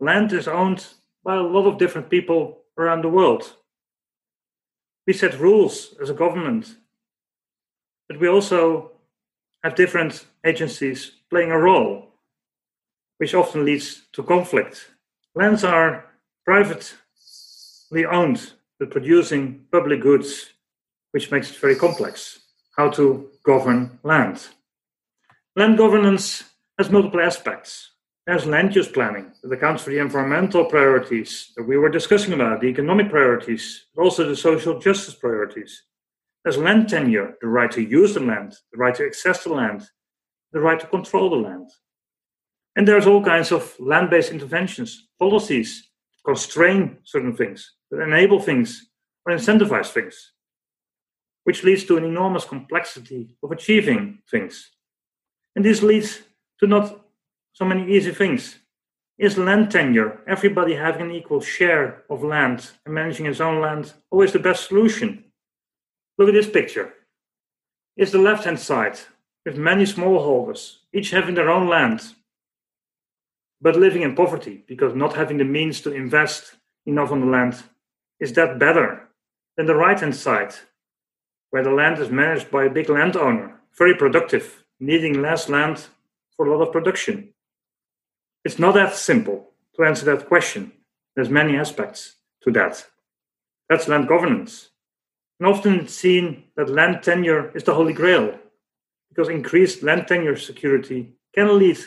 Land 0.00 0.32
is 0.32 0.48
owned 0.48 0.86
by 1.22 1.36
a 1.36 1.42
lot 1.42 1.66
of 1.66 1.76
different 1.76 2.08
people 2.08 2.62
around 2.78 3.02
the 3.02 3.10
world. 3.10 3.56
We 5.06 5.12
set 5.12 5.38
rules 5.38 5.96
as 6.00 6.08
a 6.08 6.14
government, 6.14 6.76
but 8.08 8.18
we 8.18 8.28
also 8.28 8.92
have 9.62 9.74
different 9.74 10.24
agencies 10.46 11.12
playing 11.28 11.50
a 11.50 11.58
role 11.58 12.07
which 13.18 13.34
often 13.34 13.64
leads 13.64 14.06
to 14.12 14.22
conflict. 14.22 14.90
Lands 15.34 15.64
are 15.64 16.06
privately 16.44 18.04
owned, 18.10 18.52
but 18.78 18.90
producing 18.90 19.66
public 19.70 20.00
goods, 20.00 20.46
which 21.12 21.30
makes 21.30 21.50
it 21.50 21.58
very 21.58 21.76
complex 21.76 22.40
how 22.76 22.88
to 22.88 23.28
govern 23.44 23.98
land. 24.04 24.48
Land 25.56 25.76
governance 25.76 26.44
has 26.78 26.90
multiple 26.90 27.20
aspects. 27.20 27.90
There's 28.26 28.46
land 28.46 28.76
use 28.76 28.88
planning 28.88 29.32
that 29.42 29.52
accounts 29.52 29.82
for 29.82 29.90
the 29.90 29.98
environmental 29.98 30.64
priorities 30.66 31.50
that 31.56 31.66
we 31.66 31.76
were 31.76 31.88
discussing 31.88 32.34
about, 32.34 32.60
the 32.60 32.68
economic 32.68 33.10
priorities, 33.10 33.86
but 33.96 34.02
also 34.02 34.28
the 34.28 34.36
social 34.36 34.78
justice 34.78 35.14
priorities. 35.14 35.82
There's 36.44 36.58
land 36.58 36.88
tenure, 36.88 37.34
the 37.40 37.48
right 37.48 37.70
to 37.72 37.82
use 37.82 38.14
the 38.14 38.20
land, 38.20 38.54
the 38.72 38.78
right 38.78 38.94
to 38.94 39.06
access 39.06 39.42
the 39.42 39.52
land, 39.52 39.88
the 40.52 40.60
right 40.60 40.78
to 40.78 40.86
control 40.86 41.30
the 41.30 41.36
land. 41.36 41.70
And 42.78 42.86
there's 42.86 43.08
all 43.08 43.24
kinds 43.24 43.50
of 43.50 43.74
land 43.80 44.08
based 44.08 44.30
interventions, 44.30 45.08
policies 45.18 45.88
constrain 46.24 46.98
certain 47.02 47.34
things, 47.34 47.72
that 47.90 48.00
enable 48.00 48.38
things 48.38 48.90
or 49.26 49.34
incentivize 49.34 49.88
things, 49.88 50.32
which 51.42 51.64
leads 51.64 51.84
to 51.86 51.96
an 51.96 52.04
enormous 52.04 52.44
complexity 52.44 53.36
of 53.42 53.50
achieving 53.50 54.20
things. 54.30 54.70
And 55.56 55.64
this 55.64 55.82
leads 55.82 56.20
to 56.60 56.68
not 56.68 57.04
so 57.52 57.64
many 57.64 57.90
easy 57.90 58.12
things. 58.12 58.58
Is 59.18 59.36
land 59.36 59.72
tenure, 59.72 60.20
everybody 60.28 60.74
having 60.74 61.02
an 61.02 61.10
equal 61.10 61.40
share 61.40 62.04
of 62.08 62.22
land 62.22 62.70
and 62.86 62.94
managing 62.94 63.26
his 63.26 63.40
own 63.40 63.60
land, 63.60 63.92
always 64.12 64.32
the 64.32 64.38
best 64.38 64.68
solution? 64.68 65.24
Look 66.16 66.28
at 66.28 66.34
this 66.34 66.48
picture. 66.48 66.94
Is 67.96 68.12
the 68.12 68.18
left 68.18 68.44
hand 68.44 68.60
side, 68.60 69.00
with 69.44 69.56
many 69.56 69.82
smallholders, 69.82 70.76
each 70.92 71.10
having 71.10 71.34
their 71.34 71.50
own 71.50 71.66
land, 71.68 72.14
but 73.60 73.76
living 73.76 74.02
in 74.02 74.14
poverty 74.14 74.64
because 74.66 74.94
not 74.94 75.14
having 75.14 75.38
the 75.38 75.44
means 75.44 75.80
to 75.80 75.92
invest 75.92 76.56
enough 76.86 77.10
on 77.10 77.20
the 77.20 77.26
land, 77.26 77.62
is 78.20 78.32
that 78.34 78.58
better 78.58 79.08
than 79.56 79.66
the 79.66 79.74
right 79.74 79.98
hand 79.98 80.14
side, 80.14 80.54
where 81.50 81.64
the 81.64 81.70
land 81.70 81.98
is 81.98 82.10
managed 82.10 82.50
by 82.50 82.64
a 82.64 82.70
big 82.70 82.88
landowner, 82.88 83.54
very 83.76 83.94
productive, 83.94 84.64
needing 84.80 85.20
less 85.20 85.48
land 85.48 85.86
for 86.36 86.46
a 86.46 86.56
lot 86.56 86.66
of 86.66 86.72
production? 86.72 87.32
It's 88.44 88.58
not 88.58 88.74
that 88.74 88.94
simple 88.94 89.50
to 89.76 89.84
answer 89.84 90.04
that 90.06 90.28
question. 90.28 90.72
There's 91.16 91.28
many 91.28 91.56
aspects 91.56 92.16
to 92.42 92.52
that. 92.52 92.86
That's 93.68 93.88
land 93.88 94.08
governance. 94.08 94.70
And 95.40 95.48
often 95.48 95.80
it's 95.80 95.94
seen 95.94 96.44
that 96.56 96.70
land 96.70 97.02
tenure 97.02 97.50
is 97.54 97.64
the 97.64 97.74
holy 97.74 97.92
grail 97.92 98.38
because 99.08 99.28
increased 99.28 99.82
land 99.82 100.06
tenure 100.06 100.36
security 100.36 101.12
can 101.34 101.58
lead 101.58 101.78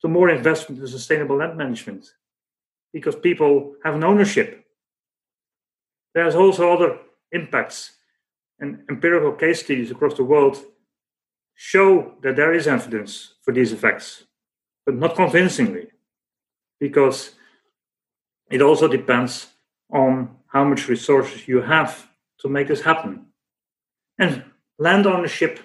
to 0.00 0.08
more 0.08 0.30
investment 0.30 0.80
in 0.80 0.86
sustainable 0.86 1.36
land 1.36 1.56
management 1.56 2.12
because 2.92 3.16
people 3.16 3.74
have 3.84 3.94
an 3.94 4.04
ownership. 4.04 4.64
There's 6.14 6.34
also 6.34 6.72
other 6.72 6.98
impacts, 7.32 7.92
and 8.60 8.82
empirical 8.88 9.32
case 9.32 9.62
studies 9.62 9.90
across 9.90 10.14
the 10.14 10.24
world 10.24 10.58
show 11.54 12.14
that 12.22 12.36
there 12.36 12.54
is 12.54 12.66
evidence 12.66 13.34
for 13.42 13.52
these 13.52 13.72
effects, 13.72 14.24
but 14.86 14.94
not 14.94 15.16
convincingly, 15.16 15.88
because 16.80 17.32
it 18.50 18.62
also 18.62 18.88
depends 18.88 19.48
on 19.92 20.36
how 20.46 20.64
much 20.64 20.88
resources 20.88 21.46
you 21.46 21.60
have 21.60 22.08
to 22.40 22.48
make 22.48 22.68
this 22.68 22.80
happen. 22.80 23.26
And 24.18 24.44
land 24.78 25.06
ownership, 25.06 25.60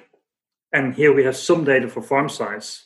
and 0.72 0.94
here 0.94 1.14
we 1.14 1.24
have 1.24 1.38
some 1.38 1.64
data 1.64 1.88
for 1.88 2.02
farm 2.02 2.28
size, 2.28 2.86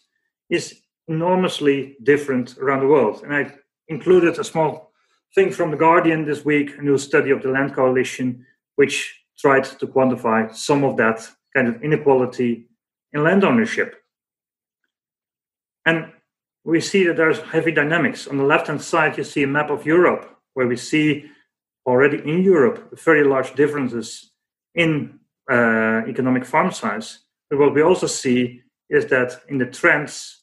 is 0.50 0.82
enormously 1.08 1.98
different 2.04 2.58
around 2.58 2.82
the 2.82 2.88
world. 2.88 3.24
And 3.24 3.34
I 3.34 3.54
included 3.88 4.38
a 4.40 4.44
small 4.44 4.92
thing 5.34 5.52
from 5.52 5.72
The 5.72 5.78
Guardian 5.78 6.26
this 6.26 6.44
week, 6.44 6.78
a 6.78 6.82
new 6.82 6.98
study 6.98 7.32
of 7.32 7.42
the 7.42 7.50
Land 7.50 7.74
Coalition, 7.76 8.46
which 8.76 9.24
tried 9.38 9.64
to 9.66 9.88
quantify 9.88 10.54
some 10.54 10.84
of 10.84 10.98
that 10.98 11.28
kind 11.56 11.68
of 11.68 11.84
inequality 11.84 12.68
in 13.14 13.24
land 13.24 13.44
ownership. 13.44 13.96
And 15.86 16.12
we 16.64 16.82
see 16.82 17.06
that 17.06 17.16
there's 17.16 17.40
heavy 17.40 17.72
dynamics. 17.72 18.28
On 18.28 18.38
the 18.38 18.44
left 18.44 18.68
hand 18.68 18.82
side, 18.82 19.18
you 19.18 19.24
see 19.24 19.44
a 19.44 19.48
map 19.48 19.70
of 19.70 19.86
Europe, 19.86 20.38
where 20.54 20.68
we 20.68 20.76
see 20.76 21.30
already 21.86 22.18
in 22.18 22.44
Europe 22.44 23.00
very 23.00 23.24
large 23.24 23.54
differences 23.56 24.32
in 24.76 25.20
uh, 25.50 26.02
economic 26.08 26.44
farm 26.46 26.72
size. 26.72 27.20
But 27.50 27.60
what 27.60 27.74
we 27.74 27.82
also 27.82 28.08
see 28.08 28.62
is 28.90 29.06
that 29.06 29.42
in 29.48 29.58
the 29.58 29.66
trends, 29.66 30.37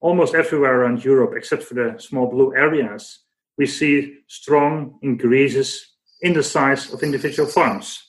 almost 0.00 0.34
everywhere 0.34 0.80
around 0.80 1.04
Europe, 1.04 1.34
except 1.36 1.62
for 1.62 1.74
the 1.74 1.98
small 1.98 2.28
blue 2.28 2.54
areas, 2.54 3.20
we 3.58 3.66
see 3.66 4.18
strong 4.26 4.98
increases 5.02 5.96
in 6.22 6.32
the 6.32 6.42
size 6.42 6.92
of 6.92 7.02
individual 7.02 7.48
farms. 7.48 8.02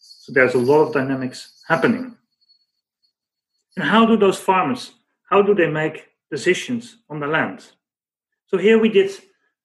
So 0.00 0.32
there's 0.32 0.54
a 0.54 0.58
lot 0.58 0.82
of 0.82 0.92
dynamics 0.92 1.62
happening. 1.66 2.16
And 3.76 3.84
how 3.84 4.06
do 4.06 4.16
those 4.16 4.38
farmers, 4.38 4.92
how 5.30 5.42
do 5.42 5.54
they 5.54 5.68
make 5.68 6.08
decisions 6.30 6.98
on 7.08 7.20
the 7.20 7.26
land? 7.26 7.64
So 8.46 8.58
here 8.58 8.78
we 8.78 8.88
did 8.88 9.10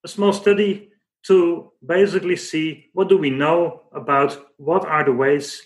a 0.03 0.07
small 0.07 0.33
study 0.33 0.89
to 1.23 1.71
basically 1.85 2.35
see 2.35 2.89
what 2.93 3.09
do 3.09 3.17
we 3.17 3.29
know 3.29 3.83
about 3.93 4.37
what 4.57 4.85
are 4.85 5.03
the 5.03 5.11
ways 5.11 5.61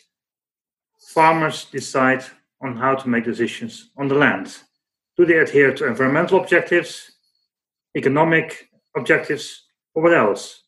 farmers 1.14 1.66
decide 1.66 2.24
on 2.62 2.76
how 2.76 2.96
to 2.96 3.10
make 3.10 3.24
decisions 3.24 3.92
on 3.98 4.08
the 4.08 4.16
land. 4.16 4.58
Do 5.18 5.26
they 5.26 5.38
adhere 5.38 5.74
to 5.74 5.88
environmental 5.88 6.40
objectives, 6.42 7.12
economic 7.96 8.70
objectives, 8.98 9.64
or 9.94 10.04
what 10.04 10.14
else? 10.14 10.64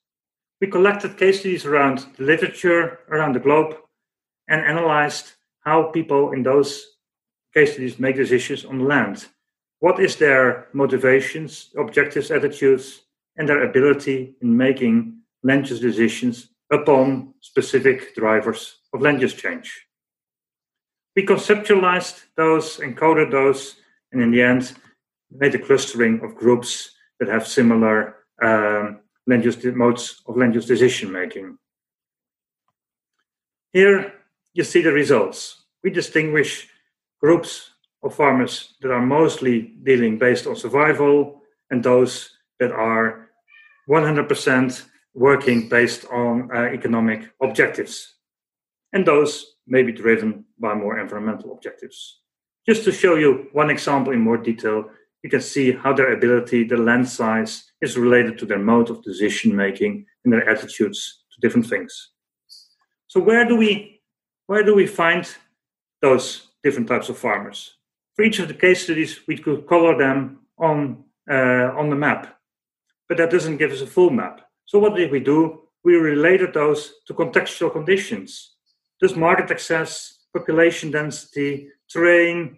We 0.61 0.67
collected 0.67 1.17
case 1.17 1.41
studies 1.41 1.65
around 1.65 2.05
the 2.17 2.23
literature 2.23 2.99
around 3.09 3.33
the 3.33 3.39
globe 3.39 3.75
and 4.47 4.61
analyzed 4.61 5.33
how 5.61 5.91
people 5.91 6.31
in 6.31 6.43
those 6.43 6.95
case 7.53 7.73
studies 7.73 7.99
make 7.99 8.15
decisions 8.15 8.65
on 8.65 8.87
land. 8.87 9.27
What 9.79 9.99
is 9.99 10.15
their 10.15 10.67
motivations, 10.73 11.69
objectives, 11.77 12.31
attitudes, 12.31 13.03
and 13.35 13.47
their 13.47 13.63
ability 13.63 14.35
in 14.41 14.57
making 14.57 15.19
land 15.43 15.69
use 15.69 15.79
decisions 15.79 16.49
upon 16.71 17.33
specific 17.41 18.15
drivers 18.15 18.79
of 18.93 19.01
land 19.01 19.21
use 19.21 19.33
change? 19.33 19.87
We 21.15 21.25
conceptualized 21.25 22.23
those, 22.35 22.77
encoded 22.77 23.31
those, 23.31 23.75
and 24.11 24.21
in 24.21 24.31
the 24.31 24.41
end, 24.41 24.73
made 25.31 25.55
a 25.55 25.59
clustering 25.59 26.21
of 26.23 26.35
groups 26.35 26.91
that 27.19 27.29
have 27.29 27.47
similar 27.47 28.15
um, 28.41 28.99
land 29.25 29.43
use 29.43 29.63
modes 29.63 30.21
of 30.27 30.37
land 30.37 30.55
use 30.55 30.65
decision 30.65 31.11
making. 31.11 31.57
Here 33.73 34.13
you 34.53 34.63
see 34.63 34.81
the 34.81 34.91
results. 34.91 35.65
We 35.83 35.89
distinguish 35.89 36.67
groups 37.19 37.71
of 38.03 38.15
farmers 38.15 38.75
that 38.81 38.91
are 38.91 39.05
mostly 39.05 39.73
dealing 39.83 40.17
based 40.17 40.47
on 40.47 40.55
survival 40.55 41.41
and 41.69 41.83
those 41.83 42.31
that 42.59 42.71
are 42.71 43.29
100% 43.89 44.83
working 45.13 45.67
based 45.69 46.05
on 46.05 46.49
uh, 46.53 46.65
economic 46.73 47.29
objectives. 47.41 48.15
And 48.93 49.05
those 49.05 49.55
may 49.67 49.83
be 49.83 49.91
driven 49.91 50.45
by 50.59 50.73
more 50.73 50.99
environmental 50.99 51.51
objectives. 51.51 52.21
Just 52.67 52.83
to 52.83 52.91
show 52.91 53.15
you 53.15 53.47
one 53.53 53.69
example 53.69 54.11
in 54.11 54.19
more 54.19 54.37
detail, 54.37 54.89
you 55.23 55.29
can 55.29 55.41
see 55.41 55.71
how 55.71 55.93
their 55.93 56.13
ability, 56.13 56.65
their 56.65 56.77
land 56.77 57.07
size, 57.07 57.71
is 57.81 57.97
related 57.97 58.37
to 58.39 58.45
their 58.45 58.59
mode 58.59 58.89
of 58.89 59.03
decision 59.03 59.55
making 59.55 60.05
and 60.23 60.33
their 60.33 60.49
attitudes 60.49 61.23
to 61.31 61.39
different 61.39 61.67
things. 61.67 62.11
So 63.07 63.21
where 63.21 63.45
do 63.45 63.55
we 63.55 64.01
where 64.47 64.63
do 64.63 64.75
we 64.75 64.87
find 64.87 65.27
those 66.01 66.47
different 66.63 66.87
types 66.87 67.09
of 67.09 67.17
farmers? 67.17 67.75
For 68.15 68.23
each 68.23 68.39
of 68.39 68.47
the 68.47 68.53
case 68.53 68.83
studies, 68.83 69.21
we 69.27 69.37
could 69.37 69.67
color 69.67 69.97
them 69.97 70.39
on 70.57 71.03
uh, 71.29 71.71
on 71.77 71.89
the 71.89 71.95
map, 71.95 72.37
but 73.07 73.17
that 73.17 73.31
doesn't 73.31 73.57
give 73.57 73.71
us 73.71 73.81
a 73.81 73.87
full 73.87 74.09
map. 74.09 74.41
So 74.65 74.79
what 74.79 74.95
did 74.95 75.11
we 75.11 75.19
do? 75.21 75.61
We 75.83 75.95
related 75.95 76.53
those 76.53 76.93
to 77.07 77.13
contextual 77.13 77.71
conditions. 77.71 78.55
Does 78.99 79.15
market 79.15 79.51
access, 79.51 80.19
population 80.33 80.91
density, 80.91 81.69
terrain, 81.91 82.57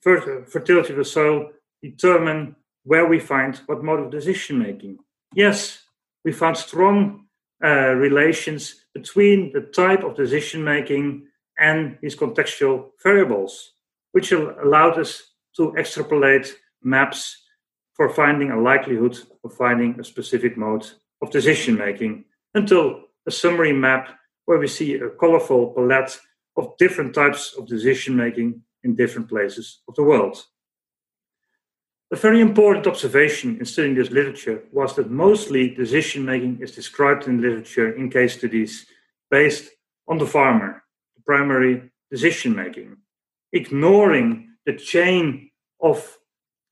fertility 0.00 0.92
of 0.92 0.98
the 0.98 1.04
soil 1.04 1.50
determine 1.82 2.56
where 2.84 3.06
we 3.06 3.18
find 3.18 3.56
what 3.66 3.82
mode 3.82 4.00
of 4.00 4.10
decision 4.10 4.58
making. 4.58 4.98
Yes, 5.34 5.80
we 6.24 6.32
found 6.32 6.56
strong 6.56 7.26
uh, 7.64 7.94
relations 7.94 8.84
between 8.94 9.52
the 9.52 9.62
type 9.62 10.04
of 10.04 10.16
decision 10.16 10.62
making 10.62 11.26
and 11.58 11.96
these 12.02 12.16
contextual 12.16 12.90
variables, 13.02 13.72
which 14.12 14.32
allowed 14.32 14.98
us 14.98 15.22
to 15.56 15.74
extrapolate 15.76 16.54
maps 16.82 17.42
for 17.94 18.08
finding 18.08 18.50
a 18.50 18.60
likelihood 18.60 19.16
of 19.44 19.54
finding 19.54 19.98
a 19.98 20.04
specific 20.04 20.56
mode 20.56 20.86
of 21.22 21.30
decision 21.30 21.76
making 21.76 22.24
until 22.54 23.04
a 23.26 23.30
summary 23.30 23.72
map 23.72 24.18
where 24.46 24.58
we 24.58 24.66
see 24.66 24.94
a 24.94 25.08
colorful 25.10 25.68
palette 25.68 26.18
of 26.56 26.76
different 26.78 27.14
types 27.14 27.54
of 27.58 27.66
decision 27.66 28.16
making 28.16 28.62
in 28.82 28.94
different 28.94 29.28
places 29.28 29.80
of 29.88 29.94
the 29.94 30.02
world. 30.02 30.44
A 32.10 32.16
very 32.16 32.40
important 32.40 32.86
observation 32.86 33.58
in 33.58 33.64
studying 33.64 33.94
this 33.94 34.10
literature 34.10 34.62
was 34.70 34.94
that 34.94 35.10
mostly 35.10 35.74
decision 35.74 36.24
making 36.24 36.60
is 36.60 36.72
described 36.72 37.26
in 37.26 37.40
literature 37.40 37.92
in 37.96 38.10
case 38.10 38.38
studies 38.38 38.86
based 39.30 39.70
on 40.06 40.18
the 40.18 40.26
farmer, 40.26 40.84
the 41.16 41.22
primary 41.22 41.90
decision 42.10 42.54
making, 42.54 42.96
ignoring 43.52 44.48
the 44.66 44.74
chain 44.74 45.50
of 45.80 46.16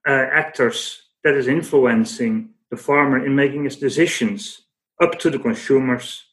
uh, 0.07 0.13
actors 0.13 1.03
that 1.25 1.35
is 1.35 1.49
influencing 1.49 2.51
the 2.71 2.77
farmer 2.77 3.25
in 3.25 3.35
making 3.35 3.65
his 3.65 3.77
decisions 3.77 4.63
up 5.03 5.19
to 5.19 5.31
the 5.31 5.39
consumers, 5.39 6.25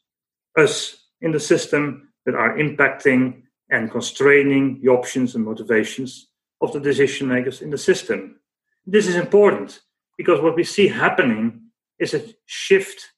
us 0.57 1.05
in 1.21 1.31
the 1.31 1.39
system 1.39 2.08
that 2.29 2.37
are 2.37 2.57
impacting 2.57 3.41
and 3.71 3.91
constraining 3.91 4.79
the 4.81 4.89
options 4.89 5.33
and 5.33 5.43
motivations 5.43 6.27
of 6.61 6.73
the 6.73 6.79
decision 6.79 7.27
makers 7.27 7.61
in 7.61 7.69
the 7.69 7.77
system. 7.77 8.39
This 8.85 9.07
is 9.07 9.15
important 9.15 9.79
because 10.17 10.41
what 10.41 10.55
we 10.55 10.63
see 10.63 10.87
happening 10.87 11.61
is 11.97 12.13
a 12.13 12.23
shift 12.45 13.11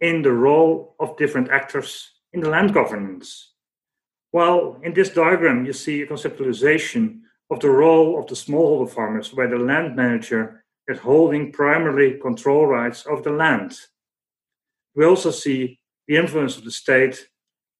in 0.00 0.22
the 0.22 0.32
role 0.32 0.94
of 1.00 1.16
different 1.16 1.50
actors 1.50 2.10
in 2.32 2.40
the 2.40 2.48
land 2.48 2.72
governance. 2.72 3.52
While 4.30 4.78
in 4.82 4.94
this 4.94 5.10
diagram 5.10 5.66
you 5.66 5.72
see 5.72 6.02
a 6.02 6.06
conceptualization 6.06 7.20
of 7.50 7.60
the 7.60 7.70
role 7.70 8.18
of 8.18 8.26
the 8.26 8.34
smallholder 8.34 8.90
farmers, 8.90 9.32
where 9.34 9.48
the 9.48 9.58
land 9.58 9.96
manager 9.96 10.64
is 10.88 10.98
holding 10.98 11.52
primarily 11.52 12.18
control 12.18 12.66
rights 12.66 13.06
of 13.06 13.22
the 13.22 13.30
land. 13.30 13.78
We 14.94 15.04
also 15.04 15.30
see 15.30 15.80
the 16.08 16.16
influence 16.16 16.56
of 16.56 16.64
the 16.64 16.70
state 16.70 17.28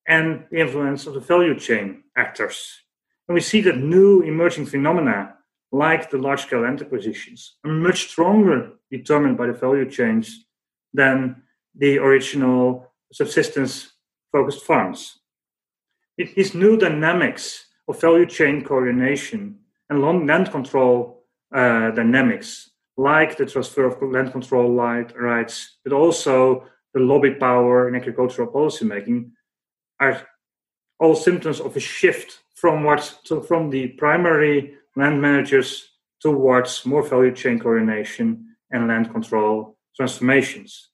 and 0.08 0.44
the 0.50 0.60
influence 0.60 1.06
of 1.06 1.14
the 1.14 1.20
value 1.20 1.58
chain 1.58 2.04
actors. 2.16 2.80
And 3.28 3.34
we 3.34 3.40
see 3.40 3.60
that 3.62 3.78
new 3.78 4.22
emerging 4.22 4.66
phenomena, 4.66 5.34
like 5.72 6.10
the 6.10 6.18
large 6.18 6.42
scale 6.42 6.60
land 6.60 6.80
acquisitions, 6.80 7.56
are 7.64 7.70
much 7.70 8.08
stronger 8.08 8.72
determined 8.90 9.36
by 9.36 9.46
the 9.46 9.52
value 9.52 9.90
chains 9.90 10.46
than 10.94 11.42
the 11.74 11.98
original 11.98 12.92
subsistence 13.12 13.92
focused 14.32 14.64
farms. 14.64 15.18
These 16.16 16.54
new 16.54 16.76
dynamics 16.76 17.66
of 17.88 18.00
value 18.00 18.26
chain 18.26 18.64
coordination 18.64 19.58
and 19.90 20.02
land 20.02 20.50
control 20.50 21.24
uh, 21.54 21.90
dynamics, 21.90 22.70
like 22.96 23.36
the 23.36 23.46
transfer 23.46 23.84
of 23.84 24.00
land 24.02 24.32
control 24.32 24.74
rights, 24.74 25.78
but 25.84 25.92
also 25.92 26.64
the 26.94 27.00
lobby 27.00 27.32
power 27.34 27.88
in 27.88 27.94
agricultural 27.94 28.48
policymaking, 28.48 29.30
are 30.00 30.26
all 30.98 31.14
symptoms 31.14 31.60
of 31.60 31.76
a 31.76 31.80
shift 31.80 32.40
from 32.54 32.84
what 32.84 33.18
to, 33.24 33.42
from 33.42 33.70
the 33.70 33.88
primary 33.88 34.74
land 34.96 35.20
managers 35.20 35.90
towards 36.20 36.86
more 36.86 37.02
value 37.02 37.34
chain 37.34 37.58
coordination 37.58 38.56
and 38.70 38.88
land 38.88 39.10
control 39.12 39.76
transformations. 39.94 40.90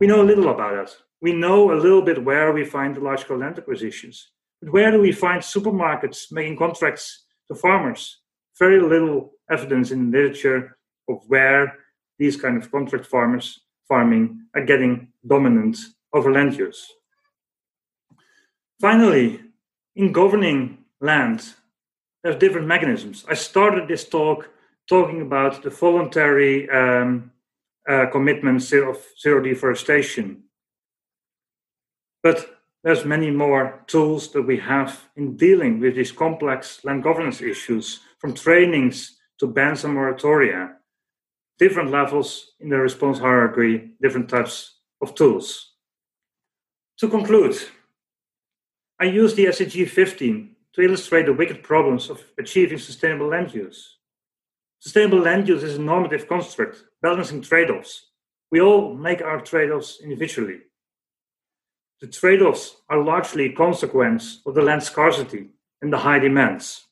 We 0.00 0.06
know 0.06 0.22
a 0.22 0.24
little 0.30 0.50
about 0.50 0.74
that. 0.74 0.94
We 1.22 1.32
know 1.32 1.72
a 1.72 1.80
little 1.80 2.02
bit 2.02 2.22
where 2.22 2.52
we 2.52 2.64
find 2.64 2.94
the 2.94 3.00
large 3.00 3.20
scale 3.20 3.38
land 3.38 3.58
acquisitions. 3.58 4.30
But 4.60 4.72
where 4.72 4.90
do 4.90 5.00
we 5.00 5.12
find 5.12 5.42
supermarkets 5.42 6.30
making 6.30 6.58
contracts 6.58 7.24
to 7.48 7.54
farmers? 7.54 8.18
Very 8.58 8.80
little 8.80 9.32
evidence 9.50 9.90
in 9.90 10.10
the 10.10 10.18
literature 10.18 10.76
of 11.08 11.22
where 11.28 11.74
these 12.18 12.36
kind 12.36 12.56
of 12.56 12.70
contract 12.70 13.06
farmers 13.06 13.60
farming 13.88 14.46
are 14.54 14.64
getting 14.64 15.08
dominant 15.26 15.78
over 16.12 16.32
land 16.32 16.56
use. 16.56 16.90
Finally, 18.80 19.40
in 19.94 20.12
governing 20.12 20.78
land, 21.00 21.54
there's 22.22 22.36
different 22.36 22.66
mechanisms. 22.66 23.24
I 23.28 23.34
started 23.34 23.88
this 23.88 24.08
talk 24.08 24.50
talking 24.88 25.22
about 25.22 25.62
the 25.62 25.70
voluntary 25.70 26.68
um, 26.70 27.32
uh, 27.88 28.06
commitments 28.12 28.72
of 28.72 28.98
zero 29.20 29.42
deforestation. 29.42 30.42
But 32.22 32.48
there's 32.84 33.04
many 33.04 33.30
more 33.30 33.82
tools 33.86 34.32
that 34.32 34.42
we 34.42 34.58
have 34.58 35.08
in 35.16 35.36
dealing 35.36 35.80
with 35.80 35.96
these 35.96 36.12
complex 36.12 36.84
land 36.84 37.02
governance 37.02 37.40
issues, 37.40 38.00
from 38.18 38.34
trainings 38.34 39.16
to 39.38 39.46
bans 39.46 39.84
and 39.84 39.94
moratoria, 39.94 40.74
different 41.58 41.90
levels 41.90 42.52
in 42.60 42.68
the 42.68 42.76
response 42.76 43.18
hierarchy, 43.18 43.90
different 44.02 44.28
types 44.28 44.80
of 45.00 45.14
tools. 45.14 45.72
To 46.98 47.08
conclude, 47.08 47.56
I 48.98 49.04
use 49.04 49.34
the 49.34 49.46
SDG 49.46 49.88
15 49.88 50.56
to 50.72 50.80
illustrate 50.80 51.26
the 51.26 51.34
wicked 51.34 51.62
problems 51.62 52.08
of 52.08 52.24
achieving 52.38 52.78
sustainable 52.78 53.28
land 53.28 53.52
use. 53.52 53.96
Sustainable 54.78 55.18
land 55.18 55.48
use 55.48 55.62
is 55.62 55.76
a 55.76 55.82
normative 55.82 56.26
construct, 56.26 56.82
balancing 57.02 57.42
trade 57.42 57.70
offs. 57.70 58.06
We 58.50 58.62
all 58.62 58.94
make 58.94 59.20
our 59.20 59.40
trade 59.40 59.70
offs 59.70 60.00
individually. 60.02 60.60
The 62.00 62.06
trade 62.06 62.40
offs 62.40 62.76
are 62.88 63.02
largely 63.02 63.46
a 63.46 63.52
consequence 63.52 64.40
of 64.46 64.54
the 64.54 64.62
land 64.62 64.82
scarcity 64.82 65.50
and 65.82 65.92
the 65.92 65.98
high 65.98 66.18
demands. 66.18 66.86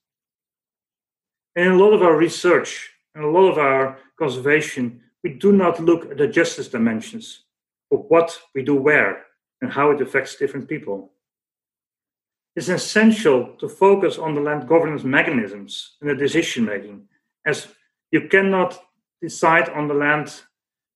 And 1.57 1.67
in 1.67 1.73
a 1.73 1.77
lot 1.77 1.95
of 1.95 2.03
our 2.03 2.17
research 2.17 2.91
and 3.15 3.25
a 3.25 3.29
lot 3.29 3.51
of 3.51 3.57
our 3.57 3.99
conservation, 4.19 5.01
we 5.23 5.31
do 5.31 5.53
not 5.53 5.81
look 5.81 6.11
at 6.11 6.19
the 6.19 6.29
justice 6.29 6.69
dimensions 6.69 7.45
of 7.91 8.05
what 8.09 8.39
we 8.55 8.63
do 8.63 8.75
where 8.75 9.25
and 9.63 9.73
how 9.73 9.91
it 9.91 10.03
affects 10.03 10.37
different 10.37 10.69
people. 10.69 11.14
It's 12.57 12.69
essential 12.69 13.57
to 13.59 13.69
focus 13.69 14.19
on 14.19 14.35
the 14.35 14.41
land 14.41 14.69
governance 14.69 15.03
mechanisms 15.03 15.97
and 16.01 16.09
the 16.09 16.15
decision 16.15 16.65
making, 16.65 17.09
as 17.45 17.67
you 18.13 18.29
cannot 18.29 18.81
decide 19.21 19.69
on 19.71 19.89
the 19.89 19.95
land 19.95 20.43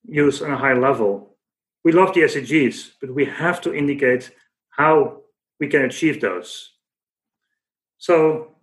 use 0.05 0.41
on 0.41 0.53
a 0.53 0.57
high 0.57 0.75
level. 0.75 1.37
We 1.85 1.93
love 1.93 2.15
the 2.15 2.23
SDGs, 2.23 2.93
but 3.01 3.15
we 3.15 3.25
have 3.25 3.61
to 3.63 3.75
indicate 3.75 4.31
how 4.71 5.23
we 5.59 5.67
can 5.67 5.83
achieve 5.83 6.21
those. 6.21 6.71
So, 7.99 8.55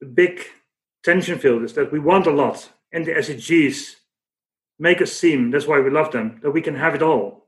the 0.00 0.06
big 0.06 0.40
tension 1.02 1.38
field 1.38 1.64
is 1.64 1.72
that 1.74 1.90
we 1.90 1.98
want 1.98 2.26
a 2.26 2.30
lot, 2.30 2.68
and 2.92 3.04
the 3.04 3.12
SDGs 3.12 3.96
make 4.78 5.02
us 5.02 5.12
seem, 5.12 5.50
that's 5.50 5.66
why 5.66 5.80
we 5.80 5.90
love 5.90 6.12
them, 6.12 6.38
that 6.42 6.50
we 6.50 6.62
can 6.62 6.76
have 6.76 6.94
it 6.94 7.02
all. 7.02 7.46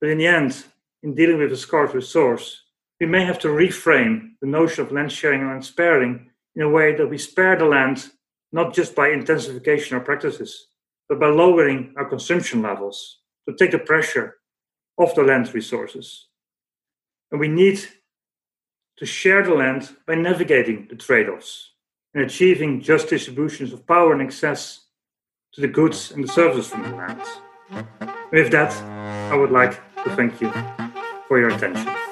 But 0.00 0.10
in 0.10 0.18
the 0.18 0.26
end, 0.26 0.64
in 1.02 1.14
dealing 1.14 1.38
with 1.38 1.52
a 1.52 1.56
scarce 1.56 1.94
resource, 1.94 2.62
we 3.00 3.06
may 3.06 3.24
have 3.24 3.38
to 3.40 3.48
reframe 3.48 4.30
the 4.40 4.46
notion 4.46 4.84
of 4.84 4.92
land 4.92 5.12
sharing 5.12 5.40
and 5.40 5.50
land 5.50 5.64
sparing 5.64 6.30
in 6.54 6.62
a 6.62 6.68
way 6.68 6.94
that 6.94 7.08
we 7.08 7.18
spare 7.18 7.56
the 7.56 7.64
land 7.64 8.08
not 8.52 8.74
just 8.74 8.94
by 8.94 9.10
intensification 9.10 9.96
of 9.96 10.04
practices, 10.04 10.68
but 11.08 11.20
by 11.20 11.28
lowering 11.28 11.92
our 11.96 12.06
consumption 12.06 12.62
levels 12.62 13.18
to 13.48 13.54
take 13.54 13.72
the 13.72 13.78
pressure 13.78 14.36
off 14.96 15.14
the 15.14 15.22
land 15.22 15.52
resources. 15.54 16.28
And 17.30 17.40
we 17.40 17.48
need 17.48 17.80
to 18.96 19.04
share 19.04 19.42
the 19.42 19.54
land 19.54 19.90
by 20.06 20.14
navigating 20.14 20.86
the 20.88 20.96
trade 20.96 21.28
offs 21.28 21.72
and 22.14 22.24
achieving 22.24 22.80
just 22.80 23.10
distributions 23.10 23.72
of 23.72 23.86
power 23.86 24.12
and 24.12 24.22
access 24.22 24.86
to 25.52 25.60
the 25.60 25.68
goods 25.68 26.12
and 26.12 26.24
the 26.24 26.28
services 26.28 26.68
from 26.68 26.82
the 26.82 26.96
land. 26.96 27.20
With 28.32 28.50
that, 28.52 28.72
I 29.30 29.36
would 29.36 29.50
like 29.50 29.74
to 30.04 30.16
thank 30.16 30.40
you 30.40 30.50
for 31.28 31.38
your 31.38 31.50
attention. 31.50 32.05